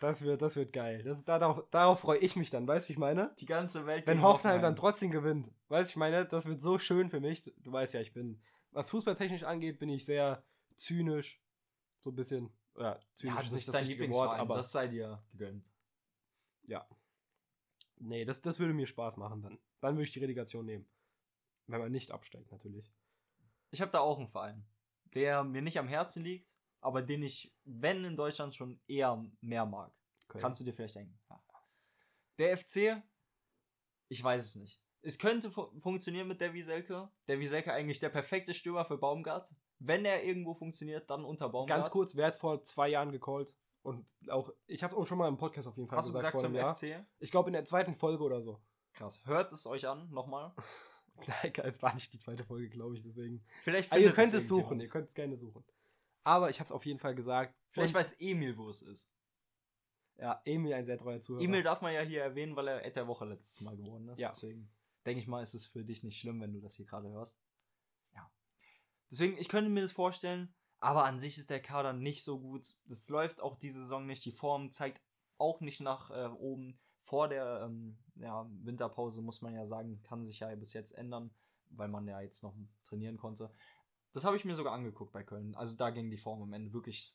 Das 0.00 0.22
wird, 0.22 0.40
das 0.40 0.56
wird 0.56 0.72
geil. 0.72 1.02
Das, 1.02 1.24
darauf, 1.24 1.68
darauf 1.70 2.00
freue 2.00 2.18
ich 2.18 2.34
mich 2.34 2.48
dann, 2.48 2.66
weißt 2.66 2.86
du, 2.86 2.88
wie 2.88 2.92
ich 2.94 2.98
meine? 2.98 3.34
Die 3.38 3.46
ganze 3.46 3.84
Welt 3.86 4.06
Wenn 4.06 4.22
Hoffenheim, 4.22 4.62
dann 4.62 4.74
trotzdem 4.74 5.10
gewinnt. 5.10 5.52
Weißt 5.68 5.90
du, 5.90 5.92
ich 5.92 5.96
meine, 5.96 6.24
das 6.24 6.46
wird 6.46 6.62
so 6.62 6.78
schön 6.78 7.10
für 7.10 7.20
mich. 7.20 7.42
Du 7.58 7.70
weißt 7.70 7.92
ja, 7.94 8.00
ich 8.00 8.14
bin, 8.14 8.42
was 8.70 8.90
fußballtechnisch 8.90 9.42
angeht, 9.44 9.78
bin 9.78 9.90
ich 9.90 10.06
sehr 10.06 10.42
zynisch. 10.74 11.42
So 12.00 12.10
ein 12.10 12.16
bisschen, 12.16 12.50
ja, 12.78 12.98
zynisch 13.14 13.36
Ja, 13.36 13.42
ist 13.42 13.52
das 13.52 13.60
ist 13.60 13.74
dein 13.74 13.84
richtige 13.84 14.04
Lieblingsverein, 14.04 14.48
das 14.48 14.72
sei 14.72 14.88
dir 14.88 15.22
gegönnt. 15.32 15.70
ja. 16.64 16.86
Nee, 18.02 18.24
das, 18.24 18.40
das 18.40 18.58
würde 18.58 18.72
mir 18.72 18.86
Spaß 18.86 19.18
machen 19.18 19.42
dann. 19.42 19.58
Dann 19.80 19.96
würde 19.96 20.04
ich 20.04 20.12
die 20.12 20.20
Relegation 20.20 20.64
nehmen. 20.64 20.88
Wenn 21.66 21.80
man 21.80 21.92
nicht 21.92 22.10
absteigt, 22.12 22.50
natürlich. 22.50 22.90
Ich 23.70 23.82
habe 23.82 23.92
da 23.92 24.00
auch 24.00 24.16
einen 24.18 24.28
Verein, 24.28 24.64
der 25.12 25.44
mir 25.44 25.60
nicht 25.60 25.78
am 25.78 25.86
Herzen 25.86 26.24
liegt, 26.24 26.56
aber 26.80 27.02
den 27.02 27.22
ich, 27.22 27.54
wenn 27.64 28.04
in 28.04 28.16
Deutschland, 28.16 28.54
schon 28.54 28.80
eher 28.86 29.24
mehr 29.40 29.66
mag. 29.66 29.92
Okay. 30.28 30.38
Kannst 30.40 30.60
du 30.60 30.64
dir 30.64 30.72
vielleicht 30.72 30.96
denken. 30.96 31.18
Ja. 31.28 31.42
Der 32.38 32.56
FC, 32.56 33.02
ich 34.08 34.22
weiß 34.22 34.44
es 34.44 34.54
nicht. 34.56 34.80
Es 35.02 35.18
könnte 35.18 35.50
fu 35.50 35.70
funktionieren 35.80 36.28
mit 36.28 36.40
der 36.40 36.52
Wieselke. 36.52 37.10
Der 37.26 37.40
Wieselke 37.40 37.72
eigentlich 37.72 38.00
der 38.00 38.10
perfekte 38.10 38.54
Stürmer 38.54 38.84
für 38.84 38.98
Baumgart. 38.98 39.54
Wenn 39.78 40.04
er 40.04 40.24
irgendwo 40.24 40.54
funktioniert, 40.54 41.08
dann 41.08 41.24
unter 41.24 41.48
Baumgart. 41.48 41.78
Ganz 41.78 41.90
kurz, 41.90 42.16
wer 42.16 42.26
hat 42.26 42.34
es 42.34 42.38
vor 42.38 42.62
zwei 42.62 42.88
Jahren 42.88 43.10
gecallt? 43.10 43.54
Und 43.82 44.06
auch, 44.28 44.52
ich 44.66 44.82
habe 44.82 44.94
es 44.94 45.00
auch 45.00 45.06
schon 45.06 45.16
mal 45.16 45.28
im 45.28 45.38
Podcast 45.38 45.66
auf 45.66 45.76
jeden 45.76 45.88
Fall 45.88 45.98
Hast 45.98 46.10
du 46.10 46.12
gesagt 46.12 46.32
vor 46.32 46.40
zum 46.42 46.54
Jahr. 46.54 46.74
FC? 46.74 47.02
Ich 47.18 47.30
glaube 47.30 47.48
in 47.48 47.54
der 47.54 47.64
zweiten 47.64 47.94
Folge 47.94 48.22
oder 48.22 48.42
so. 48.42 48.60
Krass. 48.92 49.24
Hört 49.24 49.52
es 49.52 49.66
euch 49.66 49.88
an, 49.88 50.10
nochmal. 50.10 50.54
Nein, 51.26 51.52
es 51.64 51.82
war 51.82 51.94
nicht 51.94 52.12
die 52.12 52.18
zweite 52.18 52.44
Folge, 52.44 52.68
glaube 52.68 52.96
ich, 52.96 53.02
deswegen. 53.02 53.42
Vielleicht 53.62 53.90
Aber 53.90 54.00
ihr 54.00 54.12
könnt 54.12 54.34
es 54.34 54.48
suchen, 54.48 54.80
ihr 54.80 54.88
könnt 54.88 55.08
es 55.08 55.14
gerne 55.14 55.36
suchen. 55.36 55.64
Aber 56.24 56.50
ich 56.50 56.58
habe 56.58 56.66
es 56.66 56.72
auf 56.72 56.86
jeden 56.86 56.98
Fall 56.98 57.14
gesagt. 57.14 57.54
Vielleicht 57.70 57.94
weiß 57.94 58.16
Emil, 58.18 58.56
wo 58.56 58.68
es 58.68 58.82
ist. 58.82 59.12
Ja, 60.18 60.40
Emil, 60.44 60.74
ein 60.74 60.84
sehr 60.84 60.98
treuer 60.98 61.20
Zuhörer. 61.20 61.42
Emil 61.42 61.62
darf 61.62 61.80
man 61.80 61.94
ja 61.94 62.02
hier 62.02 62.22
erwähnen, 62.22 62.54
weil 62.54 62.68
er 62.68 62.84
Ed 62.84 62.96
der 62.96 63.06
Woche 63.06 63.24
letztes 63.24 63.60
Mal 63.62 63.76
geworden 63.76 64.08
ist. 64.08 64.18
Ja. 64.18 64.28
Deswegen 64.28 64.70
denke 65.06 65.20
ich 65.20 65.26
mal, 65.26 65.42
ist 65.42 65.54
es 65.54 65.66
für 65.66 65.84
dich 65.84 66.02
nicht 66.02 66.18
schlimm, 66.18 66.40
wenn 66.40 66.52
du 66.52 66.60
das 66.60 66.74
hier 66.74 66.84
gerade 66.84 67.08
hörst. 67.08 67.42
Ja. 68.14 68.30
Deswegen, 69.10 69.38
ich 69.38 69.48
könnte 69.48 69.70
mir 69.70 69.80
das 69.80 69.92
vorstellen, 69.92 70.54
aber 70.78 71.04
an 71.04 71.18
sich 71.18 71.38
ist 71.38 71.48
der 71.48 71.62
Kader 71.62 71.94
nicht 71.94 72.22
so 72.22 72.40
gut. 72.40 72.76
Das 72.84 73.08
läuft 73.08 73.40
auch 73.40 73.56
diese 73.56 73.80
Saison 73.80 74.06
nicht. 74.06 74.24
Die 74.24 74.32
Form 74.32 74.70
zeigt 74.70 75.00
auch 75.38 75.60
nicht 75.60 75.80
nach 75.80 76.10
äh, 76.10 76.28
oben. 76.28 76.78
Vor 77.02 77.28
der 77.28 77.62
ähm, 77.64 77.98
ja, 78.16 78.46
Winterpause 78.62 79.22
muss 79.22 79.40
man 79.40 79.54
ja 79.54 79.64
sagen, 79.64 80.02
kann 80.02 80.24
sich 80.24 80.40
ja 80.40 80.54
bis 80.54 80.74
jetzt 80.74 80.92
ändern, 80.92 81.34
weil 81.70 81.88
man 81.88 82.06
ja 82.06 82.20
jetzt 82.20 82.42
noch 82.42 82.54
trainieren 82.84 83.16
konnte. 83.16 83.50
Das 84.12 84.24
habe 84.24 84.36
ich 84.36 84.44
mir 84.44 84.54
sogar 84.54 84.72
angeguckt 84.72 85.12
bei 85.12 85.22
Köln. 85.22 85.54
Also 85.54 85.76
da 85.76 85.90
ging 85.90 86.10
die 86.10 86.16
Form 86.16 86.42
am 86.42 86.52
Ende 86.52 86.72
wirklich 86.72 87.14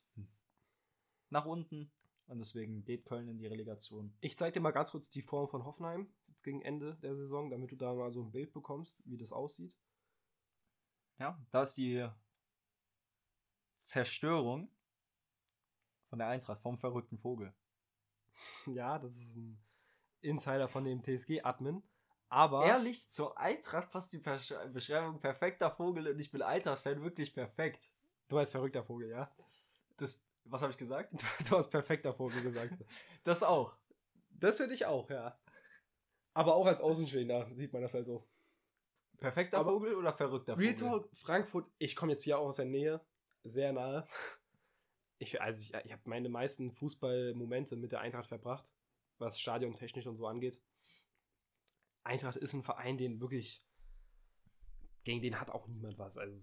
nach 1.30 1.44
unten. 1.44 1.90
Und 2.26 2.38
deswegen 2.38 2.84
geht 2.84 3.04
Köln 3.04 3.28
in 3.28 3.38
die 3.38 3.46
Relegation. 3.46 4.12
Ich 4.20 4.36
zeig 4.36 4.52
dir 4.52 4.60
mal 4.60 4.72
ganz 4.72 4.90
kurz 4.90 5.10
die 5.10 5.22
Form 5.22 5.48
von 5.48 5.64
Hoffenheim 5.64 6.08
jetzt 6.26 6.42
gegen 6.42 6.60
Ende 6.60 6.96
der 6.96 7.14
Saison, 7.14 7.50
damit 7.50 7.70
du 7.70 7.76
da 7.76 7.94
mal 7.94 8.10
so 8.10 8.22
ein 8.22 8.32
Bild 8.32 8.52
bekommst, 8.52 9.00
wie 9.04 9.16
das 9.16 9.32
aussieht. 9.32 9.76
Ja, 11.18 11.40
da 11.50 11.62
ist 11.62 11.78
die 11.78 12.06
Zerstörung 13.76 14.68
von 16.08 16.18
der 16.18 16.28
Eintracht, 16.28 16.60
vom 16.60 16.78
verrückten 16.78 17.18
Vogel. 17.18 17.52
Ja, 18.66 18.98
das 18.98 19.16
ist 19.16 19.36
ein 19.36 19.58
Insider 20.20 20.68
von 20.68 20.84
dem 20.84 21.02
TSG-Admin. 21.02 21.82
Aber 22.28 22.64
Ehrlich, 22.66 23.08
zur 23.10 23.38
Eintracht 23.38 23.90
passt 23.90 24.12
die 24.12 24.18
Versch 24.18 24.52
Beschreibung 24.72 25.20
perfekter 25.20 25.70
Vogel 25.70 26.08
und 26.08 26.18
ich 26.18 26.30
bin 26.30 26.42
Eintracht-Fan 26.42 27.02
wirklich 27.02 27.32
perfekt. 27.32 27.90
du 28.28 28.38
als 28.38 28.50
verrückter 28.50 28.82
Vogel, 28.84 29.10
ja? 29.10 29.30
Das, 29.96 30.24
was 30.44 30.62
habe 30.62 30.72
ich 30.72 30.78
gesagt? 30.78 31.12
Du 31.48 31.56
hast 31.56 31.70
perfekter 31.70 32.12
Vogel 32.14 32.42
gesagt. 32.42 32.74
Das 33.24 33.42
auch. 33.42 33.76
Das 34.30 34.56
finde 34.58 34.74
ich 34.74 34.86
auch, 34.86 35.08
ja. 35.10 35.38
Aber 36.34 36.54
auch 36.56 36.66
als 36.66 36.80
Außenstehender 36.80 37.48
sieht 37.50 37.72
man 37.72 37.82
das 37.82 37.94
halt 37.94 38.06
so. 38.06 38.26
Perfekter 39.18 39.58
Aber- 39.58 39.70
Vogel 39.72 39.94
oder 39.94 40.12
verrückter 40.12 40.58
Real 40.58 40.76
Vogel? 40.76 40.90
Talk, 41.00 41.16
Frankfurt, 41.16 41.70
ich 41.78 41.96
komme 41.96 42.12
jetzt 42.12 42.24
hier 42.24 42.38
auch 42.38 42.46
aus 42.48 42.56
der 42.56 42.66
Nähe, 42.66 43.00
sehr 43.44 43.72
nahe. 43.72 44.06
Ich, 45.18 45.40
also 45.40 45.62
ich, 45.62 45.72
ich 45.86 45.92
habe 45.92 46.02
meine 46.04 46.28
meisten 46.28 46.70
Fußballmomente 46.70 47.74
mit 47.76 47.90
der 47.90 48.00
Eintracht 48.00 48.28
verbracht, 48.28 48.70
was 49.16 49.40
stadiontechnisch 49.40 50.06
und 50.06 50.16
so 50.16 50.26
angeht. 50.26 50.60
Eintracht 52.06 52.36
ist 52.36 52.52
ein 52.52 52.62
Verein, 52.62 52.98
den 52.98 53.20
wirklich, 53.20 53.66
gegen 55.04 55.22
den 55.22 55.40
hat 55.40 55.50
auch 55.50 55.66
niemand 55.66 55.98
was. 55.98 56.16
Also 56.16 56.40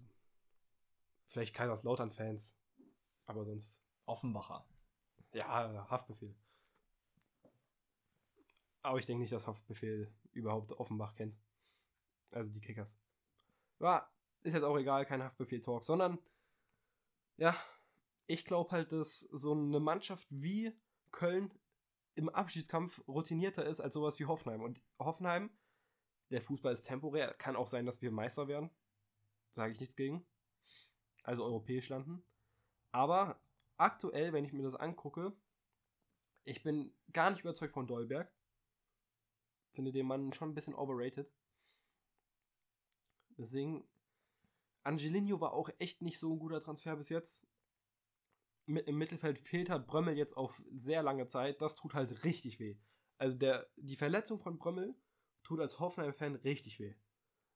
vielleicht 1.28 1.55
Kaiserslautern-Fans, 1.55 2.57
aber 3.26 3.45
sonst, 3.45 3.82
Offenbacher. 4.05 4.68
ja, 5.34 5.89
Haftbefehl. 5.89 6.36
Aber 8.82 8.99
ich 8.99 9.05
denke 9.05 9.22
nicht, 9.22 9.32
dass 9.32 9.47
Haftbefehl 9.47 10.14
überhaupt 10.34 10.74
Offenbach 10.74 11.14
kennt. 11.14 11.39
Also 12.32 12.51
die 12.51 12.59
Kickers. 12.59 12.99
Ja, 13.80 14.11
ist 14.41 14.53
jetzt 14.53 14.64
auch 14.64 14.78
egal, 14.78 15.05
kein 15.05 15.24
Haftbefehl-Talk, 15.24 15.86
sondern 15.86 16.20
ja, 17.38 17.55
ich 18.28 18.45
glaube 18.45 18.72
halt, 18.72 18.91
dass 18.91 19.22
so 19.22 19.53
eine 19.53 19.80
Mannschaft 19.80 20.28
wie 20.30 20.78
Köln 21.11 21.51
im 22.16 22.30
Abschiedskampf 22.30 23.01
routinierter 23.07 23.66
ist 23.66 23.80
als 23.80 23.93
sowas 23.93 24.20
wie 24.20 24.26
Hoffenheim. 24.26 24.61
Und 24.61 24.84
Hoffenheim, 24.99 25.49
der 26.30 26.41
Fußball 26.41 26.74
ist 26.74 26.84
temporär, 26.84 27.34
kann 27.34 27.55
auch 27.55 27.68
sein, 27.68 27.86
dass 27.86 28.01
wir 28.01 28.11
Meister 28.11 28.47
werden. 28.47 28.70
Sage 29.51 29.74
ich 29.74 29.80
nichts 29.80 29.95
gegen. 29.95 30.26
Also 31.24 31.43
europäisch 31.43 31.89
landen. 31.89 32.24
Aber 32.91 33.41
aktuell, 33.78 34.34
wenn 34.34 34.45
ich 34.45 34.53
mir 34.53 34.64
das 34.64 34.76
angucke, 34.76 35.34
ich 36.45 36.64
bin 36.64 36.93
gar 37.11 37.32
nicht 37.32 37.41
überzeugt 37.41 37.74
von 37.74 37.88
Dolberg. 37.88 38.32
Finde 39.72 39.91
den 39.91 40.05
Mann 40.05 40.34
schon 40.34 40.49
ein 40.49 40.55
bisschen 40.55 40.76
overrated. 40.76 41.34
Deswegen, 43.38 43.88
Angelino 44.84 45.39
war 45.39 45.53
auch 45.53 45.70
echt 45.80 46.01
nicht 46.01 46.20
so 46.20 46.34
ein 46.34 46.39
guter 46.39 46.59
Transfer 46.59 46.95
bis 46.95 47.09
jetzt. 47.09 47.47
Mit, 48.66 48.88
Im 48.88 48.97
Mittelfeld 48.97 49.39
fehlt 49.39 49.70
halt 49.70 49.88
Brömmel 49.88 50.18
jetzt 50.18 50.38
auf 50.38 50.61
sehr 50.72 51.03
lange 51.03 51.28
Zeit. 51.28 51.61
Das 51.61 51.76
tut 51.76 51.93
halt 51.93 52.24
richtig 52.24 52.59
weh. 52.59 52.78
Also 53.18 53.38
der, 53.38 53.68
die 53.78 53.95
Verletzung 53.95 54.39
von 54.39 54.57
Brömmel 54.57 54.95
tut 55.43 55.59
als 55.59 55.80
Hoffenheim-Fan 55.80 56.36
richtig 56.36 56.80
weh. 56.80 56.95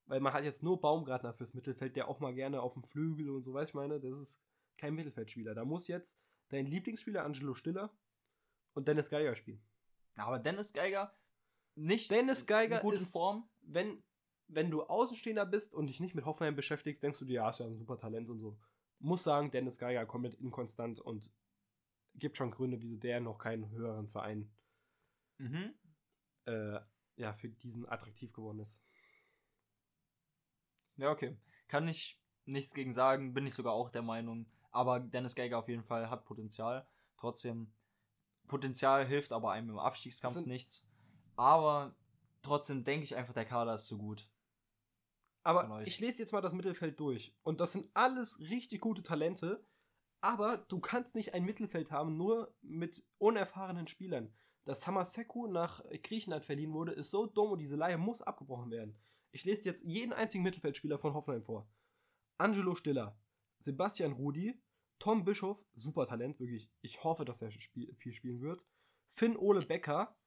Weil 0.05 0.19
man 0.19 0.33
hat 0.33 0.43
jetzt 0.43 0.63
nur 0.63 0.79
Baumgartner 0.79 1.33
fürs 1.33 1.53
Mittelfeld, 1.53 1.95
der 1.95 2.07
auch 2.07 2.19
mal 2.19 2.33
gerne 2.33 2.61
auf 2.61 2.73
dem 2.73 2.83
Flügel 2.83 3.29
und 3.29 3.41
so, 3.41 3.53
weiß 3.53 3.69
ich 3.69 3.73
meine, 3.73 3.99
das 3.99 4.17
ist 4.17 4.41
kein 4.77 4.95
Mittelfeldspieler. 4.95 5.53
Da 5.55 5.65
muss 5.65 5.87
jetzt 5.87 6.19
dein 6.49 6.65
Lieblingsspieler 6.65 7.23
Angelo 7.25 7.53
Stiller 7.53 7.97
und 8.73 8.87
Dennis 8.87 9.09
Geiger 9.09 9.35
spielen. 9.35 9.61
Aber 10.17 10.39
Dennis 10.39 10.73
Geiger 10.73 11.13
nicht 11.75 12.09
Dennis 12.11 12.45
Geiger 12.47 12.77
in 12.77 12.81
guten 12.81 12.95
ist- 12.97 13.11
Form. 13.11 13.49
wenn, 13.61 14.03
wenn 14.47 14.71
du 14.71 14.83
Außenstehender 14.83 15.45
bist 15.45 15.75
und 15.75 15.87
dich 15.87 15.99
nicht 15.99 16.15
mit 16.15 16.25
Hoffenheim 16.25 16.55
beschäftigst, 16.55 17.03
denkst 17.03 17.19
du 17.19 17.25
dir, 17.25 17.33
ja, 17.35 17.49
ist 17.49 17.59
ja 17.59 17.65
ein 17.65 17.77
super 17.77 17.97
Talent 17.97 18.29
und 18.29 18.39
so. 18.39 18.57
Muss 18.99 19.23
sagen, 19.23 19.51
Dennis 19.51 19.77
Geiger 19.79 20.05
komplett 20.05 20.35
inkonstant 20.35 20.99
und 20.99 21.31
gibt 22.15 22.37
schon 22.37 22.51
Gründe, 22.51 22.81
wieso 22.81 22.97
der 22.97 23.19
noch 23.19 23.37
keinen 23.37 23.69
höheren 23.69 24.07
Verein 24.07 24.51
Mhm. 25.37 25.73
äh, 26.45 26.79
ja, 27.15 27.33
für 27.33 27.49
diesen 27.49 27.87
attraktiv 27.87 28.33
geworden 28.33 28.59
ist. 28.59 28.83
Ja, 30.95 31.11
okay. 31.11 31.37
Kann 31.67 31.87
ich 31.87 32.19
nichts 32.45 32.73
gegen 32.73 32.91
sagen, 32.91 33.33
bin 33.33 33.45
ich 33.45 33.53
sogar 33.53 33.73
auch 33.73 33.89
der 33.89 34.01
Meinung. 34.01 34.47
Aber 34.71 34.99
Dennis 34.99 35.35
Geiger 35.35 35.59
auf 35.59 35.69
jeden 35.69 35.83
Fall 35.83 36.09
hat 36.09 36.25
Potenzial. 36.25 36.87
Trotzdem, 37.17 37.71
Potenzial 38.47 39.05
hilft 39.05 39.33
aber 39.33 39.51
einem 39.51 39.69
im 39.71 39.79
Abstiegskampf 39.79 40.45
nichts. 40.45 40.87
Aber 41.35 41.95
trotzdem 42.41 42.83
denke 42.83 43.03
ich 43.03 43.15
einfach, 43.15 43.33
der 43.33 43.45
Kader 43.45 43.75
ist 43.75 43.85
zu 43.85 43.97
gut. 43.97 44.27
Aber 45.43 45.85
ich 45.85 45.99
lese 45.99 46.19
jetzt 46.19 46.33
mal 46.33 46.41
das 46.41 46.53
Mittelfeld 46.53 46.99
durch. 46.99 47.33
Und 47.43 47.61
das 47.61 47.71
sind 47.71 47.89
alles 47.93 48.39
richtig 48.39 48.81
gute 48.81 49.03
Talente. 49.03 49.63
Aber 50.21 50.57
du 50.57 50.79
kannst 50.79 51.15
nicht 51.15 51.33
ein 51.33 51.45
Mittelfeld 51.45 51.91
haben, 51.91 52.17
nur 52.17 52.53
mit 52.61 53.05
unerfahrenen 53.17 53.87
Spielern. 53.87 54.33
Dass 54.65 54.81
Samaseku 54.81 55.47
nach 55.47 55.81
Griechenland 56.03 56.43
verliehen 56.43 56.73
wurde, 56.73 56.91
ist 56.91 57.11
so 57.11 57.25
dumm 57.25 57.51
und 57.51 57.59
diese 57.59 57.77
Leihe 57.77 57.97
muss 57.97 58.21
abgebrochen 58.21 58.71
werden. 58.71 58.97
Ich 59.31 59.45
lese 59.45 59.63
jetzt 59.65 59.83
jeden 59.83 60.11
einzigen 60.11 60.43
Mittelfeldspieler 60.43 60.97
von 60.97 61.13
Hoffenheim 61.13 61.43
vor. 61.43 61.69
Angelo 62.37 62.75
Stiller, 62.75 63.17
Sebastian 63.59 64.11
Rudi, 64.13 64.61
Tom 64.99 65.23
Bischof, 65.23 65.63
super 65.73 66.05
Talent, 66.05 66.39
wirklich. 66.39 66.69
Ich 66.81 67.03
hoffe, 67.03 67.23
dass 67.23 67.41
er 67.41 67.51
spiel 67.51 67.93
viel 67.95 68.13
spielen 68.13 68.41
wird. 68.41 68.67
Finn 69.09 69.37
Ole 69.37 69.65
Becker, 69.65 70.17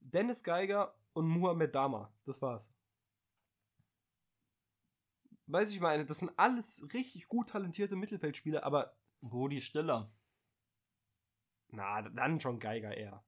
Dennis 0.00 0.42
Geiger 0.42 0.98
und 1.12 1.28
Muhammed 1.28 1.74
Dama. 1.74 2.12
Das 2.24 2.42
war's. 2.42 2.75
Weiß 5.46 5.70
ich 5.70 5.80
meine, 5.80 6.04
das 6.04 6.18
sind 6.18 6.36
alles 6.36 6.86
richtig 6.92 7.28
gut 7.28 7.50
talentierte 7.50 7.96
Mittelfeldspieler, 7.96 8.64
aber 8.64 8.96
Rudi 9.22 9.60
Stiller. 9.60 10.12
na, 11.68 12.02
dann 12.02 12.40
schon 12.40 12.58
Geiger 12.58 12.96
eher. 12.96 13.24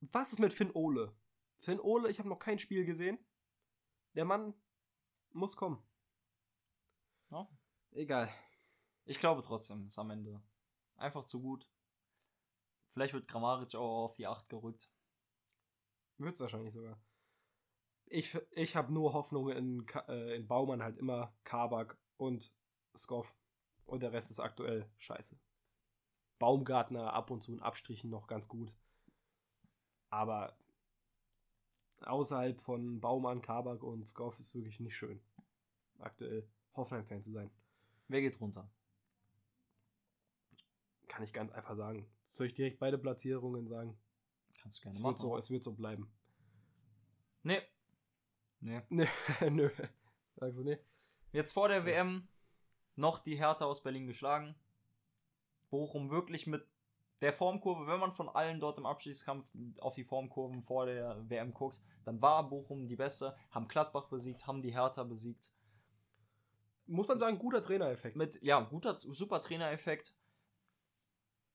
Was 0.00 0.32
ist 0.32 0.38
mit 0.38 0.52
Finn 0.52 0.70
Ole? 0.72 1.14
Finn 1.60 1.80
Ole, 1.80 2.10
ich 2.10 2.18
habe 2.18 2.28
noch 2.28 2.38
kein 2.38 2.58
Spiel 2.58 2.84
gesehen. 2.84 3.18
Der 4.14 4.24
Mann 4.24 4.54
muss 5.30 5.56
kommen. 5.56 5.82
Ja. 7.30 7.48
Egal. 7.92 8.28
Ich 9.04 9.18
glaube 9.18 9.42
trotzdem, 9.42 9.86
ist 9.86 9.98
am 9.98 10.10
Ende 10.10 10.42
einfach 10.96 11.24
zu 11.24 11.40
gut. 11.40 11.68
Vielleicht 12.88 13.14
wird 13.14 13.28
Grammaric 13.28 13.74
auch 13.74 14.04
auf 14.04 14.14
die 14.14 14.26
8 14.26 14.48
gerückt. 14.48 14.90
Wird's 16.18 16.40
wahrscheinlich 16.40 16.74
sogar. 16.74 17.00
Ich, 18.14 18.38
ich 18.50 18.76
habe 18.76 18.92
nur 18.92 19.14
Hoffnung 19.14 19.48
in, 19.48 19.86
äh, 20.06 20.36
in 20.36 20.46
Baumann 20.46 20.82
halt 20.82 20.98
immer 20.98 21.34
Kabak 21.44 21.96
und 22.18 22.54
Skoff. 22.94 23.34
Und 23.86 24.02
der 24.02 24.12
Rest 24.12 24.30
ist 24.30 24.38
aktuell 24.38 24.86
scheiße. 24.98 25.38
Baumgartner 26.38 27.14
ab 27.14 27.30
und 27.30 27.40
zu 27.42 27.54
in 27.54 27.60
Abstrichen 27.60 28.10
noch 28.10 28.26
ganz 28.26 28.48
gut. 28.48 28.70
Aber 30.10 30.54
außerhalb 32.02 32.60
von 32.60 33.00
Baumann, 33.00 33.40
Kabak 33.40 33.82
und 33.82 34.06
Skoff 34.06 34.38
ist 34.38 34.54
wirklich 34.54 34.78
nicht 34.78 34.94
schön. 34.94 35.22
Aktuell 35.98 36.46
Hoffenheim-Fan 36.76 37.22
zu 37.22 37.32
sein. 37.32 37.50
Wer 38.08 38.20
geht 38.20 38.38
runter? 38.42 38.70
Kann 41.08 41.22
ich 41.22 41.32
ganz 41.32 41.50
einfach 41.52 41.76
sagen. 41.76 42.06
Soll 42.30 42.46
ich 42.46 42.54
direkt 42.54 42.78
beide 42.78 42.98
Platzierungen 42.98 43.66
sagen? 43.66 43.98
Kannst 44.60 44.78
du 44.78 44.82
gerne 44.82 44.96
Es 44.96 45.02
machen. 45.02 45.12
wird, 45.12 45.18
so, 45.18 45.36
es 45.38 45.50
wird 45.50 45.62
so 45.62 45.72
bleiben. 45.72 46.12
Nee. 47.42 47.62
Nee. 48.62 48.80
Nö, 48.90 49.06
nö. 49.50 49.70
Sagst 50.36 50.58
du 50.58 50.62
nee? 50.62 50.78
Jetzt 51.32 51.52
vor 51.52 51.68
der 51.68 51.84
Was? 51.84 51.86
WM 51.86 52.28
noch 52.94 53.18
die 53.18 53.36
Hertha 53.36 53.64
aus 53.64 53.82
Berlin 53.82 54.06
geschlagen. 54.06 54.54
Bochum 55.70 56.10
wirklich 56.10 56.46
mit 56.46 56.64
der 57.22 57.32
Formkurve, 57.32 57.86
wenn 57.86 58.00
man 58.00 58.12
von 58.12 58.28
allen 58.28 58.60
dort 58.60 58.78
im 58.78 58.86
Abschiedskampf 58.86 59.50
auf 59.80 59.94
die 59.94 60.04
Formkurven 60.04 60.62
vor 60.62 60.86
der 60.86 61.28
WM 61.28 61.54
guckt, 61.54 61.80
dann 62.04 62.20
war 62.22 62.48
Bochum 62.48 62.86
die 62.86 62.96
beste, 62.96 63.36
haben 63.50 63.68
Gladbach 63.68 64.08
besiegt, 64.08 64.46
haben 64.46 64.62
die 64.62 64.74
Hertha 64.74 65.02
besiegt. 65.04 65.52
Muss 66.86 67.08
man 67.08 67.18
sagen, 67.18 67.38
guter 67.38 67.62
Trainereffekt. 67.62 68.16
Mit, 68.16 68.40
ja, 68.42 68.60
guter, 68.60 68.98
super 69.00 69.40
Trainereffekt. 69.40 70.14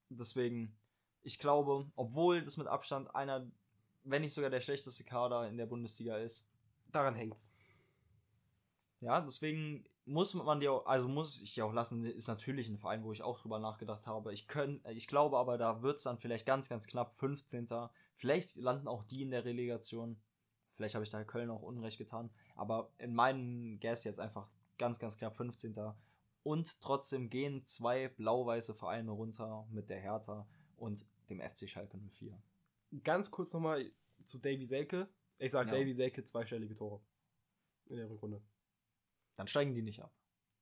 Deswegen, 0.09 0.77
ich 1.21 1.39
glaube, 1.39 1.89
obwohl 1.95 2.41
das 2.41 2.57
mit 2.57 2.67
Abstand 2.67 3.13
einer, 3.13 3.49
wenn 4.03 4.21
nicht 4.21 4.33
sogar 4.33 4.49
der 4.49 4.61
schlechteste 4.61 5.03
Kader 5.03 5.47
in 5.47 5.57
der 5.57 5.65
Bundesliga 5.65 6.17
ist, 6.17 6.49
Daran 6.97 7.13
hängt's. 7.13 7.47
Ja, 9.01 9.21
deswegen 9.21 9.85
muss 10.05 10.33
man 10.33 10.59
dir, 10.59 10.71
auch- 10.73 10.87
also 10.87 11.07
muss 11.07 11.43
ich 11.43 11.53
dir 11.53 11.63
auch 11.67 11.71
lassen, 11.73 12.03
ist 12.03 12.27
natürlich 12.27 12.69
ein 12.69 12.79
Verein, 12.79 13.03
wo 13.03 13.11
ich 13.11 13.21
auch 13.21 13.39
drüber 13.39 13.59
nachgedacht 13.59 14.07
habe. 14.07 14.33
Ich, 14.33 14.47
könnt, 14.47 14.83
ich 14.87 15.07
glaube 15.07 15.37
aber, 15.37 15.59
da 15.59 15.83
wird 15.83 15.97
es 15.97 16.03
dann 16.03 16.17
vielleicht 16.17 16.47
ganz, 16.47 16.69
ganz 16.69 16.87
knapp 16.87 17.13
15. 17.13 17.67
Vielleicht 18.15 18.55
landen 18.55 18.87
auch 18.87 19.03
die 19.03 19.21
in 19.21 19.29
der 19.29 19.45
Relegation. 19.45 20.19
Vielleicht 20.73 20.95
habe 20.95 21.03
ich 21.03 21.11
da 21.11 21.23
Köln 21.23 21.51
auch 21.51 21.61
Unrecht 21.61 21.99
getan. 21.99 22.31
Aber 22.55 22.91
in 22.97 23.13
meinem 23.13 23.79
Guess 23.79 24.03
jetzt 24.03 24.19
einfach 24.19 24.49
ganz, 24.79 24.97
ganz 24.97 25.19
knapp 25.19 25.35
15. 25.35 25.93
Und 26.41 26.81
trotzdem 26.81 27.29
gehen 27.29 27.63
zwei 27.63 28.07
blau-weiße 28.07 28.73
Vereine 28.73 29.11
runter 29.11 29.67
mit 29.69 29.91
der 29.91 29.99
Hertha 29.99 30.47
und 30.77 31.05
dem 31.29 31.41
FC 31.41 31.69
Schalke 31.69 31.99
04. 31.99 32.41
Ganz 33.03 33.29
kurz 33.29 33.53
nochmal 33.53 33.91
zu 34.25 34.39
Davy 34.39 34.65
Selke. 34.65 35.07
Ich 35.39 35.51
sag 35.51 35.67
Ja. 35.67 35.73
Davy 35.73 35.93
Selke 35.93 36.23
zweistellige 36.23 36.73
Tore. 36.73 37.01
In 37.85 37.97
der 37.97 38.09
Rückrunde. 38.09 38.41
Dann 39.35 39.47
steigen 39.47 39.73
die 39.73 39.81
nicht 39.81 40.01
ab. 40.01 40.13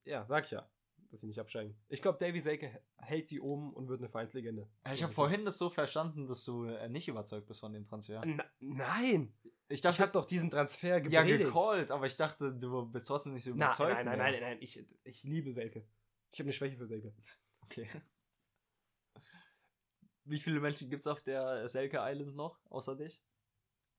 Ja, 0.03 0.25
sag 0.27 0.45
ich 0.45 0.51
ja, 0.51 0.69
dass 1.09 1.21
sie 1.21 1.27
nicht 1.27 1.39
absteigen. 1.39 1.75
Ich 1.87 2.01
glaube, 2.01 2.19
Davy 2.19 2.39
Selke 2.39 2.81
hält 2.97 3.31
die 3.31 3.39
oben 3.39 3.73
und 3.73 3.87
wird 3.87 4.01
eine 4.01 4.09
Vereinslegende. 4.09 4.69
Ich 4.93 5.01
habe 5.01 5.13
vorhin 5.13 5.45
das 5.45 5.57
so 5.57 5.69
verstanden, 5.69 6.27
dass 6.27 6.43
du 6.43 6.65
äh, 6.65 6.89
nicht 6.89 7.07
überzeugt 7.07 7.47
bist 7.47 7.61
von 7.61 7.73
dem 7.73 7.87
Transfer. 7.87 8.21
Na, 8.25 8.45
nein! 8.59 9.33
Ich 9.67 9.83
Ich 9.83 9.99
habe 9.99 10.11
doch 10.11 10.25
diesen 10.25 10.51
Transfer 10.51 10.99
ja 10.99 11.23
gecallt, 11.23 11.89
aber 11.89 12.05
ich 12.05 12.15
dachte, 12.15 12.53
du 12.53 12.85
bist 12.85 13.07
trotzdem 13.07 13.33
nicht 13.33 13.43
so 13.43 13.51
überzeugt. 13.51 13.95
nein, 13.95 14.05
nein, 14.05 14.17
nein, 14.19 14.31
nein, 14.33 14.41
nein, 14.41 14.57
ich, 14.61 14.85
ich 15.03 15.23
liebe 15.23 15.53
Selke. 15.53 15.87
Ich 16.31 16.39
habe 16.39 16.47
eine 16.47 16.53
Schwäche 16.53 16.77
für 16.77 16.85
Selke. 16.85 17.13
Okay. 17.63 17.89
Wie 20.25 20.37
viele 20.39 20.59
Menschen 20.59 20.89
gibt 20.89 20.99
es 20.99 21.07
auf 21.07 21.23
der 21.23 21.67
Selke 21.67 21.97
Island 21.99 22.35
noch, 22.35 22.59
außer 22.69 22.95
dich? 22.95 23.23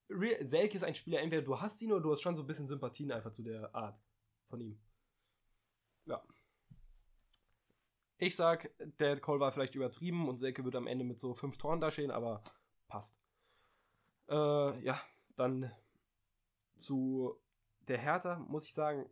Selke 0.09 0.77
ist 0.77 0.85
ein 0.85 0.95
Spieler, 0.95 1.21
entweder 1.21 1.43
du 1.43 1.61
hast 1.61 1.81
ihn 1.83 1.93
oder 1.93 2.03
du 2.03 2.13
hast 2.13 2.23
schon 2.23 2.37
so 2.37 2.43
ein 2.43 2.47
bisschen 2.47 2.69
Sympathien 2.69 3.11
einfach 3.11 3.33
zu 3.33 3.43
der 3.43 3.75
Art 3.75 4.01
von 4.49 4.61
ihm. 4.61 4.79
Ja. 6.05 6.23
Ich 8.19 8.37
sag, 8.37 8.71
der 8.99 9.21
Call 9.21 9.41
war 9.41 9.53
vielleicht 9.53 9.75
übertrieben 9.75 10.29
und 10.29 10.39
Selke 10.39 10.65
wird 10.65 10.77
am 10.77 10.87
Ende 10.87 11.05
mit 11.05 11.19
so 11.19 11.35
fünf 11.35 11.59
Toren 11.59 11.81
dastehen, 11.81 12.11
aber 12.11 12.43
passt. 12.89 13.21
Äh, 14.29 14.81
ja, 14.85 15.01
dann 15.37 15.71
zu 16.77 17.37
der 17.89 17.99
Hertha 17.99 18.39
muss 18.39 18.65
ich 18.65 18.75
sagen, 18.75 19.09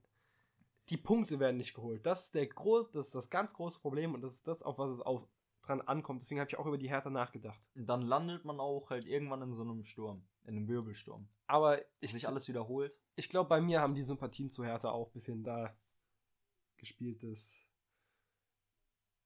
die 0.91 0.97
Punkte 0.97 1.39
werden 1.41 1.57
nicht 1.57 1.75
geholt. 1.75 2.05
Das 2.05 2.25
ist 2.25 2.35
der 2.35 2.47
groß, 2.47 2.91
das 2.91 3.07
ist 3.07 3.15
das 3.15 3.31
ganz 3.31 3.55
große 3.55 3.81
Problem 3.81 4.15
und 4.15 4.23
das 4.23 4.35
ist 4.35 4.49
das, 4.49 4.63
auf 4.63 4.79
was 4.79 4.91
es 4.91 5.01
auf, 5.01 5.27
dran 5.63 5.81
ankommt. 5.81 6.21
Deswegen 6.21 6.41
habe 6.41 6.51
ich 6.51 6.59
auch 6.59 6.67
über 6.67 6.79
die 6.79 6.91
Hertha 6.91 7.11
nachgedacht. 7.11 7.61
Dann 7.75 8.03
landet 8.03 8.45
man 8.45 8.61
auch 8.61 8.91
halt 8.91 9.07
irgendwann 9.07 9.43
in 9.43 9.55
so 9.55 9.63
einem 9.63 9.85
Sturm, 9.85 10.27
in 10.45 10.57
einem 10.57 10.69
Wirbelsturm. 10.69 11.29
Aber 11.47 11.81
Ich 11.81 11.87
ich, 12.01 12.13
sich 12.13 12.29
alles 12.29 12.49
wiederholt. 12.49 12.99
ich 13.17 13.29
glaube, 13.29 13.49
bei 13.49 13.61
mir 13.61 13.81
haben 13.81 13.95
die 13.95 14.03
Sympathien 14.03 14.51
zu 14.51 14.65
Hertha 14.65 14.91
auch 14.91 15.09
ein 15.09 15.13
bisschen 15.13 15.43
da 15.43 15.77
gespielt, 16.77 17.23
dass 17.23 17.71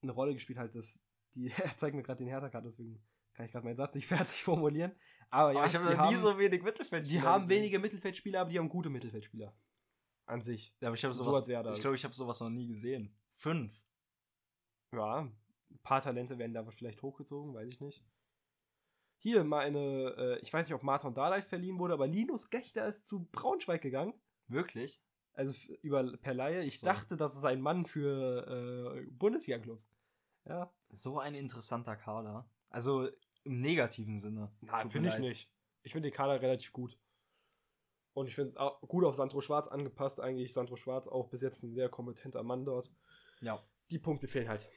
eine 0.03 0.13
Rolle 0.13 0.33
gespielt 0.35 0.59
halt, 0.59 0.75
dass 0.75 1.03
die, 1.35 1.51
er 1.57 1.77
zeigt 1.77 1.97
mir 1.97 2.03
gerade 2.03 2.19
den 2.19 2.29
Hertha-Card, 2.29 2.65
deswegen 2.65 3.03
kann 3.35 3.47
ich 3.47 3.53
gerade 3.53 3.65
meinen 3.65 3.77
Satz 3.77 3.95
nicht 3.95 4.07
fertig 4.09 4.43
formulieren. 4.43 4.93
Aber 5.31 5.53
ja, 5.53 5.59
aber 5.59 5.67
ich 5.67 5.75
habe 5.75 5.89
die, 5.89 5.95
noch 5.95 6.11
nie 6.11 6.17
so 6.17 6.39
wenig 6.39 6.63
Mittelfeld. 6.63 7.11
die 7.11 7.21
haben 7.21 7.49
wenige 7.49 7.79
Mittelfeldspieler, 7.79 8.41
aber 8.41 8.51
die 8.51 8.59
haben 8.59 8.69
gute 8.69 8.91
Mittelfeldspieler. 8.91 9.55
An 10.27 10.43
sich. 10.43 10.75
Ja, 10.81 10.89
aber 10.89 10.95
ich 10.95 11.05
habe 11.05 11.15
so 11.15 11.25
sowas. 11.25 11.45
da. 11.45 11.73
ich 11.73 11.81
glaube, 11.81 11.97
ich 11.97 12.05
habe 12.05 12.15
sowas 12.15 12.41
noch 12.41 12.51
nie 12.51 12.67
gesehen. 12.67 13.15
Fünf. 13.35 13.73
Ja, 14.93 15.21
ein 15.21 15.79
paar 15.83 16.03
Talente 16.03 16.39
werden 16.39 16.55
da 16.55 16.65
vielleicht 16.71 17.03
hochgezogen, 17.03 17.55
weiß 17.55 17.69
ich 17.69 17.81
nicht. 17.81 18.05
Hier 19.19 19.43
mal 19.45 19.61
eine, 19.61 20.15
äh, 20.17 20.39
ich 20.41 20.53
weiß 20.53 20.67
nicht, 20.67 20.75
ob 20.75 20.83
Martin 20.83 21.15
Dardai 21.15 21.43
verliehen 21.43 21.79
wurde, 21.79 21.95
aber 21.95 22.07
Linus 22.07 22.51
Gechter 22.51 22.87
ist 22.87 23.07
zu 23.07 23.29
Braunschweig 23.33 23.83
gegangen. 23.83 24.15
Wirklich? 24.47 25.01
Also 25.33 25.53
über 25.83 26.17
per 26.17 26.35
Laie. 26.35 26.65
Ich 26.65 26.81
So. 26.81 26.87
dachte, 26.87 27.17
das 27.17 27.37
ist 27.37 27.45
ein 27.45 27.61
Mann 27.61 27.87
für 27.87 28.97
äh, 28.97 29.11
Bundesliga-Clubs. 29.11 29.89
Ja. 30.45 30.73
So 30.91 31.19
ein 31.19 31.35
interessanter 31.35 31.97
Kader. 31.97 32.49
Also 32.71 33.09
im 33.45 33.61
negativen 33.61 34.19
Sinne. 34.19 34.53
Nein, 34.61 34.91
finde 34.91 35.11
ich 35.11 35.19
nicht. 35.19 35.51
Ich 35.83 35.93
finde 35.93 36.11
den 36.11 36.15
Kader 36.15 36.41
relativ 36.41 36.73
gut. 36.73 36.99
Und 38.15 38.27
ich 38.27 38.35
finde 38.35 38.51
es 38.51 38.57
auch 38.57 38.81
gut 38.81 39.05
auf 39.05 39.15
Sandro 39.15 39.41
Schwarz 39.41 39.69
angepasst. 39.69 40.21
Eigentlich 40.21 40.53
Sandro 40.53 40.77
Schwarz 40.77 41.07
auch 41.07 41.29
bis 41.29 41.41
jetzt 41.41 41.63
ein 41.63 41.73
sehr 41.73 41.89
kompetenter 41.89 42.43
Mann 42.43 42.65
dort. 42.65 42.93
Ja. 43.41 43.63
Die 43.91 43.99
Punkte 43.99 44.27
fehlen 44.27 44.49
halt. 44.49 44.71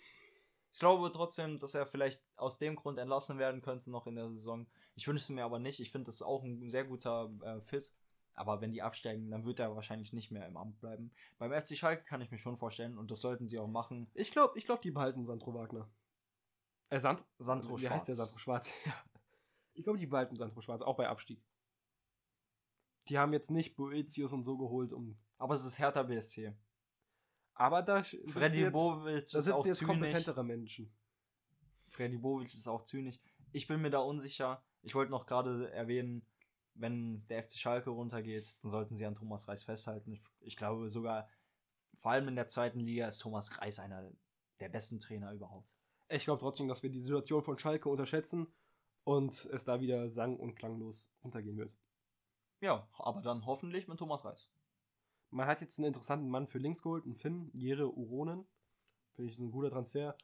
Ich 0.74 0.80
glaube 0.80 1.12
trotzdem, 1.12 1.60
dass 1.60 1.74
er 1.74 1.86
vielleicht 1.86 2.24
aus 2.38 2.58
dem 2.58 2.76
Grund 2.76 2.98
entlassen 2.98 3.38
werden 3.38 3.62
könnte 3.62 3.92
noch 3.92 4.08
in 4.08 4.16
der 4.16 4.30
Saison. 4.30 4.68
Ich 4.96 5.08
wünsche 5.08 5.24
es 5.24 5.30
mir 5.30 5.44
aber 5.44 5.60
nicht. 5.60 5.80
Ich 5.80 5.92
finde, 5.92 6.06
das 6.06 6.16
ist 6.16 6.22
auch 6.22 6.44
ein 6.44 6.70
sehr 6.70 6.86
guter 6.86 7.30
äh, 7.44 7.62
Fit. 7.62 7.94
Aber 8.34 8.62
wenn 8.62 8.72
die 8.72 8.82
absteigen, 8.82 9.30
dann 9.30 9.46
wird 9.46 9.60
er 9.60 9.76
wahrscheinlich 9.76 10.14
nicht 10.14 10.32
mehr 10.32 10.48
im 10.48 10.56
Amt 10.56 10.80
bleiben. 10.80 11.12
Beim 11.38 11.52
FC 11.52 11.76
Schalke 11.76 12.04
kann 12.04 12.22
ich 12.22 12.32
mir 12.32 12.38
schon 12.38 12.58
vorstellen 12.58 12.98
und 12.98 13.12
das 13.12 13.22
sollten 13.22 13.48
sie 13.48 13.60
auch 13.60 13.68
machen. 13.68 14.10
Ich 14.14 14.32
glaube, 14.32 14.58
ich 14.58 14.66
glaub, 14.66 14.82
die 14.82 14.92
behalten 14.92 15.26
Sandro 15.26 15.54
Wagner. 15.54 15.90
Äh, 16.90 17.00
Sand 17.00 17.26
Sandro 17.40 17.80
Wie 17.80 17.90
heißt 17.90 18.08
der 18.08 18.14
Schwarz. 18.14 18.28
Sandro 18.28 18.40
Schwarz? 18.40 18.74
Ich 19.74 19.86
glaube, 19.86 19.98
die 19.98 20.06
behalten 20.06 20.36
Sandro 20.36 20.60
Schwarz, 20.60 20.82
auch 20.82 20.98
bei 20.98 21.08
Abstieg. 21.08 21.42
Die 23.08 23.18
haben 23.18 23.32
jetzt 23.32 23.50
nicht 23.52 23.78
Boetius 23.78 24.34
und 24.34 24.44
so 24.44 24.58
geholt, 24.58 24.92
um. 24.92 25.18
Aber 25.38 25.56
es 25.56 25.64
ist 25.64 25.80
Hertha 25.80 26.04
BSC. 26.04 26.54
Aber 27.62 27.84
da 27.84 28.02
Freddy 28.02 28.62
jetzt, 28.62 28.74
Bovic 28.74 29.30
da 29.30 29.38
ist 29.38 29.52
auch 29.52 29.64
jetzt 29.68 29.78
zynisch. 29.78 29.94
kompetentere 29.94 30.44
Menschen. 30.44 30.92
Freddy 31.90 32.18
Bovic 32.18 32.52
ist 32.52 32.68
auch 32.68 32.84
zynisch. 32.84 33.20
Ich 33.52 33.68
bin 33.68 33.84
mir 33.84 33.92
da 33.92 34.00
unsicher. 34.00 34.64
Ich 34.82 34.96
wollte 34.96 35.12
noch 35.12 35.28
gerade 35.28 35.72
erwähnen, 35.72 36.26
wenn 36.74 37.24
der 37.28 37.44
FC 37.44 37.60
Schalke 37.60 37.92
runtergeht, 37.92 38.56
dann 38.64 38.72
sollten 38.72 38.98
sie 38.98 39.06
an 39.06 39.14
Thomas 39.14 39.48
Reis 39.48 39.62
festhalten. 39.62 40.12
Ich, 40.12 40.24
ich 40.40 40.58
glaube 40.58 40.90
sogar, 40.90 41.30
vor 41.98 42.10
allem 42.10 42.30
in 42.30 42.36
der 42.36 42.48
zweiten 42.48 42.80
Liga 42.80 43.08
ist 43.08 43.20
Thomas 43.20 43.56
Reis 43.60 43.78
einer 43.78 44.12
der 44.60 44.70
besten 44.70 45.00
Trainer 45.00 45.32
überhaupt. 45.32 45.78
Ich 46.10 46.24
glaube 46.24 46.40
trotzdem, 46.40 46.68
dass 46.68 46.82
wir 46.82 46.90
die 46.90 47.00
Situation 47.00 47.44
von 47.44 47.60
Schalke 47.60 47.90
unterschätzen 47.90 48.48
und 49.04 49.46
es 49.54 49.66
da 49.66 49.80
wieder 49.80 50.10
sang- 50.10 50.40
und 50.40 50.56
klanglos 50.56 51.14
untergehen 51.20 51.58
wird. 51.58 51.78
Ja, 52.60 52.90
aber 52.94 53.22
dann 53.22 53.46
hoffentlich 53.46 53.88
mit 53.88 54.00
Thomas 54.00 54.26
Reis. 54.26 54.52
Man 55.32 55.48
hat 55.48 55.62
jetzt 55.62 55.80
einen 55.80 55.88
interessanten 55.88 56.30
Mann 56.30 56.48
für 56.48 56.58
links 56.60 56.82
geholt, 56.82 57.06
einen 57.06 57.16
Finn, 57.16 57.50
Jere 57.54 57.88
Uronen. 57.90 58.46
Finde 59.14 59.32
ich 59.32 59.38
ist 59.38 59.42
ein 59.44 59.52
guter 59.52 59.70
Transfer. 59.70 60.18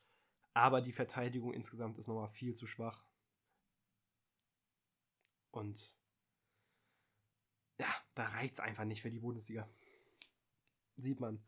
Aber 0.53 0.82
die 0.82 0.91
Verteidigung 0.91 1.53
insgesamt 1.53 1.97
ist 1.97 2.08
nochmal 2.08 2.30
viel 2.30 2.53
zu 2.55 2.68
schwach. 2.68 3.05
Und 5.51 5.97
ja, 7.80 7.88
da 8.16 8.26
reicht 8.26 8.55
es 8.55 8.60
einfach 8.60 8.86
nicht 8.86 9.01
für 9.01 9.10
die 9.12 9.20
Bundesliga. 9.20 9.68
Sieht 10.97 11.20
man 11.20 11.39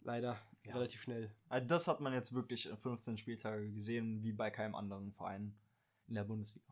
leider 0.00 0.38
Ja. 0.64 0.74
relativ 0.74 1.02
schnell. 1.02 1.34
Also 1.48 1.66
das 1.66 1.88
hat 1.88 2.00
man 2.00 2.12
jetzt 2.12 2.32
wirklich 2.34 2.66
in 2.68 2.76
15 2.76 3.18
Spieltage 3.18 3.70
gesehen, 3.72 4.22
wie 4.22 4.32
bei 4.32 4.50
keinem 4.50 4.74
anderen 4.74 5.12
Verein 5.12 5.58
in 6.06 6.14
der 6.14 6.24
Bundesliga. 6.24 6.66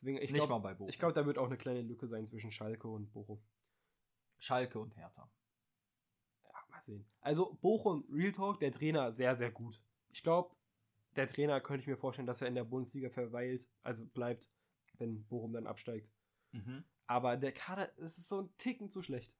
Deswegen, 0.00 0.18
ich 0.18 0.30
Nicht 0.30 0.34
glaube, 0.34 0.52
mal 0.52 0.58
bei 0.60 0.74
Bochum. 0.74 0.88
ich 0.88 0.98
glaub, 0.98 1.12
da 1.14 1.26
wird 1.26 1.38
auch 1.38 1.46
eine 1.46 1.58
kleine 1.58 1.82
Lücke 1.82 2.06
sein 2.06 2.26
zwischen 2.26 2.50
Schalke 2.52 2.88
und 2.88 3.12
Bochum. 3.12 3.40
Schalke 4.38 4.78
und 4.78 4.96
Hertha. 4.96 5.30
Mal 6.68 6.82
sehen. 6.82 7.06
Also, 7.20 7.56
Bochum, 7.60 8.04
Real 8.10 8.32
Talk, 8.32 8.60
der 8.60 8.72
Trainer 8.72 9.10
sehr, 9.12 9.36
sehr 9.36 9.50
gut. 9.50 9.82
Ich 10.10 10.22
glaube, 10.22 10.54
der 11.16 11.26
Trainer 11.26 11.60
könnte 11.60 11.82
ich 11.82 11.86
mir 11.86 11.96
vorstellen, 11.96 12.26
dass 12.26 12.42
er 12.42 12.48
in 12.48 12.54
der 12.54 12.64
Bundesliga 12.64 13.10
verweilt, 13.10 13.68
also 13.82 14.06
bleibt, 14.06 14.48
wenn 14.98 15.24
Bochum 15.24 15.52
dann 15.52 15.66
absteigt. 15.66 16.10
Mhm. 16.52 16.84
Aber 17.06 17.36
der 17.36 17.52
Kader, 17.52 17.90
es 17.98 18.18
ist 18.18 18.28
so 18.28 18.42
ein 18.42 18.56
Ticken 18.58 18.90
zu 18.90 19.02
schlecht. 19.02 19.36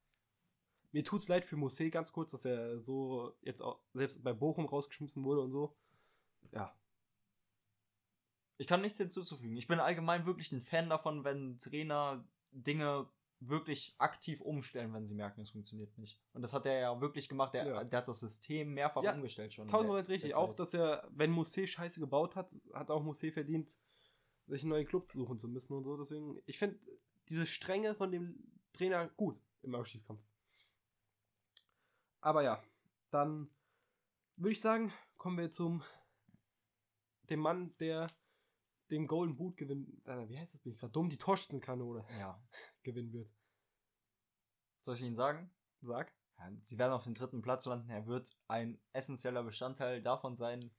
Mir 0.91 1.03
tut's 1.03 1.27
leid 1.27 1.45
für 1.45 1.55
Mosé 1.55 1.91
ganz 1.91 2.11
kurz, 2.11 2.31
dass 2.31 2.45
er 2.45 2.79
so 2.79 3.37
jetzt 3.41 3.61
auch 3.61 3.79
selbst 3.93 4.23
bei 4.23 4.33
Bochum 4.33 4.65
rausgeschmissen 4.65 5.23
wurde 5.23 5.41
und 5.41 5.51
so. 5.51 5.75
Ja. 6.51 6.75
Ich 8.57 8.65
kann 8.65 8.81
nichts 8.81 8.97
hinzuzufügen. 8.97 9.55
Ich 9.55 9.67
bin 9.67 9.79
allgemein 9.79 10.25
wirklich 10.25 10.51
ein 10.51 10.63
Fan 10.63 10.89
davon, 10.89 11.23
wenn 11.23 11.57
Trainer 11.59 12.27
Dinge 12.51 13.07
wirklich 13.41 13.95
aktiv 13.97 14.41
umstellen, 14.41 14.93
wenn 14.93 15.07
sie 15.07 15.15
merken, 15.15 15.41
es 15.41 15.51
funktioniert 15.51 15.97
nicht. 15.97 16.21
Und 16.33 16.41
das 16.41 16.53
hat 16.53 16.65
er 16.65 16.79
ja 16.79 17.01
wirklich 17.01 17.29
gemacht. 17.29 17.53
Der, 17.53 17.65
Ja. 17.65 17.83
der 17.83 17.99
hat 17.99 18.07
das 18.07 18.19
System 18.19 18.73
mehrfach 18.73 19.01
Ja, 19.03 19.13
umgestellt 19.13 19.53
schon. 19.53 19.67
Tausendmal 19.67 20.01
richtig. 20.01 20.35
Auch, 20.35 20.53
dass 20.53 20.73
er, 20.73 21.07
wenn 21.11 21.33
Mosé 21.33 21.65
Scheiße 21.65 21.99
gebaut 21.99 22.35
hat, 22.35 22.51
hat 22.73 22.91
auch 22.91 23.03
Mosé 23.03 23.31
verdient, 23.31 23.77
sich 24.47 24.63
einen 24.63 24.71
neuen 24.71 24.87
Club 24.87 25.09
suchen 25.09 25.37
zu 25.37 25.47
müssen 25.47 25.73
und 25.73 25.83
so. 25.83 25.95
Deswegen, 25.97 26.41
ich 26.45 26.57
finde 26.57 26.79
diese 27.29 27.45
Strenge 27.45 27.95
von 27.95 28.11
dem 28.11 28.35
Trainer 28.73 29.07
gut 29.09 29.39
im 29.61 29.75
Abschiedskampf. 29.75 30.23
Aber 32.21 32.43
ja, 32.43 32.61
dann 33.11 33.49
würde 34.35 34.51
ich 34.51 34.61
sagen, 34.61 34.91
kommen 35.17 35.37
wir 35.37 35.51
zum 35.51 35.83
dem 37.29 37.39
Mann, 37.39 37.75
der 37.77 38.07
den 38.89 39.05
Golden 39.05 39.35
Boot 39.35 39.55
gewinnen, 39.55 40.01
äh, 40.05 40.27
wie 40.29 40.37
heißt 40.39 40.55
das, 40.55 40.61
bin 40.61 40.73
ich 40.73 40.79
gerade 40.79 40.91
dumm, 40.91 41.09
die 41.09 41.17
Torschützenkanone 41.17 42.03
Ja. 42.17 42.41
Gewinnen 42.91 43.13
wird. 43.13 43.31
Soll 44.81 44.95
ich 44.95 45.01
Ihnen 45.01 45.15
sagen? 45.15 45.51
Sag. 45.81 46.13
Ja, 46.37 46.51
sie 46.61 46.77
werden 46.77 46.93
auf 46.93 47.03
den 47.03 47.13
dritten 47.13 47.41
Platz 47.41 47.65
landen. 47.65 47.89
Er 47.89 48.05
wird 48.07 48.35
ein 48.47 48.81
essentieller 48.93 49.43
Bestandteil 49.43 50.01
davon 50.01 50.35
sein. 50.35 50.71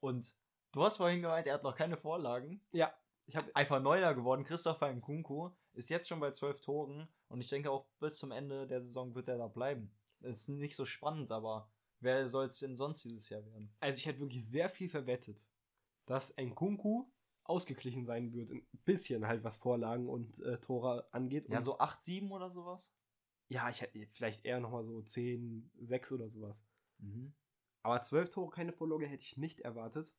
Und 0.00 0.34
du 0.72 0.82
hast 0.82 0.96
vorhin 0.96 1.22
gemeint, 1.22 1.46
er 1.46 1.54
hat 1.54 1.62
noch 1.62 1.76
keine 1.76 1.96
Vorlagen. 1.96 2.60
Ja, 2.72 2.92
ich 3.26 3.36
habe 3.36 3.54
Einfach 3.54 3.80
Neuner 3.80 4.14
geworden. 4.14 4.44
Christopher 4.44 4.92
Nkunku 4.92 5.50
ist 5.74 5.90
jetzt 5.90 6.08
schon 6.08 6.20
bei 6.20 6.30
zwölf 6.30 6.60
Toren. 6.60 7.08
Und 7.28 7.40
ich 7.40 7.48
denke 7.48 7.70
auch 7.70 7.86
bis 8.00 8.16
zum 8.18 8.32
Ende 8.32 8.66
der 8.66 8.80
Saison 8.80 9.14
wird 9.14 9.28
er 9.28 9.38
da 9.38 9.48
bleiben. 9.48 9.94
Das 10.20 10.36
ist 10.36 10.48
nicht 10.48 10.74
so 10.74 10.84
spannend, 10.84 11.30
aber 11.30 11.70
wer 12.00 12.26
soll 12.28 12.46
es 12.46 12.58
denn 12.58 12.76
sonst 12.76 13.04
dieses 13.04 13.28
Jahr 13.28 13.44
werden? 13.44 13.72
Also 13.80 13.98
ich 13.98 14.06
hätte 14.06 14.20
wirklich 14.20 14.48
sehr 14.48 14.68
viel 14.68 14.88
verwettet, 14.88 15.48
dass 16.06 16.34
Nkunku 16.36 17.08
ausgeglichen 17.48 18.06
sein 18.06 18.32
wird. 18.32 18.50
Ein 18.50 18.66
bisschen 18.84 19.26
halt, 19.26 19.42
was 19.44 19.58
Vorlagen 19.58 20.08
und 20.08 20.40
äh, 20.40 20.60
Tore 20.60 21.08
angeht. 21.12 21.48
Ja, 21.48 21.58
und 21.58 21.64
so 21.64 21.78
8-7 21.78 22.30
oder 22.30 22.50
sowas? 22.50 22.94
Ja, 23.48 23.70
ich 23.70 23.80
hätte 23.80 24.06
vielleicht 24.06 24.44
eher 24.44 24.60
nochmal 24.60 24.84
so 24.84 25.00
10, 25.00 25.70
6 25.80 26.12
oder 26.12 26.28
sowas. 26.28 26.66
Mhm. 26.98 27.34
Aber 27.82 28.02
12 28.02 28.28
Tore, 28.28 28.50
keine 28.50 28.72
Vorlage 28.72 29.06
hätte 29.06 29.24
ich 29.24 29.36
nicht 29.38 29.60
erwartet. 29.60 30.14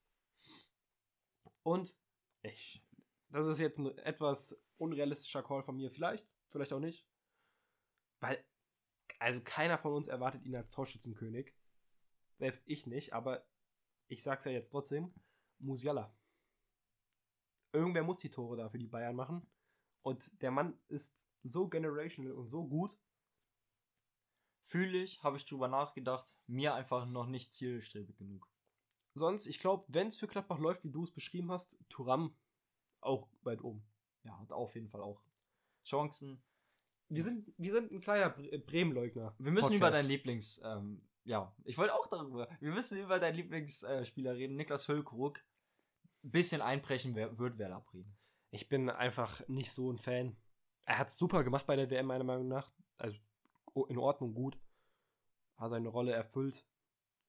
Und 1.64 1.98
ich, 2.42 2.84
das 3.30 3.46
ist 3.46 3.60
jetzt 3.60 3.78
ein 3.78 3.96
etwas 4.00 4.60
unrealistischer 4.78 5.44
Call 5.44 5.62
von 5.62 5.76
mir. 5.76 5.92
Vielleicht, 5.92 6.28
vielleicht 6.50 6.74
auch 6.74 6.80
nicht. 6.80 7.06
Weil, 8.22 8.44
also 9.20 9.40
keiner 9.44 9.78
von 9.78 9.94
uns 9.94 10.08
erwartet 10.08 10.44
ihn 10.46 10.56
als 10.56 10.72
Torschützenkönig. 10.72 11.54
Selbst 12.40 12.68
ich 12.68 12.88
nicht, 12.88 13.14
aber 13.14 13.46
ich 14.08 14.24
sag's 14.24 14.46
ja 14.46 14.52
jetzt 14.52 14.72
trotzdem. 14.72 15.14
Musiala. 15.60 16.16
Irgendwer 17.72 18.04
muss 18.04 18.18
die 18.18 18.32
Tore 18.32 18.58
da 18.58 18.70
für 18.70 18.80
die 18.80 18.88
Bayern 18.88 19.16
machen. 19.16 19.46
Und 20.02 20.42
der 20.42 20.52
Mann 20.52 20.80
ist 20.88 21.30
so 21.44 21.68
generational 21.68 22.34
und 22.34 22.48
so 22.48 22.66
gut. 22.66 22.98
Fühle 24.64 25.00
ich, 25.00 25.24
habe 25.24 25.38
ich 25.38 25.46
drüber 25.46 25.68
nachgedacht. 25.68 26.38
Mir 26.48 26.74
einfach 26.74 27.06
noch 27.06 27.28
nicht 27.28 27.54
zielstrebig 27.54 28.18
genug. 28.18 28.48
Sonst, 29.16 29.48
ich 29.48 29.60
glaube, 29.60 29.86
wenn 29.88 30.08
es 30.08 30.18
für 30.18 30.28
Gladbach 30.28 30.60
läuft, 30.60 30.84
wie 30.84 30.92
du 30.92 31.04
es 31.04 31.12
beschrieben 31.12 31.52
hast, 31.52 31.78
Turam 31.90 32.36
auch 33.02 33.28
weit 33.42 33.62
oben. 33.62 33.84
Ja, 34.24 34.40
hat 34.40 34.54
auf 34.54 34.76
jeden 34.76 34.90
Fall 34.90 35.02
auch 35.02 35.22
Chancen. 35.84 36.42
Wir 37.10 37.24
sind, 37.24 37.52
wir 37.58 37.74
sind 37.74 37.92
ein 37.92 38.02
kleiner 38.02 38.30
Bre 38.30 38.60
Bremen-Leugner. 38.60 39.36
Wir 39.40 39.52
müssen 39.52 39.64
Podcast. 39.64 39.76
über 39.76 39.92
deinen 39.92 40.08
Lieblings, 40.08 40.62
ähm, 40.64 41.02
ja, 41.24 41.54
ich 41.64 41.78
wollte 41.78 41.94
auch 41.94 42.08
darüber. 42.08 42.48
Wir 42.60 42.72
müssen 42.72 43.00
über 43.00 43.20
deinen 43.20 43.36
Lieblingsspieler 43.36 44.36
reden, 44.36 44.56
Niklas 44.56 44.86
Füllkrug. 44.86 45.44
Bisschen 46.32 46.62
einbrechen 46.62 47.16
wer, 47.16 47.38
wird 47.40 47.58
Werder 47.58 47.82
Bremen. 47.82 48.18
Ich 48.52 48.70
bin 48.70 48.90
einfach 48.90 49.48
nicht 49.48 49.72
so 49.72 49.92
ein 49.92 49.98
Fan. 49.98 50.36
Er 50.86 50.98
hat 50.98 51.12
super 51.12 51.44
gemacht 51.44 51.66
bei 51.66 51.76
der 51.76 51.90
WM, 51.90 52.08
meiner 52.08 52.24
Meinung 52.24 52.48
nach. 52.48 52.72
Also 52.98 53.20
in 53.88 53.98
Ordnung, 53.98 54.34
gut. 54.34 54.60
Hat 55.58 55.72
seine 55.72 55.90
Rolle 55.90 56.14
erfüllt. 56.14 56.66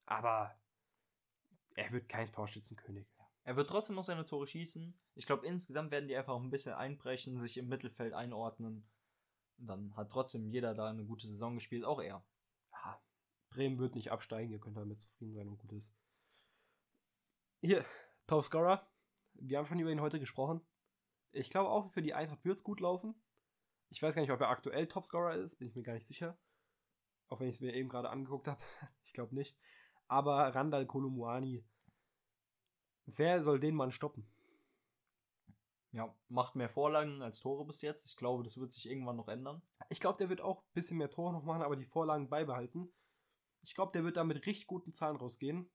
Aber 0.06 0.58
er 1.74 1.92
wird 1.92 2.08
kein 2.08 2.32
Torschützenkönig. 2.32 3.06
Er 3.44 3.56
wird 3.56 3.68
trotzdem 3.68 3.96
noch 3.96 4.04
seine 4.04 4.24
Tore 4.24 4.46
schießen. 4.46 4.98
Ich 5.14 5.26
glaube, 5.26 5.46
insgesamt 5.46 5.90
werden 5.90 6.08
die 6.08 6.16
einfach 6.16 6.36
ein 6.36 6.50
bisschen 6.50 6.74
einbrechen, 6.74 7.38
sich 7.38 7.56
im 7.56 7.68
Mittelfeld 7.68 8.12
einordnen. 8.12 8.88
Dann 9.56 9.94
hat 9.96 10.10
trotzdem 10.10 10.48
jeder 10.48 10.74
da 10.74 10.88
eine 10.88 11.04
gute 11.04 11.26
Saison 11.26 11.54
gespielt, 11.54 11.84
auch 11.84 12.00
er. 12.00 12.24
Ja, 12.72 13.02
Bremen 13.50 13.78
wird 13.78 13.94
nicht 13.94 14.10
absteigen, 14.10 14.52
ihr 14.52 14.60
könnt 14.60 14.76
damit 14.76 15.00
zufrieden 15.00 15.34
sein 15.34 15.48
und 15.48 15.58
gut 15.58 15.72
ist. 15.72 15.94
Hier, 17.60 17.84
Topscorer. 18.30 18.88
Wir 19.34 19.58
haben 19.58 19.66
schon 19.66 19.80
über 19.80 19.90
ihn 19.90 20.00
heute 20.00 20.20
gesprochen. 20.20 20.60
Ich 21.32 21.50
glaube 21.50 21.68
auch 21.68 21.90
für 21.90 22.00
die 22.00 22.14
Eintracht 22.14 22.44
wird 22.44 22.58
es 22.58 22.62
gut 22.62 22.78
laufen. 22.78 23.20
Ich 23.88 24.00
weiß 24.00 24.14
gar 24.14 24.22
nicht, 24.22 24.30
ob 24.30 24.40
er 24.40 24.50
aktuell 24.50 24.86
Topscorer 24.86 25.34
ist, 25.34 25.56
bin 25.56 25.66
ich 25.66 25.74
mir 25.74 25.82
gar 25.82 25.94
nicht 25.94 26.06
sicher. 26.06 26.38
Auch 27.26 27.40
wenn 27.40 27.48
ich 27.48 27.56
es 27.56 27.60
mir 27.60 27.74
eben 27.74 27.88
gerade 27.88 28.08
angeguckt 28.08 28.46
habe. 28.46 28.60
ich 29.02 29.14
glaube 29.14 29.34
nicht. 29.34 29.58
Aber 30.06 30.54
Randall 30.54 30.86
Kolumuani, 30.86 31.64
wer 33.06 33.42
soll 33.42 33.58
den 33.58 33.74
Mann 33.74 33.90
stoppen? 33.90 34.32
Ja, 35.90 36.14
macht 36.28 36.54
mehr 36.54 36.68
Vorlagen 36.68 37.22
als 37.22 37.40
Tore 37.40 37.64
bis 37.64 37.82
jetzt. 37.82 38.06
Ich 38.06 38.16
glaube, 38.16 38.44
das 38.44 38.58
wird 38.58 38.70
sich 38.70 38.88
irgendwann 38.88 39.16
noch 39.16 39.26
ändern. 39.26 39.60
Ich 39.88 39.98
glaube, 39.98 40.18
der 40.18 40.28
wird 40.28 40.40
auch 40.40 40.62
ein 40.62 40.72
bisschen 40.74 40.98
mehr 40.98 41.10
Tore 41.10 41.32
noch 41.32 41.42
machen, 41.42 41.62
aber 41.62 41.74
die 41.74 41.84
Vorlagen 41.84 42.28
beibehalten. 42.28 42.94
Ich 43.62 43.74
glaube, 43.74 43.90
der 43.90 44.04
wird 44.04 44.16
da 44.16 44.22
mit 44.22 44.46
richtig 44.46 44.68
guten 44.68 44.92
Zahlen 44.92 45.16
rausgehen. 45.16 45.68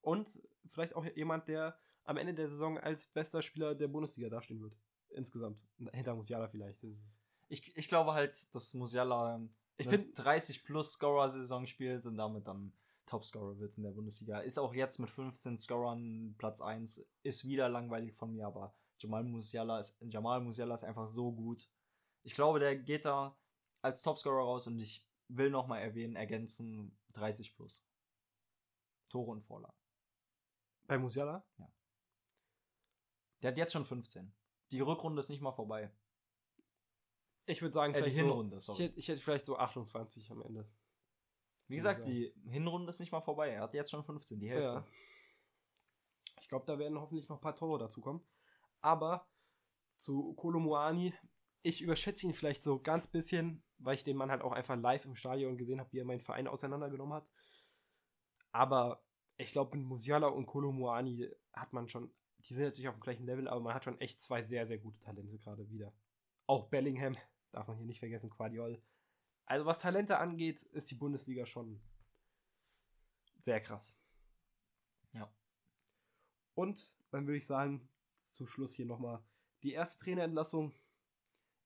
Und 0.00 0.40
vielleicht 0.68 0.94
auch 0.94 1.04
jemand, 1.04 1.48
der 1.48 1.78
am 2.04 2.16
Ende 2.16 2.34
der 2.34 2.48
Saison 2.48 2.78
als 2.78 3.06
bester 3.06 3.42
Spieler 3.42 3.74
der 3.74 3.88
Bundesliga 3.88 4.28
dastehen 4.28 4.60
wird. 4.60 4.76
Insgesamt. 5.10 5.62
Hinter 5.92 6.14
Musiala 6.14 6.48
vielleicht. 6.48 6.84
Ich, 7.48 7.76
ich 7.76 7.88
glaube 7.88 8.12
halt, 8.12 8.54
dass 8.54 8.74
Musiala 8.74 9.40
ich 9.76 9.88
eine 9.88 9.98
finde, 9.98 10.12
30 10.14 10.64
plus 10.64 10.92
Scorer-Saison 10.92 11.66
spielt 11.66 12.06
und 12.06 12.16
damit 12.16 12.46
dann 12.46 12.72
Topscorer 13.06 13.58
wird 13.58 13.76
in 13.76 13.84
der 13.84 13.92
Bundesliga. 13.92 14.40
Ist 14.40 14.58
auch 14.58 14.74
jetzt 14.74 14.98
mit 14.98 15.10
15 15.10 15.58
Scorern 15.58 16.34
Platz 16.38 16.60
1. 16.60 17.08
Ist 17.22 17.46
wieder 17.46 17.68
langweilig 17.68 18.14
von 18.14 18.32
mir, 18.32 18.46
aber 18.46 18.74
Jamal 18.98 19.22
Musiala 19.24 19.78
ist, 19.78 20.02
Jamal 20.10 20.40
Musiala 20.40 20.74
ist 20.74 20.84
einfach 20.84 21.06
so 21.06 21.32
gut. 21.32 21.68
Ich 22.24 22.34
glaube, 22.34 22.58
der 22.58 22.76
geht 22.76 23.04
da 23.04 23.38
als 23.82 24.02
Topscorer 24.02 24.42
raus 24.42 24.66
und 24.66 24.80
ich 24.80 25.06
will 25.28 25.50
nochmal 25.50 25.82
erwähnen, 25.82 26.16
ergänzen 26.16 26.98
30 27.12 27.54
plus. 27.54 27.86
Tore 29.08 29.30
und 29.30 29.42
Vorlagen. 29.42 29.76
Bei 30.86 30.98
Musiala, 30.98 31.44
Der 33.42 33.50
hat 33.50 33.58
jetzt 33.58 33.72
schon 33.72 33.84
15. 33.86 34.34
Die 34.72 34.80
Rückrunde 34.80 35.20
ist 35.20 35.28
nicht 35.28 35.40
mal 35.42 35.52
vorbei. 35.52 35.90
ich 37.46 37.62
würde 37.62 37.74
sagen, 37.74 37.92
Äh, 37.94 37.98
die 37.98 38.02
vielleicht 38.02 38.16
so, 38.16 38.22
Hinrunde, 38.24 38.56
ich, 38.58 38.64
sorry. 38.64 38.82
hätte, 38.84 38.98
ich 38.98 39.08
hätte 39.08 39.20
vielleicht 39.22 39.46
so 39.46 39.56
28 39.56 40.30
am 40.32 40.42
Ende. 40.42 40.68
Wie 41.68 41.76
gesagt, 41.76 42.04
sagen. 42.04 42.10
die 42.16 42.34
Hinrunde 42.50 42.90
ist 42.90 43.00
nicht 43.00 43.12
mal 43.12 43.20
vorbei. 43.20 43.50
Er 43.50 43.62
hat 43.62 43.74
jetzt 43.74 43.90
schon 43.90 44.04
15, 44.04 44.40
die 44.40 44.48
Hälfte. 44.50 44.62
Ja. 44.64 44.86
Ich 46.40 46.48
glaube, 46.48 46.64
da 46.66 46.78
werden 46.78 47.00
hoffentlich 47.00 47.28
noch 47.28 47.36
ein 47.38 47.42
paar 47.42 47.56
Tore 47.56 47.78
dazukommen. 47.78 48.24
Aber 48.80 49.28
zu 49.96 50.34
Kolomuani, 50.34 51.14
ich 51.62 51.82
überschätze 51.82 52.26
ihn 52.26 52.34
vielleicht 52.34 52.62
so 52.62 52.80
ganz 52.80 53.08
bisschen, 53.08 53.64
weil 53.78 53.94
ich 53.94 54.04
den 54.04 54.16
Mann 54.16 54.30
halt 54.30 54.42
auch 54.42 54.52
einfach 54.52 54.76
live 54.76 55.04
im 55.06 55.16
Stadion 55.16 55.56
gesehen 55.56 55.80
habe, 55.80 55.92
wie 55.92 55.98
er 55.98 56.04
meinen 56.04 56.20
Verein 56.20 56.46
auseinandergenommen 56.48 57.14
hat. 57.14 57.28
Aber 58.52 59.04
ich 59.38 59.52
glaube, 59.52 59.76
mit 59.76 59.86
Musiala 59.86 60.28
und 60.28 60.46
Kolomuani 60.46 61.30
hat 61.52 61.72
man 61.72 61.88
schon, 61.88 62.10
die 62.40 62.54
sind 62.54 62.64
jetzt 62.64 62.78
nicht 62.78 62.88
auf 62.88 62.94
dem 62.94 63.02
gleichen 63.02 63.26
Level, 63.26 63.48
aber 63.48 63.60
man 63.60 63.74
hat 63.74 63.84
schon 63.84 64.00
echt 64.00 64.20
zwei 64.20 64.42
sehr, 64.42 64.66
sehr 64.66 64.78
gute 64.78 64.98
Talente 65.00 65.38
gerade 65.38 65.68
wieder. 65.70 65.92
Auch 66.46 66.68
Bellingham, 66.68 67.16
darf 67.52 67.68
man 67.68 67.76
hier 67.76 67.86
nicht 67.86 67.98
vergessen, 67.98 68.30
Quadiol. 68.30 68.82
Also 69.44 69.66
was 69.66 69.78
Talente 69.78 70.18
angeht, 70.18 70.62
ist 70.62 70.90
die 70.90 70.96
Bundesliga 70.96 71.46
schon 71.46 71.80
sehr 73.38 73.60
krass. 73.60 74.00
Ja. 75.12 75.30
Und 76.54 76.96
dann 77.10 77.26
würde 77.26 77.38
ich 77.38 77.46
sagen, 77.46 77.88
zu 78.22 78.46
Schluss 78.46 78.74
hier 78.74 78.86
nochmal 78.86 79.22
die 79.62 79.72
erste 79.72 80.04
Trainerentlassung. 80.04 80.74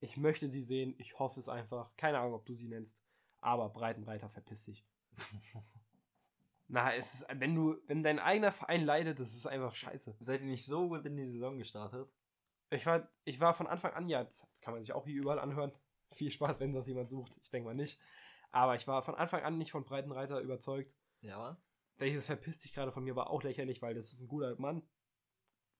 Ich 0.00 0.16
möchte 0.16 0.48
sie 0.48 0.62
sehen, 0.62 0.94
ich 0.98 1.18
hoffe 1.18 1.40
es 1.40 1.48
einfach. 1.48 1.94
Keine 1.96 2.18
Ahnung, 2.18 2.34
ob 2.34 2.46
du 2.46 2.54
sie 2.54 2.68
nennst, 2.68 3.02
aber 3.40 3.70
Breitenreiter, 3.70 4.28
verpiss 4.28 4.64
dich. 4.64 4.84
Na, 6.72 6.94
es 6.94 7.14
ist, 7.14 7.26
wenn 7.34 7.56
du, 7.56 7.76
wenn 7.88 8.04
dein 8.04 8.20
eigener 8.20 8.52
Verein 8.52 8.84
leidet, 8.84 9.18
das 9.18 9.34
ist 9.34 9.46
einfach 9.46 9.74
scheiße. 9.74 10.14
Seid 10.20 10.40
ihr 10.40 10.46
nicht 10.46 10.64
so 10.64 10.88
gut 10.88 11.04
in 11.04 11.16
die 11.16 11.24
Saison 11.24 11.58
gestartet? 11.58 12.08
Ich 12.70 12.86
war, 12.86 13.08
ich 13.24 13.40
war 13.40 13.54
von 13.54 13.66
Anfang 13.66 13.92
an, 13.94 14.08
ja, 14.08 14.22
das 14.22 14.48
kann 14.60 14.74
man 14.74 14.80
sich 14.80 14.92
auch 14.92 15.04
hier 15.04 15.20
überall 15.20 15.40
anhören. 15.40 15.72
Viel 16.12 16.30
Spaß, 16.30 16.60
wenn 16.60 16.72
das 16.72 16.86
jemand 16.86 17.08
sucht. 17.08 17.36
Ich 17.42 17.50
denke 17.50 17.66
mal 17.66 17.74
nicht. 17.74 18.00
Aber 18.52 18.76
ich 18.76 18.86
war 18.86 19.02
von 19.02 19.16
Anfang 19.16 19.42
an 19.42 19.58
nicht 19.58 19.72
von 19.72 19.84
Breitenreiter 19.84 20.40
überzeugt. 20.40 20.96
Ja. 21.22 21.60
Welches 21.96 22.26
verpisst 22.26 22.60
sich 22.60 22.72
gerade 22.72 22.92
von 22.92 23.02
mir, 23.02 23.16
war 23.16 23.30
auch 23.30 23.42
lächerlich, 23.42 23.82
weil 23.82 23.94
das 23.94 24.12
ist 24.12 24.20
ein 24.20 24.28
guter 24.28 24.54
Mann. 24.60 24.88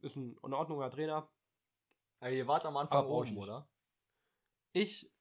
Ist 0.00 0.16
ein 0.16 0.36
in 0.42 0.52
Ordnunger 0.52 0.90
Trainer. 0.90 1.30
Aber 2.18 2.30
ihr 2.32 2.48
wart 2.48 2.66
am 2.66 2.76
Anfang 2.76 3.06
oben, 3.06 3.36
oder? 3.38 3.68
Ich, 4.72 5.12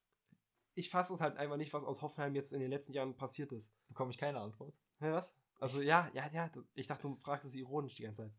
ich 0.74 0.90
fasse 0.90 1.14
es 1.14 1.20
halt 1.20 1.36
einfach 1.36 1.56
nicht, 1.56 1.72
was 1.72 1.84
aus 1.84 2.02
Hoffenheim 2.02 2.34
jetzt 2.34 2.52
in 2.52 2.60
den 2.60 2.70
letzten 2.70 2.92
Jahren 2.92 3.16
passiert 3.16 3.52
ist. 3.52 3.72
Bekomme 3.86 4.10
ich 4.10 4.18
keine 4.18 4.40
Antwort. 4.40 4.76
Ja, 5.00 5.12
was? 5.12 5.39
Also 5.60 5.80
ja, 5.82 6.10
ja, 6.14 6.28
ja. 6.32 6.50
Ich 6.74 6.86
dachte, 6.86 7.02
du 7.08 7.14
fragst 7.16 7.46
es 7.46 7.54
ironisch 7.54 7.94
die 7.94 8.02
ganze 8.02 8.22
Zeit. 8.24 8.32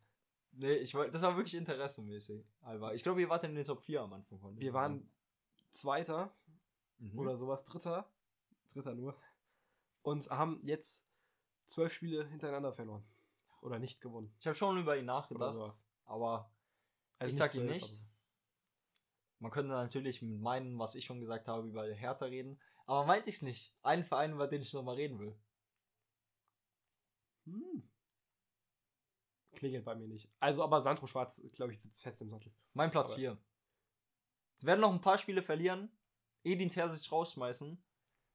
Nee, 0.54 0.74
ich 0.74 0.94
wollte, 0.94 1.12
das 1.12 1.22
war 1.22 1.36
wirklich 1.38 1.56
interessenmäßig. 1.56 2.46
Aber 2.62 2.94
ich 2.94 3.04
glaube, 3.04 3.22
ihr 3.22 3.30
wart 3.30 3.44
in 3.46 3.56
den 3.56 3.64
Top 3.64 3.80
4 3.80 4.02
am 4.02 4.14
Anfang 4.14 4.40
von 4.40 4.60
Wir 4.60 4.74
waren 4.74 5.10
Zweiter 5.72 6.36
Mhm. 6.98 7.18
oder 7.18 7.36
sowas, 7.38 7.64
Dritter. 7.66 8.12
Dritter 8.72 8.94
nur. 8.94 9.16
Und 10.04 10.30
haben 10.30 10.60
jetzt 10.64 11.08
zwölf 11.66 11.94
Spiele 11.94 12.28
hintereinander 12.28 12.74
verloren. 12.74 13.04
Oder 13.62 13.80
nicht 13.80 14.02
gewonnen. 14.02 14.34
Ich 14.40 14.46
habe 14.48 14.56
schon 14.56 14.78
über 14.78 14.96
ihn 14.98 15.06
Oder 15.06 15.14
nachgedacht, 15.14 15.54
sowas. 15.54 15.88
aber 16.06 16.52
Also 17.18 17.30
Ich 17.30 17.38
sag 17.38 17.52
zwölf, 17.52 17.70
nicht. 17.72 18.02
man 19.40 19.52
könnte 19.52 19.70
natürlich 19.72 20.22
mit 20.22 20.40
meinen, 20.42 20.78
was 20.78 20.96
ich 20.96 21.06
schon 21.06 21.20
gesagt 21.20 21.48
habe, 21.48 21.68
über 21.68 21.86
Hertha 21.92 22.26
reden. 22.26 22.60
Aber 22.86 23.06
meinte 23.06 23.30
ich 23.30 23.42
nicht. 23.42 23.74
Einen 23.84 24.04
Verein, 24.04 24.34
über 24.34 24.48
den 24.48 24.62
ich 24.62 24.74
noch 24.74 24.84
mal 24.84 24.96
reden 24.96 25.18
will. 25.20 25.36
Hm. 27.46 27.84
Klingelt 29.54 29.86
bei 29.86 29.96
mir 29.96 30.08
nicht. 30.08 30.30
Also, 30.40 30.64
aber 30.64 30.82
Sandro 30.82 31.08
Schwarz, 31.08 31.42
glaube 31.54 31.74
ich, 31.74 31.82
sitzt 31.82 32.02
fest 32.02 32.22
im 32.22 32.30
Sattel. 32.30 32.52
Mein 32.74 32.92
Platz 32.92 33.12
Aber- 33.12 33.20
4. 33.20 33.38
Es 34.58 34.66
werden 34.66 34.82
noch 34.82 34.92
ein 34.94 35.02
paar 35.02 35.18
Spiele 35.18 35.42
verlieren, 35.42 35.92
Edin 36.44 36.70
Terzic 36.70 37.12
rausschmeißen 37.12 37.84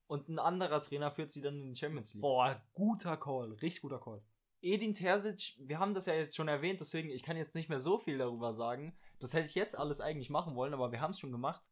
und 0.08 0.28
ein 0.28 0.38
anderer 0.38 0.82
Trainer 0.82 1.10
führt 1.10 1.30
sie 1.30 1.40
dann 1.40 1.60
in 1.62 1.70
die 1.74 1.76
Champions 1.76 2.14
League. 2.14 2.22
Boah, 2.22 2.60
guter 2.74 3.16
Call. 3.16 3.52
Richtig 3.52 3.82
guter 3.82 4.00
Call. 4.00 4.22
Edin 4.60 4.94
Terzic, 4.94 5.54
wir 5.58 5.78
haben 5.78 5.94
das 5.94 6.06
ja 6.06 6.14
jetzt 6.14 6.34
schon 6.34 6.48
erwähnt, 6.48 6.80
deswegen 6.80 7.10
ich 7.10 7.22
kann 7.22 7.36
jetzt 7.36 7.54
nicht 7.54 7.68
mehr 7.68 7.80
so 7.80 7.98
viel 7.98 8.18
darüber 8.18 8.54
sagen. 8.54 8.96
Das 9.20 9.34
hätte 9.34 9.46
ich 9.46 9.54
jetzt 9.54 9.76
alles 9.78 10.00
eigentlich 10.00 10.30
machen 10.30 10.56
wollen, 10.56 10.74
aber 10.74 10.90
wir 10.90 11.00
haben 11.00 11.12
es 11.12 11.20
schon 11.20 11.30
gemacht. 11.32 11.70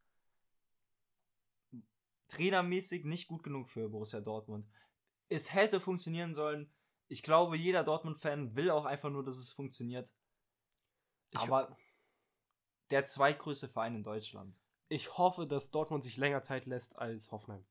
Trainermäßig 2.29 3.05
nicht 3.05 3.29
gut 3.29 3.43
genug 3.43 3.69
für 3.71 3.89
Borussia 3.89 4.21
Dortmund. 4.21 4.67
Es 5.29 5.53
hätte 5.53 5.81
funktionieren 5.81 6.35
sollen. 6.35 6.71
Ich 7.09 7.23
glaube, 7.23 7.57
jeder 7.57 7.85
Dortmund-Fan 7.85 8.57
will 8.57 8.71
auch 8.71 8.85
einfach 8.85 9.11
nur, 9.11 9.25
dass 9.25 9.37
es 9.37 9.53
funktioniert. 9.53 10.15
Ich- 11.31 11.41
aber 11.41 11.77
der 12.91 13.05
zweitgrößte 13.05 13.69
Verein 13.69 13.97
in 13.97 14.03
Deutschland. 14.03 14.61
Ich 14.89 15.17
hoffe, 15.19 15.47
dass 15.47 15.71
Dortmund 15.71 16.03
sich 16.05 16.17
länger 16.17 16.43
Zeit 16.43 16.67
lässt 16.67 16.99
als 16.99 17.31
Hoffenheim. 17.33 17.65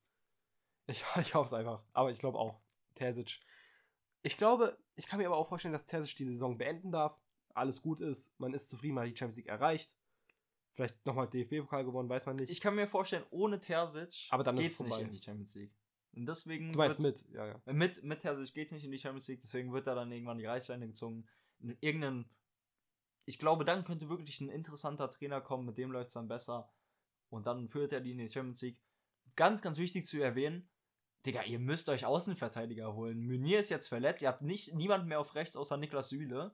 Ich, 0.88 1.04
ich 1.22 1.34
hoffe 1.36 1.48
es 1.48 1.54
einfach. 1.54 1.84
Aber 1.94 2.12
ich 2.12 2.20
glaube 2.20 2.38
auch. 2.40 2.60
Terzic. 2.96 3.40
Ich 4.22 4.38
glaube, 4.38 4.78
ich 4.96 5.08
kann 5.08 5.20
mir 5.20 5.28
aber 5.28 5.38
auch 5.38 5.48
vorstellen, 5.50 5.74
dass 5.74 5.86
Terzic 5.86 6.16
die 6.16 6.26
Saison 6.26 6.58
beenden 6.58 6.92
darf. 6.92 7.20
Alles 7.54 7.82
gut 7.82 8.02
ist. 8.02 8.38
Man 8.40 8.54
ist 8.54 8.70
zufrieden, 8.70 8.96
man 8.96 9.04
hat 9.06 9.12
die 9.12 9.18
Champions 9.18 9.38
League 9.38 9.48
erreicht. 9.48 9.96
Vielleicht 10.74 11.06
nochmal 11.06 11.30
DFB-Pokal 11.30 11.86
gewonnen, 11.86 12.10
weiß 12.10 12.26
man 12.26 12.36
nicht. 12.36 12.50
Ich 12.50 12.60
kann 12.60 12.74
mir 12.74 12.88
vorstellen, 12.88 13.26
ohne 13.30 13.60
Terzic 13.60 14.28
Aber 14.32 14.44
dann 14.44 14.58
ist 14.58 14.64
geht's 14.64 14.80
es 14.80 14.86
nicht 14.88 14.98
in 15.00 15.12
die 15.12 15.22
Champions 15.22 15.54
League. 15.56 15.76
Und 16.14 16.26
deswegen 16.28 16.72
du 16.74 16.78
meinst 16.78 17.02
wird- 17.02 17.24
mit, 17.26 17.34
ja, 17.36 17.48
ja. 17.48 17.62
Mit, 17.74 18.04
mit 18.04 18.20
Terzic 18.22 18.54
geht's 18.54 18.72
nicht 18.72 18.84
in 18.86 18.92
die 18.92 19.00
Champions 19.00 19.28
League, 19.28 19.42
deswegen 19.42 19.74
wird 19.74 19.88
da 19.88 19.96
dann 19.96 20.12
irgendwann 20.12 20.38
die 20.38 20.46
Reißleine 20.46 20.88
gezogen. 20.88 21.26
In 21.60 21.78
irgendeinen. 21.82 22.30
Ich 23.26 23.40
glaube, 23.40 23.64
dann 23.66 23.84
könnte 23.84 24.10
wirklich 24.10 24.42
ein 24.42 24.50
interessanter 24.50 25.10
Trainer 25.10 25.42
kommen, 25.42 25.66
mit 25.66 25.78
dem 25.78 25.92
läuft's 25.92 26.14
dann 26.14 26.28
besser. 26.28 26.72
Und 27.30 27.48
dann 27.48 27.70
führt 27.70 27.94
er 27.94 28.02
die 28.02 28.12
in 28.12 28.18
die 28.20 28.30
Champions 28.30 28.62
League. 28.62 28.78
Ganz, 29.36 29.62
ganz 29.62 29.78
wichtig 29.78 30.06
zu 30.06 30.22
erwähnen, 30.22 30.70
Digga, 31.26 31.44
ihr 31.44 31.58
müsst 31.58 31.88
euch 31.90 32.06
Außenverteidiger 32.06 32.94
holen. 32.94 33.26
Meunier 33.26 33.60
ist 33.62 33.70
jetzt 33.70 33.88
verletzt, 33.88 34.22
ihr 34.22 34.28
habt 34.28 34.42
nicht 34.42 34.76
niemand 34.76 35.08
mehr 35.08 35.20
auf 35.22 35.34
rechts 35.36 35.56
außer 35.56 35.78
Niklas 35.78 36.10
Süle. 36.10 36.54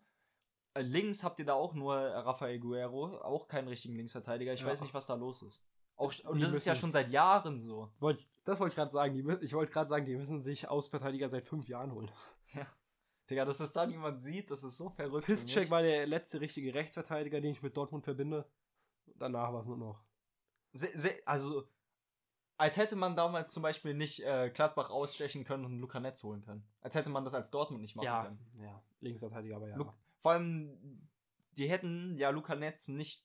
Äh, 0.76 0.84
Links 0.84 1.24
habt 1.24 1.40
ihr 1.40 1.46
da 1.46 1.54
auch 1.56 1.74
nur 1.74 1.96
Rafael 1.98 2.60
Guerrero, 2.60 3.18
auch 3.22 3.48
keinen 3.48 3.68
richtigen 3.68 3.96
Linksverteidiger. 3.96 4.54
Ich 4.54 4.62
Ja. 4.62 4.68
weiß 4.68 4.82
nicht, 4.82 4.94
was 4.94 5.08
da 5.08 5.16
los 5.16 5.42
ist. 5.42 5.66
Auch, 6.00 6.14
und 6.24 6.38
Die 6.38 6.42
das 6.42 6.54
ist 6.54 6.66
ja 6.66 6.72
müssen- 6.72 6.80
schon 6.82 6.92
seit 6.94 7.10
Jahren 7.10 7.60
so. 7.60 7.92
Wollte 8.00 8.22
ich, 8.22 8.30
das 8.46 8.60
wollte 8.60 8.72
ich 8.72 8.76
gerade 8.76 8.92
sagen. 8.92 9.14
Die, 9.14 9.46
ich 9.46 9.54
wollte 9.54 9.72
gerade 9.72 9.90
sagen, 9.90 10.06
die 10.06 10.16
müssen 10.16 10.40
sich 10.40 10.68
Außenverteidiger 10.70 11.28
seit 11.30 11.46
fünf 11.46 11.68
Jahren 11.68 11.92
holen. 11.92 12.10
Digga, 13.30 13.46
dass 13.46 13.58
das 13.60 13.74
da 13.74 13.86
niemand 13.86 14.22
sieht, 14.22 14.50
das 14.50 14.64
ist 14.64 14.78
so 14.78 14.90
verrückt. 14.90 15.28
Piszczek 15.28 15.70
war 15.70 15.84
der 15.84 16.08
letzte 16.08 16.42
richtige 16.42 16.74
Rechtsverteidiger, 16.74 17.42
den 17.42 17.52
ich 17.52 17.62
mit 17.62 17.78
Dortmund 17.78 18.04
verbinde. 18.06 18.50
Danach 19.16 19.54
war 19.54 19.60
es 19.62 19.68
nur 19.68 19.78
noch. 19.78 20.02
Se- 20.72 20.90
se- 20.98 21.22
also, 21.26 21.68
als 22.58 22.78
hätte 22.78 22.96
man 22.96 23.16
damals 23.16 23.52
zum 23.54 23.62
Beispiel 23.62 23.94
nicht 23.94 24.22
äh, 24.26 24.50
Gladbach 24.54 24.90
ausstechen 24.90 25.44
können 25.44 25.66
und 25.66 25.80
Luca 25.80 26.00
Netz 26.00 26.24
holen 26.24 26.42
können. 26.44 26.66
Als 26.82 26.96
hätte 26.96 27.10
man 27.10 27.24
das 27.24 27.34
als 27.36 27.52
Dortmund 27.52 27.82
nicht 27.82 27.96
machen 27.96 28.06
Ja, 28.06 28.24
können. 28.24 28.40
ja, 28.64 28.82
Linksverteidiger, 29.02 29.58
aber 29.58 29.68
ja. 29.70 29.76
Lu- 29.76 29.92
Vor 30.22 30.32
allem, 30.32 31.08
die 31.58 31.68
hätten 31.70 32.18
ja 32.18 32.30
Luca 32.32 32.56
Netz 32.56 32.88
nicht 32.88 33.24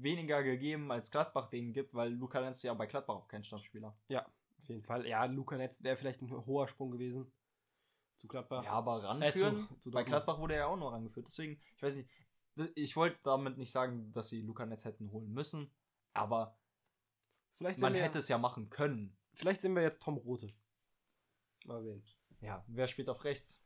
weniger 0.00 0.42
gegeben, 0.42 0.90
als 0.92 1.10
Gladbach 1.10 1.48
denen 1.48 1.72
gibt, 1.72 1.94
weil 1.94 2.12
Luca 2.12 2.40
Netz 2.40 2.62
ja 2.62 2.74
bei 2.74 2.86
Gladbach 2.86 3.14
auch 3.16 3.28
kein 3.28 3.42
Stammspieler. 3.44 3.96
Auf 4.10 4.68
jeden 4.68 4.82
Fall. 4.82 5.06
Ja, 5.06 5.24
Luca 5.26 5.56
Netz 5.56 5.82
wäre 5.82 5.96
vielleicht 5.96 6.22
ein 6.22 6.30
hoher 6.46 6.68
Sprung 6.68 6.90
gewesen. 6.90 7.30
Zu 8.16 8.28
Gladbach. 8.28 8.64
Ja, 8.64 8.70
aber 8.72 9.02
Äh, 9.02 9.06
ranführen. 9.06 9.68
zu, 9.68 9.78
zu 9.80 9.90
bei. 9.90 10.04
Gladbach 10.04 10.38
wurde 10.38 10.54
er 10.54 10.60
ja 10.60 10.66
auch 10.66 10.76
noch 10.76 10.92
rangeführt. 10.92 11.26
Deswegen, 11.26 11.60
ich 11.76 11.82
weiß 11.82 11.96
nicht, 11.96 12.08
ich 12.76 12.96
wollte 12.96 13.18
damit 13.24 13.58
nicht 13.58 13.72
sagen, 13.72 14.12
dass 14.12 14.28
sie 14.28 14.40
Luca 14.42 14.64
Netz 14.64 14.84
hätten 14.84 15.10
holen 15.10 15.32
müssen, 15.32 15.70
aber 16.12 16.56
Vielleicht, 17.54 17.80
man 17.80 17.94
hätte 17.94 18.18
es 18.18 18.28
ja 18.28 18.38
machen 18.38 18.70
können. 18.70 19.16
vielleicht 19.32 19.60
sehen 19.60 19.74
wir 19.74 19.82
jetzt 19.82 20.02
Tom 20.02 20.16
Rote. 20.18 20.46
Mal 21.66 21.82
sehen. 21.82 22.02
Ja, 22.40 22.64
wer 22.68 22.86
spielt 22.86 23.08
auf 23.10 23.24
rechts? 23.24 23.60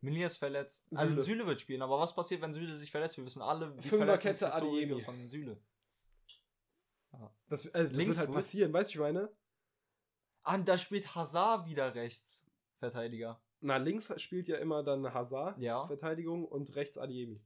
Meunier 0.00 0.26
ist 0.26 0.36
verletzt. 0.38 0.86
Also 0.94 1.14
Süle. 1.14 1.22
Süle 1.24 1.46
wird 1.46 1.60
spielen, 1.60 1.82
aber 1.82 1.98
was 1.98 2.14
passiert, 2.14 2.40
wenn 2.40 2.52
Süle 2.52 2.74
sich 2.76 2.90
verletzt? 2.90 3.16
Wir 3.16 3.24
wissen 3.24 3.42
alle, 3.42 3.74
die 3.74 3.88
Verletzungshistorie 3.88 5.02
von 5.02 5.28
Süle. 5.28 5.60
Das, 7.48 7.66
also, 7.74 7.88
das 7.88 7.96
Links 7.96 8.18
wird 8.18 8.28
halt 8.28 8.36
passieren, 8.36 8.72
weißt 8.72 8.90
du, 8.90 8.98
ich 8.98 9.00
meine? 9.00 9.32
Ah, 10.42 10.58
da 10.58 10.78
spielt 10.78 11.14
Hazard 11.14 11.66
wieder 11.66 11.94
rechts. 11.94 12.46
Verteidiger. 12.78 13.42
Na, 13.60 13.76
links 13.78 14.12
spielt 14.20 14.46
ja 14.46 14.58
immer 14.58 14.82
dann 14.84 15.12
Hazard, 15.12 15.58
Ja. 15.58 15.86
Verteidigung, 15.86 16.44
und 16.44 16.74
rechts 16.76 16.96
Adiemi. 16.96 17.42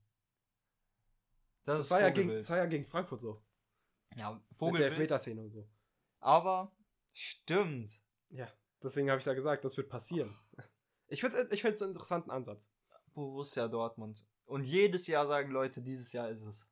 Das, 1.64 1.76
Das 1.76 1.80
ist 1.86 1.90
war, 1.92 2.00
ja 2.00 2.10
gegen, 2.10 2.28
das 2.28 2.50
war 2.50 2.58
ja 2.58 2.66
gegen 2.66 2.84
Frankfurt 2.84 3.20
so. 3.20 3.42
ja, 4.16 4.32
Mit 4.60 4.74
der. 4.74 4.86
Elfmeterszene 4.88 5.40
und 5.40 5.50
so. 5.52 5.66
Aber 6.20 6.70
stimmt. 7.14 8.02
Ja, 8.30 8.48
deswegen 8.82 9.08
habe 9.10 9.20
ich 9.20 9.26
ja 9.26 9.32
gesagt, 9.34 9.64
das 9.64 9.76
wird 9.76 9.88
passieren. 9.88 10.36
Ich 11.12 11.20
finde 11.20 11.36
es 11.36 11.50
ich 11.52 11.60
find's 11.62 11.82
einen 11.82 11.92
interessanten 11.92 12.30
Ansatz. 12.30 12.72
Borussia 13.12 13.68
Dortmund. 13.68 14.26
Und 14.46 14.64
jedes 14.64 15.06
Jahr 15.06 15.26
sagen 15.26 15.50
Leute, 15.50 15.82
dieses 15.82 16.12
Jahr 16.12 16.30
ist 16.30 16.42
es. 16.44 16.66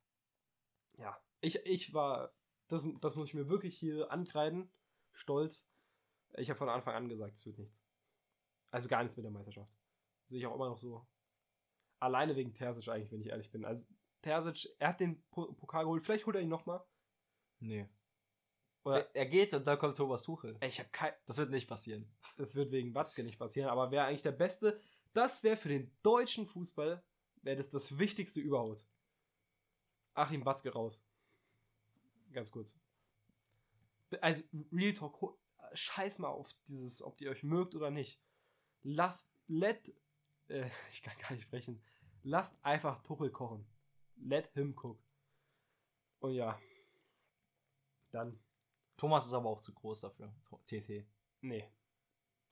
Ja. 0.96 1.20
Ich, 1.40 1.56
ich 1.66 1.92
war, 1.92 2.32
das, 2.68 2.84
das 3.00 3.16
muss 3.16 3.28
ich 3.28 3.34
mir 3.34 3.48
wirklich 3.50 3.78
hier 3.78 4.10
ankreiden, 4.10 4.72
stolz. 5.12 5.70
Ich 6.36 6.48
habe 6.48 6.58
von 6.58 6.68
Anfang 6.70 6.94
an 6.94 7.08
gesagt, 7.08 7.36
es 7.36 7.44
wird 7.44 7.58
nichts. 7.58 7.82
Also 8.70 8.88
gar 8.88 9.02
nichts 9.02 9.16
mit 9.16 9.24
der 9.24 9.30
Meisterschaft. 9.30 9.70
Sehe 10.26 10.38
ich 10.38 10.46
auch 10.46 10.54
immer 10.54 10.68
noch 10.68 10.78
so. 10.78 11.06
Alleine 11.98 12.34
wegen 12.36 12.54
Terzic 12.54 12.88
eigentlich, 12.88 13.12
wenn 13.12 13.20
ich 13.20 13.28
ehrlich 13.28 13.50
bin. 13.50 13.64
Also 13.66 13.88
Terzic, 14.22 14.74
er 14.78 14.88
hat 14.88 15.00
den 15.00 15.22
Po- 15.30 15.52
Pokal 15.52 15.84
geholt, 15.84 16.02
vielleicht 16.02 16.24
holt 16.24 16.36
er 16.36 16.42
ihn 16.42 16.48
nochmal. 16.48 16.82
Nee. 17.58 17.88
Oder, 18.84 19.14
Er, 19.14 19.26
geht 19.26 19.52
und 19.54 19.66
dann 19.66 19.78
kommt 19.78 19.96
Thomas 19.96 20.22
Tuchel. 20.22 20.56
ich 20.62 20.78
habe 20.78 20.88
kein, 20.90 21.12
Das 21.26 21.36
wird 21.36 21.50
nicht 21.50 21.68
passieren. 21.68 22.10
Das 22.36 22.56
wird 22.56 22.72
wegen 22.72 22.94
Watzke 22.94 23.22
nicht 23.22 23.38
passieren, 23.38 23.68
aber 23.68 23.90
wäre 23.90 24.06
eigentlich 24.06 24.22
der 24.22 24.32
Beste. 24.32 24.80
Das 25.12 25.42
wäre 25.42 25.56
für 25.56 25.68
den 25.68 25.90
deutschen 26.02 26.46
Fußball, 26.46 27.02
wäre 27.42 27.56
das 27.56 27.70
das 27.70 27.98
Wichtigste 27.98 28.40
überhaupt. 28.40 28.86
Achim 30.14 30.44
Watzke 30.44 30.72
raus. 30.72 31.04
Ganz 32.32 32.50
kurz. 32.50 32.78
Also, 34.20 34.42
Real 34.72 34.92
Talk, 34.92 35.38
scheiß 35.74 36.18
mal 36.18 36.28
auf 36.28 36.48
dieses, 36.66 37.02
ob 37.02 37.20
ihr 37.20 37.30
euch 37.30 37.42
mögt 37.42 37.74
oder 37.74 37.90
nicht. 37.90 38.20
Lasst, 38.82 39.34
let, 39.46 39.92
äh, 40.48 40.68
ich 40.92 41.02
kann 41.02 41.16
gar 41.18 41.32
nicht 41.32 41.42
sprechen. 41.42 41.82
Lasst 42.22 42.62
einfach 42.64 42.98
Tuchel 43.00 43.30
kochen. 43.30 43.66
Let 44.16 44.50
him 44.52 44.76
cook. 44.76 45.02
Und 46.20 46.34
ja. 46.34 46.60
Dann, 48.10 48.38
Thomas 49.00 49.24
ist 49.26 49.32
aber 49.32 49.48
auch 49.48 49.60
zu 49.60 49.72
groß 49.72 50.02
dafür. 50.02 50.30
TT. 50.66 51.06
nee. 51.40 51.64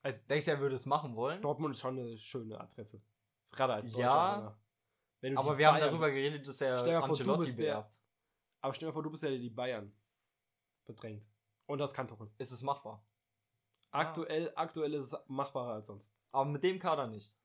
Also, 0.01 0.23
Denkst 0.29 0.47
du, 0.47 0.53
er 0.53 0.61
würde 0.61 0.77
es 0.77 0.87
machen 0.87 1.15
wollen? 1.15 1.43
Dortmund 1.43 1.75
ist 1.75 1.81
schon 1.81 1.99
eine 1.99 2.17
schöne 2.17 2.59
Adresse. 2.59 3.03
Gerade 3.51 3.75
als 3.75 3.87
Deutscher. 3.89 4.01
Ja, 4.01 4.59
Aber 5.37 5.59
wir 5.59 5.67
haben 5.67 5.75
Bayern- 5.75 5.81
darüber 5.91 6.09
geredet, 6.11 6.47
dass 6.49 6.61
er 6.63 6.79
Stell 6.79 6.93
dir 6.95 7.01
mal 7.01 7.07
vor, 7.07 7.09
du 7.09 7.13
Ancelotti 7.23 7.45
bist 7.45 7.59
der- 7.59 7.65
beerbt. 7.65 8.01
Aber 8.63 8.73
stell 8.75 8.89
dir 8.89 8.93
vor, 8.95 9.03
du 9.03 9.11
bist 9.11 9.23
der, 9.25 9.31
der 9.31 9.41
die 9.41 9.51
Bayern 9.51 9.93
bedrängt. 10.87 11.29
Und 11.67 11.79
das 11.79 11.93
kann 11.93 12.07
Tuchel. 12.09 12.31
Ist 12.39 12.53
es 12.53 12.63
machbar? 12.63 13.05
Aktuell, 13.91 14.53
aktuell 14.55 14.95
ist 14.95 15.13
es 15.13 15.19
machbarer 15.27 15.75
als 15.75 15.89
sonst. 15.89 16.17
Aber 16.33 16.45
mit 16.47 16.63
dem 16.63 16.79
Kader 16.79 17.07
nicht. 17.09 17.37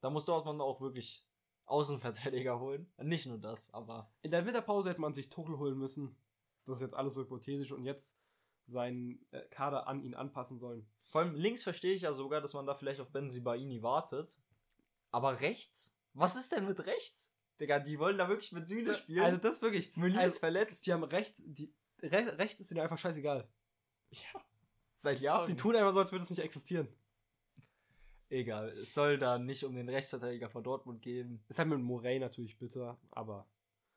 Da 0.00 0.10
muss 0.10 0.24
Dortmund 0.26 0.60
auch 0.60 0.80
wirklich 0.80 1.26
Außenverteidiger 1.66 2.58
holen. 2.60 2.92
Nicht 2.98 3.26
nur 3.26 3.38
das, 3.38 3.72
aber 3.72 4.12
In 4.22 4.30
der 4.30 4.44
Winterpause 4.44 4.90
hätte 4.90 5.00
man 5.00 5.14
sich 5.14 5.30
Tuchel 5.30 5.56
holen 5.58 5.78
müssen. 5.78 6.16
Das 6.68 6.78
ist 6.78 6.82
jetzt 6.82 6.94
alles 6.94 7.14
so 7.14 7.22
hypothetisch. 7.22 7.72
Und 7.72 7.84
jetzt 7.84 8.18
seinen 8.66 9.24
äh, 9.30 9.40
Kader 9.50 9.88
an 9.88 10.02
ihn 10.02 10.14
anpassen 10.14 10.58
sollen. 10.58 10.86
Vor 11.04 11.22
allem 11.22 11.34
links 11.34 11.62
verstehe 11.62 11.94
ich 11.94 12.02
ja 12.02 12.12
sogar, 12.12 12.40
dass 12.40 12.54
man 12.54 12.66
da 12.66 12.74
vielleicht 12.74 13.00
auf 13.00 13.10
Benzibaini 13.10 13.82
wartet. 13.82 14.38
Aber 15.10 15.40
rechts? 15.40 15.98
Was 16.12 16.36
ist 16.36 16.52
denn 16.52 16.66
mit 16.66 16.84
rechts? 16.84 17.34
Digga, 17.60 17.80
die 17.80 17.98
wollen 17.98 18.18
da 18.18 18.28
wirklich 18.28 18.52
mit 18.52 18.66
Süle 18.66 18.94
spielen. 18.94 19.24
Also 19.24 19.38
das 19.38 19.62
wirklich. 19.62 19.96
Meunier 19.96 20.18
also, 20.18 20.28
ist 20.34 20.38
verletzt. 20.38 20.86
Die 20.86 20.92
haben 20.92 21.02
rechts, 21.04 21.42
die, 21.44 21.74
re, 22.02 22.38
rechts 22.38 22.60
ist 22.60 22.70
ihnen 22.70 22.80
einfach 22.80 22.98
scheißegal. 22.98 23.48
Ja. 24.10 24.40
Seit 24.94 25.20
Jahren. 25.20 25.48
Die 25.48 25.56
tun 25.56 25.76
einfach 25.76 25.92
so, 25.92 26.00
als 26.00 26.12
würde 26.12 26.24
es 26.24 26.30
nicht 26.30 26.40
existieren. 26.40 26.88
Egal, 28.30 28.70
es 28.70 28.92
soll 28.92 29.16
da 29.16 29.38
nicht 29.38 29.64
um 29.64 29.74
den 29.74 29.88
Rechtsverteidiger 29.88 30.50
von 30.50 30.62
Dortmund 30.62 31.00
gehen. 31.00 31.42
Ist 31.48 31.58
halt 31.58 31.68
mit 31.68 31.80
Morey 31.80 32.18
natürlich 32.18 32.58
bitter, 32.58 33.00
aber 33.10 33.48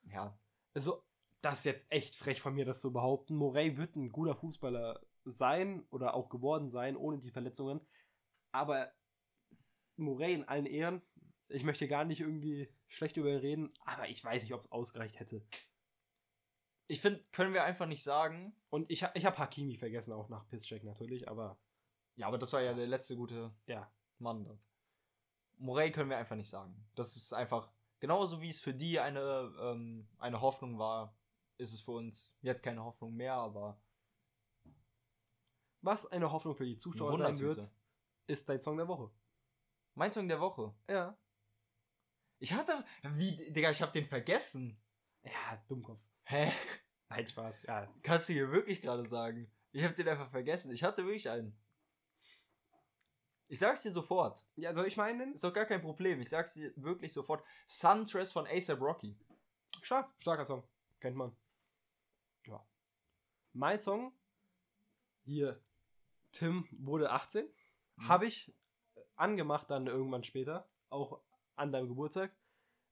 Ja. 0.04 0.38
also 0.74 1.04
das 1.42 1.60
ist 1.60 1.66
jetzt 1.66 1.92
echt 1.92 2.16
frech 2.16 2.42
von 2.42 2.54
mir, 2.54 2.66
das 2.66 2.82
zu 2.82 2.94
behaupten. 2.94 3.36
Morey 3.36 3.78
wird 3.78 3.96
ein 3.96 4.12
guter 4.12 4.36
Fußballer 4.36 5.02
sein 5.26 5.86
oder 5.90 6.14
auch 6.14 6.30
geworden 6.30 6.70
sein, 6.70 6.96
ohne 6.96 7.20
die 7.20 7.32
Verletzungen. 7.32 7.82
Aber 8.52 8.92
Morey 9.98 10.34
in 10.34 10.48
allen 10.48 10.66
Ehren, 10.66 11.02
ich 11.48 11.64
möchte 11.64 11.88
gar 11.88 12.06
nicht 12.06 12.22
irgendwie 12.22 12.74
schlecht 12.88 13.18
über 13.18 13.30
ihn 13.30 13.38
reden, 13.38 13.74
aber 13.82 14.08
ich 14.10 14.24
weiß 14.24 14.44
nicht, 14.44 14.54
ob 14.54 14.62
es 14.62 14.72
ausgereicht 14.72 15.20
hätte. 15.20 15.46
Ich 16.88 17.02
finde, 17.02 17.22
können 17.32 17.54
wir 17.54 17.64
einfach 17.64 17.88
nicht 17.88 18.04
sagen. 18.04 18.56
Und 18.70 18.90
ich, 18.92 19.06
ich 19.14 19.26
habe 19.26 19.38
Hakimi 19.38 19.78
vergessen, 19.78 20.14
auch 20.14 20.30
nach 20.30 20.48
Pisscheck 20.48 20.84
natürlich, 20.84 21.28
aber 21.28 21.60
Ja, 22.16 22.28
aber 22.28 22.38
das 22.38 22.54
war 22.54 22.62
ja 22.62 22.74
der 22.74 22.88
letzte 22.88 23.16
gute 23.16 23.54
ja. 23.66 23.92
Mann 24.20 24.44
dort. 24.44 24.68
Morey 25.58 25.92
können 25.92 26.10
wir 26.10 26.18
einfach 26.18 26.36
nicht 26.36 26.50
sagen. 26.50 26.76
Das 26.96 27.16
ist 27.16 27.34
einfach, 27.34 27.72
genauso 28.00 28.42
wie 28.42 28.50
es 28.50 28.60
für 28.60 28.74
die 28.74 29.00
eine, 29.00 29.54
ähm, 29.60 30.08
eine 30.18 30.42
Hoffnung 30.42 30.78
war, 30.80 31.16
ist 31.58 31.74
es 31.74 31.82
für 31.82 31.92
uns 31.92 32.36
jetzt 32.42 32.64
keine 32.64 32.84
Hoffnung 32.84 33.14
mehr, 33.16 33.34
aber 33.34 33.82
Was 35.82 36.06
eine 36.12 36.32
Hoffnung 36.32 36.56
für 36.56 36.66
die 36.66 36.78
Zuschauer 36.78 37.18
sein 37.18 37.40
wird, 37.40 37.72
ist 38.28 38.48
dein 38.48 38.62
Song 38.62 38.78
der 38.78 38.88
Woche. 38.88 39.12
mein 39.96 40.12
Song 40.12 40.28
der 40.28 40.40
Woche. 40.40 40.74
Ja. 40.90 41.18
Ich 42.40 42.54
hatte, 42.54 42.84
wie, 43.04 43.52
Digga, 43.52 43.72
ich 43.72 43.82
hab 43.82 43.92
den 43.94 44.06
vergessen. 44.06 44.80
Ja, 45.24 45.64
Dummkopf. 45.68 46.02
Hä? 46.24 46.52
Nein, 47.10 47.28
Spaß. 47.28 47.64
Ja, 47.64 47.88
Kannst 48.02 48.30
du 48.30 48.34
hier 48.34 48.52
wirklich 48.52 48.82
gerade 48.82 49.06
sagen? 49.06 49.52
Ich 49.72 49.84
hab 49.84 49.96
den 49.96 50.08
einfach 50.08 50.30
vergessen. 50.32 50.72
Ich 50.72 50.84
hatte 50.84 51.04
wirklich 51.04 51.30
einen. 51.30 51.56
Ich 53.48 53.60
sag's 53.60 53.84
dir 53.84 53.92
sofort. 53.92 54.44
Ja, 54.56 54.74
soll 54.74 54.88
ich 54.88 54.98
meinen? 54.98 55.34
Ist 55.34 55.44
doch 55.44 55.54
gar 55.54 55.66
kein 55.66 55.82
Problem. 55.82 56.20
Ich 56.22 56.30
sag's 56.30 56.54
dir 56.54 56.72
wirklich 56.78 57.12
sofort. 57.12 57.44
Suntress 57.68 58.32
von 58.32 58.48
ASAP 58.48 58.80
Rocky. 58.82 59.18
Stark. 59.82 60.10
Starker 60.20 60.46
Song. 60.46 60.64
Kennt 61.00 61.18
man. 61.18 61.36
Mein 63.54 63.80
Song, 63.80 64.14
hier, 65.24 65.62
Tim 66.32 66.68
wurde 66.72 67.12
18. 67.12 67.46
Mhm. 67.46 68.08
Habe 68.08 68.26
ich 68.26 68.54
angemacht 69.16 69.70
dann 69.70 69.88
irgendwann 69.88 70.24
später. 70.24 70.70
Auch 70.90 71.22
an 71.56 71.72
deinem 71.72 71.90
Geburtstag. 71.90 72.36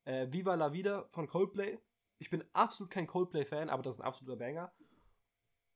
Äh, 0.05 0.31
Viva 0.31 0.55
la 0.55 0.73
Vida 0.73 1.07
von 1.11 1.27
Coldplay. 1.27 1.79
Ich 2.19 2.29
bin 2.29 2.43
absolut 2.53 2.91
kein 2.91 3.07
Coldplay-Fan, 3.07 3.69
aber 3.69 3.83
das 3.83 3.95
ist 3.95 4.01
ein 4.01 4.07
absoluter 4.07 4.37
Banger. 4.37 4.73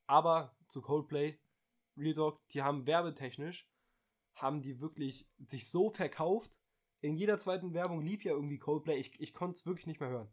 Aber 0.07 0.55
zu 0.67 0.81
Coldplay, 0.81 1.39
Real 1.95 2.13
Talk, 2.13 2.47
die 2.49 2.61
haben 2.61 2.85
werbetechnisch, 2.85 3.67
haben 4.35 4.61
die 4.61 4.81
wirklich 4.81 5.29
sich 5.45 5.69
so 5.69 5.89
verkauft. 5.89 6.59
In 6.99 7.15
jeder 7.15 7.37
zweiten 7.37 7.73
Werbung 7.73 8.01
lief 8.01 8.23
ja 8.23 8.33
irgendwie 8.33 8.57
Coldplay. 8.57 8.97
Ich, 8.97 9.19
ich 9.21 9.33
konnte 9.33 9.55
es 9.55 9.65
wirklich 9.65 9.87
nicht 9.87 10.01
mehr 10.01 10.09
hören. 10.09 10.31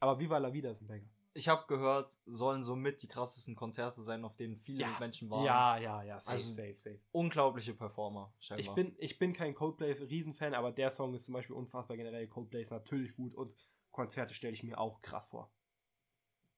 Aber 0.00 0.18
Viva 0.18 0.38
la 0.38 0.52
Vida 0.52 0.70
ist 0.70 0.82
ein 0.82 0.88
Banger. 0.88 1.13
Ich 1.36 1.48
habe 1.48 1.66
gehört, 1.66 2.16
sollen 2.26 2.62
somit 2.62 3.02
die 3.02 3.08
krassesten 3.08 3.56
Konzerte 3.56 4.00
sein, 4.00 4.24
auf 4.24 4.36
denen 4.36 4.56
viele 4.56 4.82
Ja. 4.82 4.96
Menschen 5.00 5.28
waren. 5.30 5.44
Ja, 5.44 5.76
ja, 5.78 6.02
ja, 6.04 6.20
safe, 6.20 6.36
Also- 6.36 6.52
safe, 6.52 6.78
safe. 6.78 7.00
Unglaubliche 7.10 7.74
Performer, 7.74 8.32
scheinbar. 8.38 8.60
Ich 8.60 8.72
bin, 8.72 8.94
ich 8.98 9.18
bin 9.18 9.32
kein 9.32 9.52
Coldplay-Riesenfan, 9.54 10.54
aber 10.54 10.70
der 10.70 10.90
Song 10.90 11.12
ist 11.14 11.24
zum 11.24 11.34
Beispiel 11.34 11.56
unfassbar 11.56 11.96
generell. 11.96 12.28
Coldplay 12.28 12.62
ist 12.62 12.70
natürlich 12.70 13.16
gut 13.16 13.34
und 13.34 13.52
Konzerte 13.90 14.32
stelle 14.32 14.52
ich 14.54 14.62
mir 14.62 14.78
auch 14.78 15.02
krass 15.02 15.26
vor. 15.28 15.52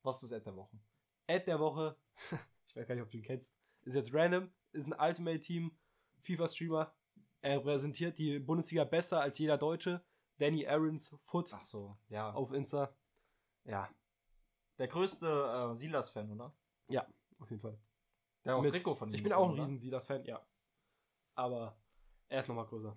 Was 0.02 0.22
ist 0.22 0.32
Ad 0.32 0.44
der 0.44 0.56
Woche? 0.56 0.78
Ad 1.26 1.44
der 1.46 1.58
Woche, 1.58 1.96
ich 2.66 2.76
weiß 2.76 2.86
gar 2.86 2.94
nicht, 2.94 3.04
ob 3.04 3.10
du 3.10 3.16
ihn 3.16 3.24
kennst, 3.24 3.58
ist 3.82 3.94
jetzt 3.94 4.12
random, 4.12 4.52
ist 4.72 4.86
ein 4.92 4.94
Ultimate-Team, 5.00 5.76
FIFA-Streamer. 6.20 6.94
Er 7.40 7.60
präsentiert 7.60 8.18
die 8.18 8.38
Bundesliga 8.40 8.84
besser 8.84 9.20
als 9.22 9.38
jeder 9.38 9.56
Deutsche. 9.56 10.04
Danny 10.38 10.66
Aarons 10.66 11.16
Foot 11.24 11.50
Ach 11.54 11.62
so, 11.62 11.96
ja. 12.08 12.30
auf 12.32 12.52
Insta. 12.52 12.94
Ja, 13.64 13.88
Der 14.78 14.88
größte 14.88 15.26
äh, 15.72 15.74
Silas-Fan, 15.74 16.30
oder? 16.32 16.54
auf 17.38 17.50
jeden 17.50 17.60
Fall. 17.60 17.78
Der 18.44 18.52
hat 18.52 18.58
auch 18.58 18.62
Mit- 18.62 18.72
Trikot 18.72 18.94
von 18.94 19.08
ihm. 19.10 19.14
Ich 19.14 19.22
bin 19.22 19.32
auch 19.32 19.46
ein 19.48 19.52
oder? 19.54 19.62
riesen 19.62 19.78
Silas-Fan, 19.78 20.24
ja. 20.24 20.44
Aber 21.34 21.78
er 22.28 22.40
ist 22.40 22.48
nochmal 22.48 22.66
größer. 22.66 22.96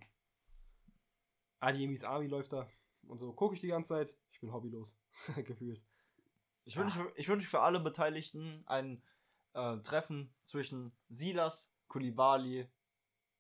Adiemis 1.60 2.04
Army 2.04 2.28
läuft 2.28 2.54
da 2.54 2.68
und 3.08 3.18
so. 3.20 3.34
Gucke 3.34 3.56
ich 3.56 3.62
die 3.62 3.68
ganze 3.68 3.90
Zeit. 3.90 4.16
Ich 4.32 4.40
bin 4.40 4.54
hobbylos. 4.54 4.98
Gefühlt. 5.36 5.84
Ich 6.64 6.78
wünsche, 6.78 7.12
ich 7.16 7.28
wünsche 7.28 7.48
für 7.48 7.62
alle 7.62 7.80
Beteiligten 7.80 8.64
ein 8.68 9.04
äh, 9.54 9.78
Treffen 9.80 10.34
zwischen 10.44 10.96
Silas, 11.10 11.76
Kulibali, 11.88 12.70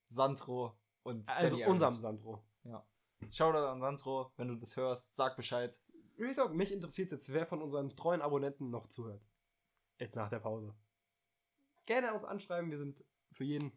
Sandro 0.09 0.77
und 1.03 1.29
Also 1.29 1.57
Danny 1.57 1.69
unserem. 1.71 1.93
Sandro. 1.93 2.43
Shoutout 3.31 3.67
an 3.67 3.81
Sandro, 3.81 4.31
wenn 4.37 4.47
du 4.47 4.55
das 4.55 4.77
hörst, 4.77 5.15
sag 5.17 5.35
Bescheid. 5.35 5.77
Real 6.19 6.33
Talk, 6.33 6.53
mich 6.53 6.73
interessiert 6.73 7.13
jetzt, 7.13 7.31
wer 7.31 7.45
von 7.45 7.61
unseren 7.61 7.95
treuen 7.95 8.21
Abonnenten 8.21 8.69
noch 8.69 8.87
zuhört. 8.87 9.29
Jetzt 9.99 10.17
nach 10.17 10.27
der 10.27 10.39
Pause. 10.39 10.75
Gerne 11.85 12.13
uns 12.13 12.25
anschreiben, 12.25 12.69
wir 12.69 12.77
sind 12.77 13.05
für 13.31 13.45
jeden 13.45 13.71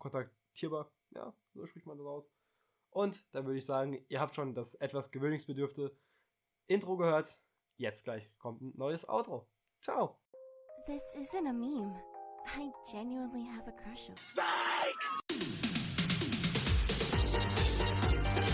kontaktierbar. 0.00 0.90
Ja, 1.10 1.32
so 1.54 1.64
spricht 1.64 1.86
man 1.86 1.96
das 1.96 2.06
aus. 2.06 2.32
Und 2.90 3.24
dann 3.32 3.46
würde 3.46 3.58
ich 3.58 3.66
sagen, 3.66 4.04
ihr 4.08 4.20
habt 4.20 4.34
schon 4.34 4.52
das 4.52 4.74
etwas 4.74 5.12
gewöhnungsbedürfte 5.12 5.96
Intro 6.66 6.96
gehört. 6.96 7.38
Jetzt 7.76 8.02
gleich 8.02 8.36
kommt 8.38 8.62
ein 8.62 8.72
neues 8.76 9.08
Outro. 9.08 9.48
Ciao. 9.80 10.18
This 10.86 11.14
isn't 11.14 11.48
a 11.48 11.52
meme. 11.52 11.94
I 12.56 12.72
genuinely 12.90 13.44
have 13.44 13.68
a 13.68 13.72
crush 13.72 14.08
on. 14.08 15.35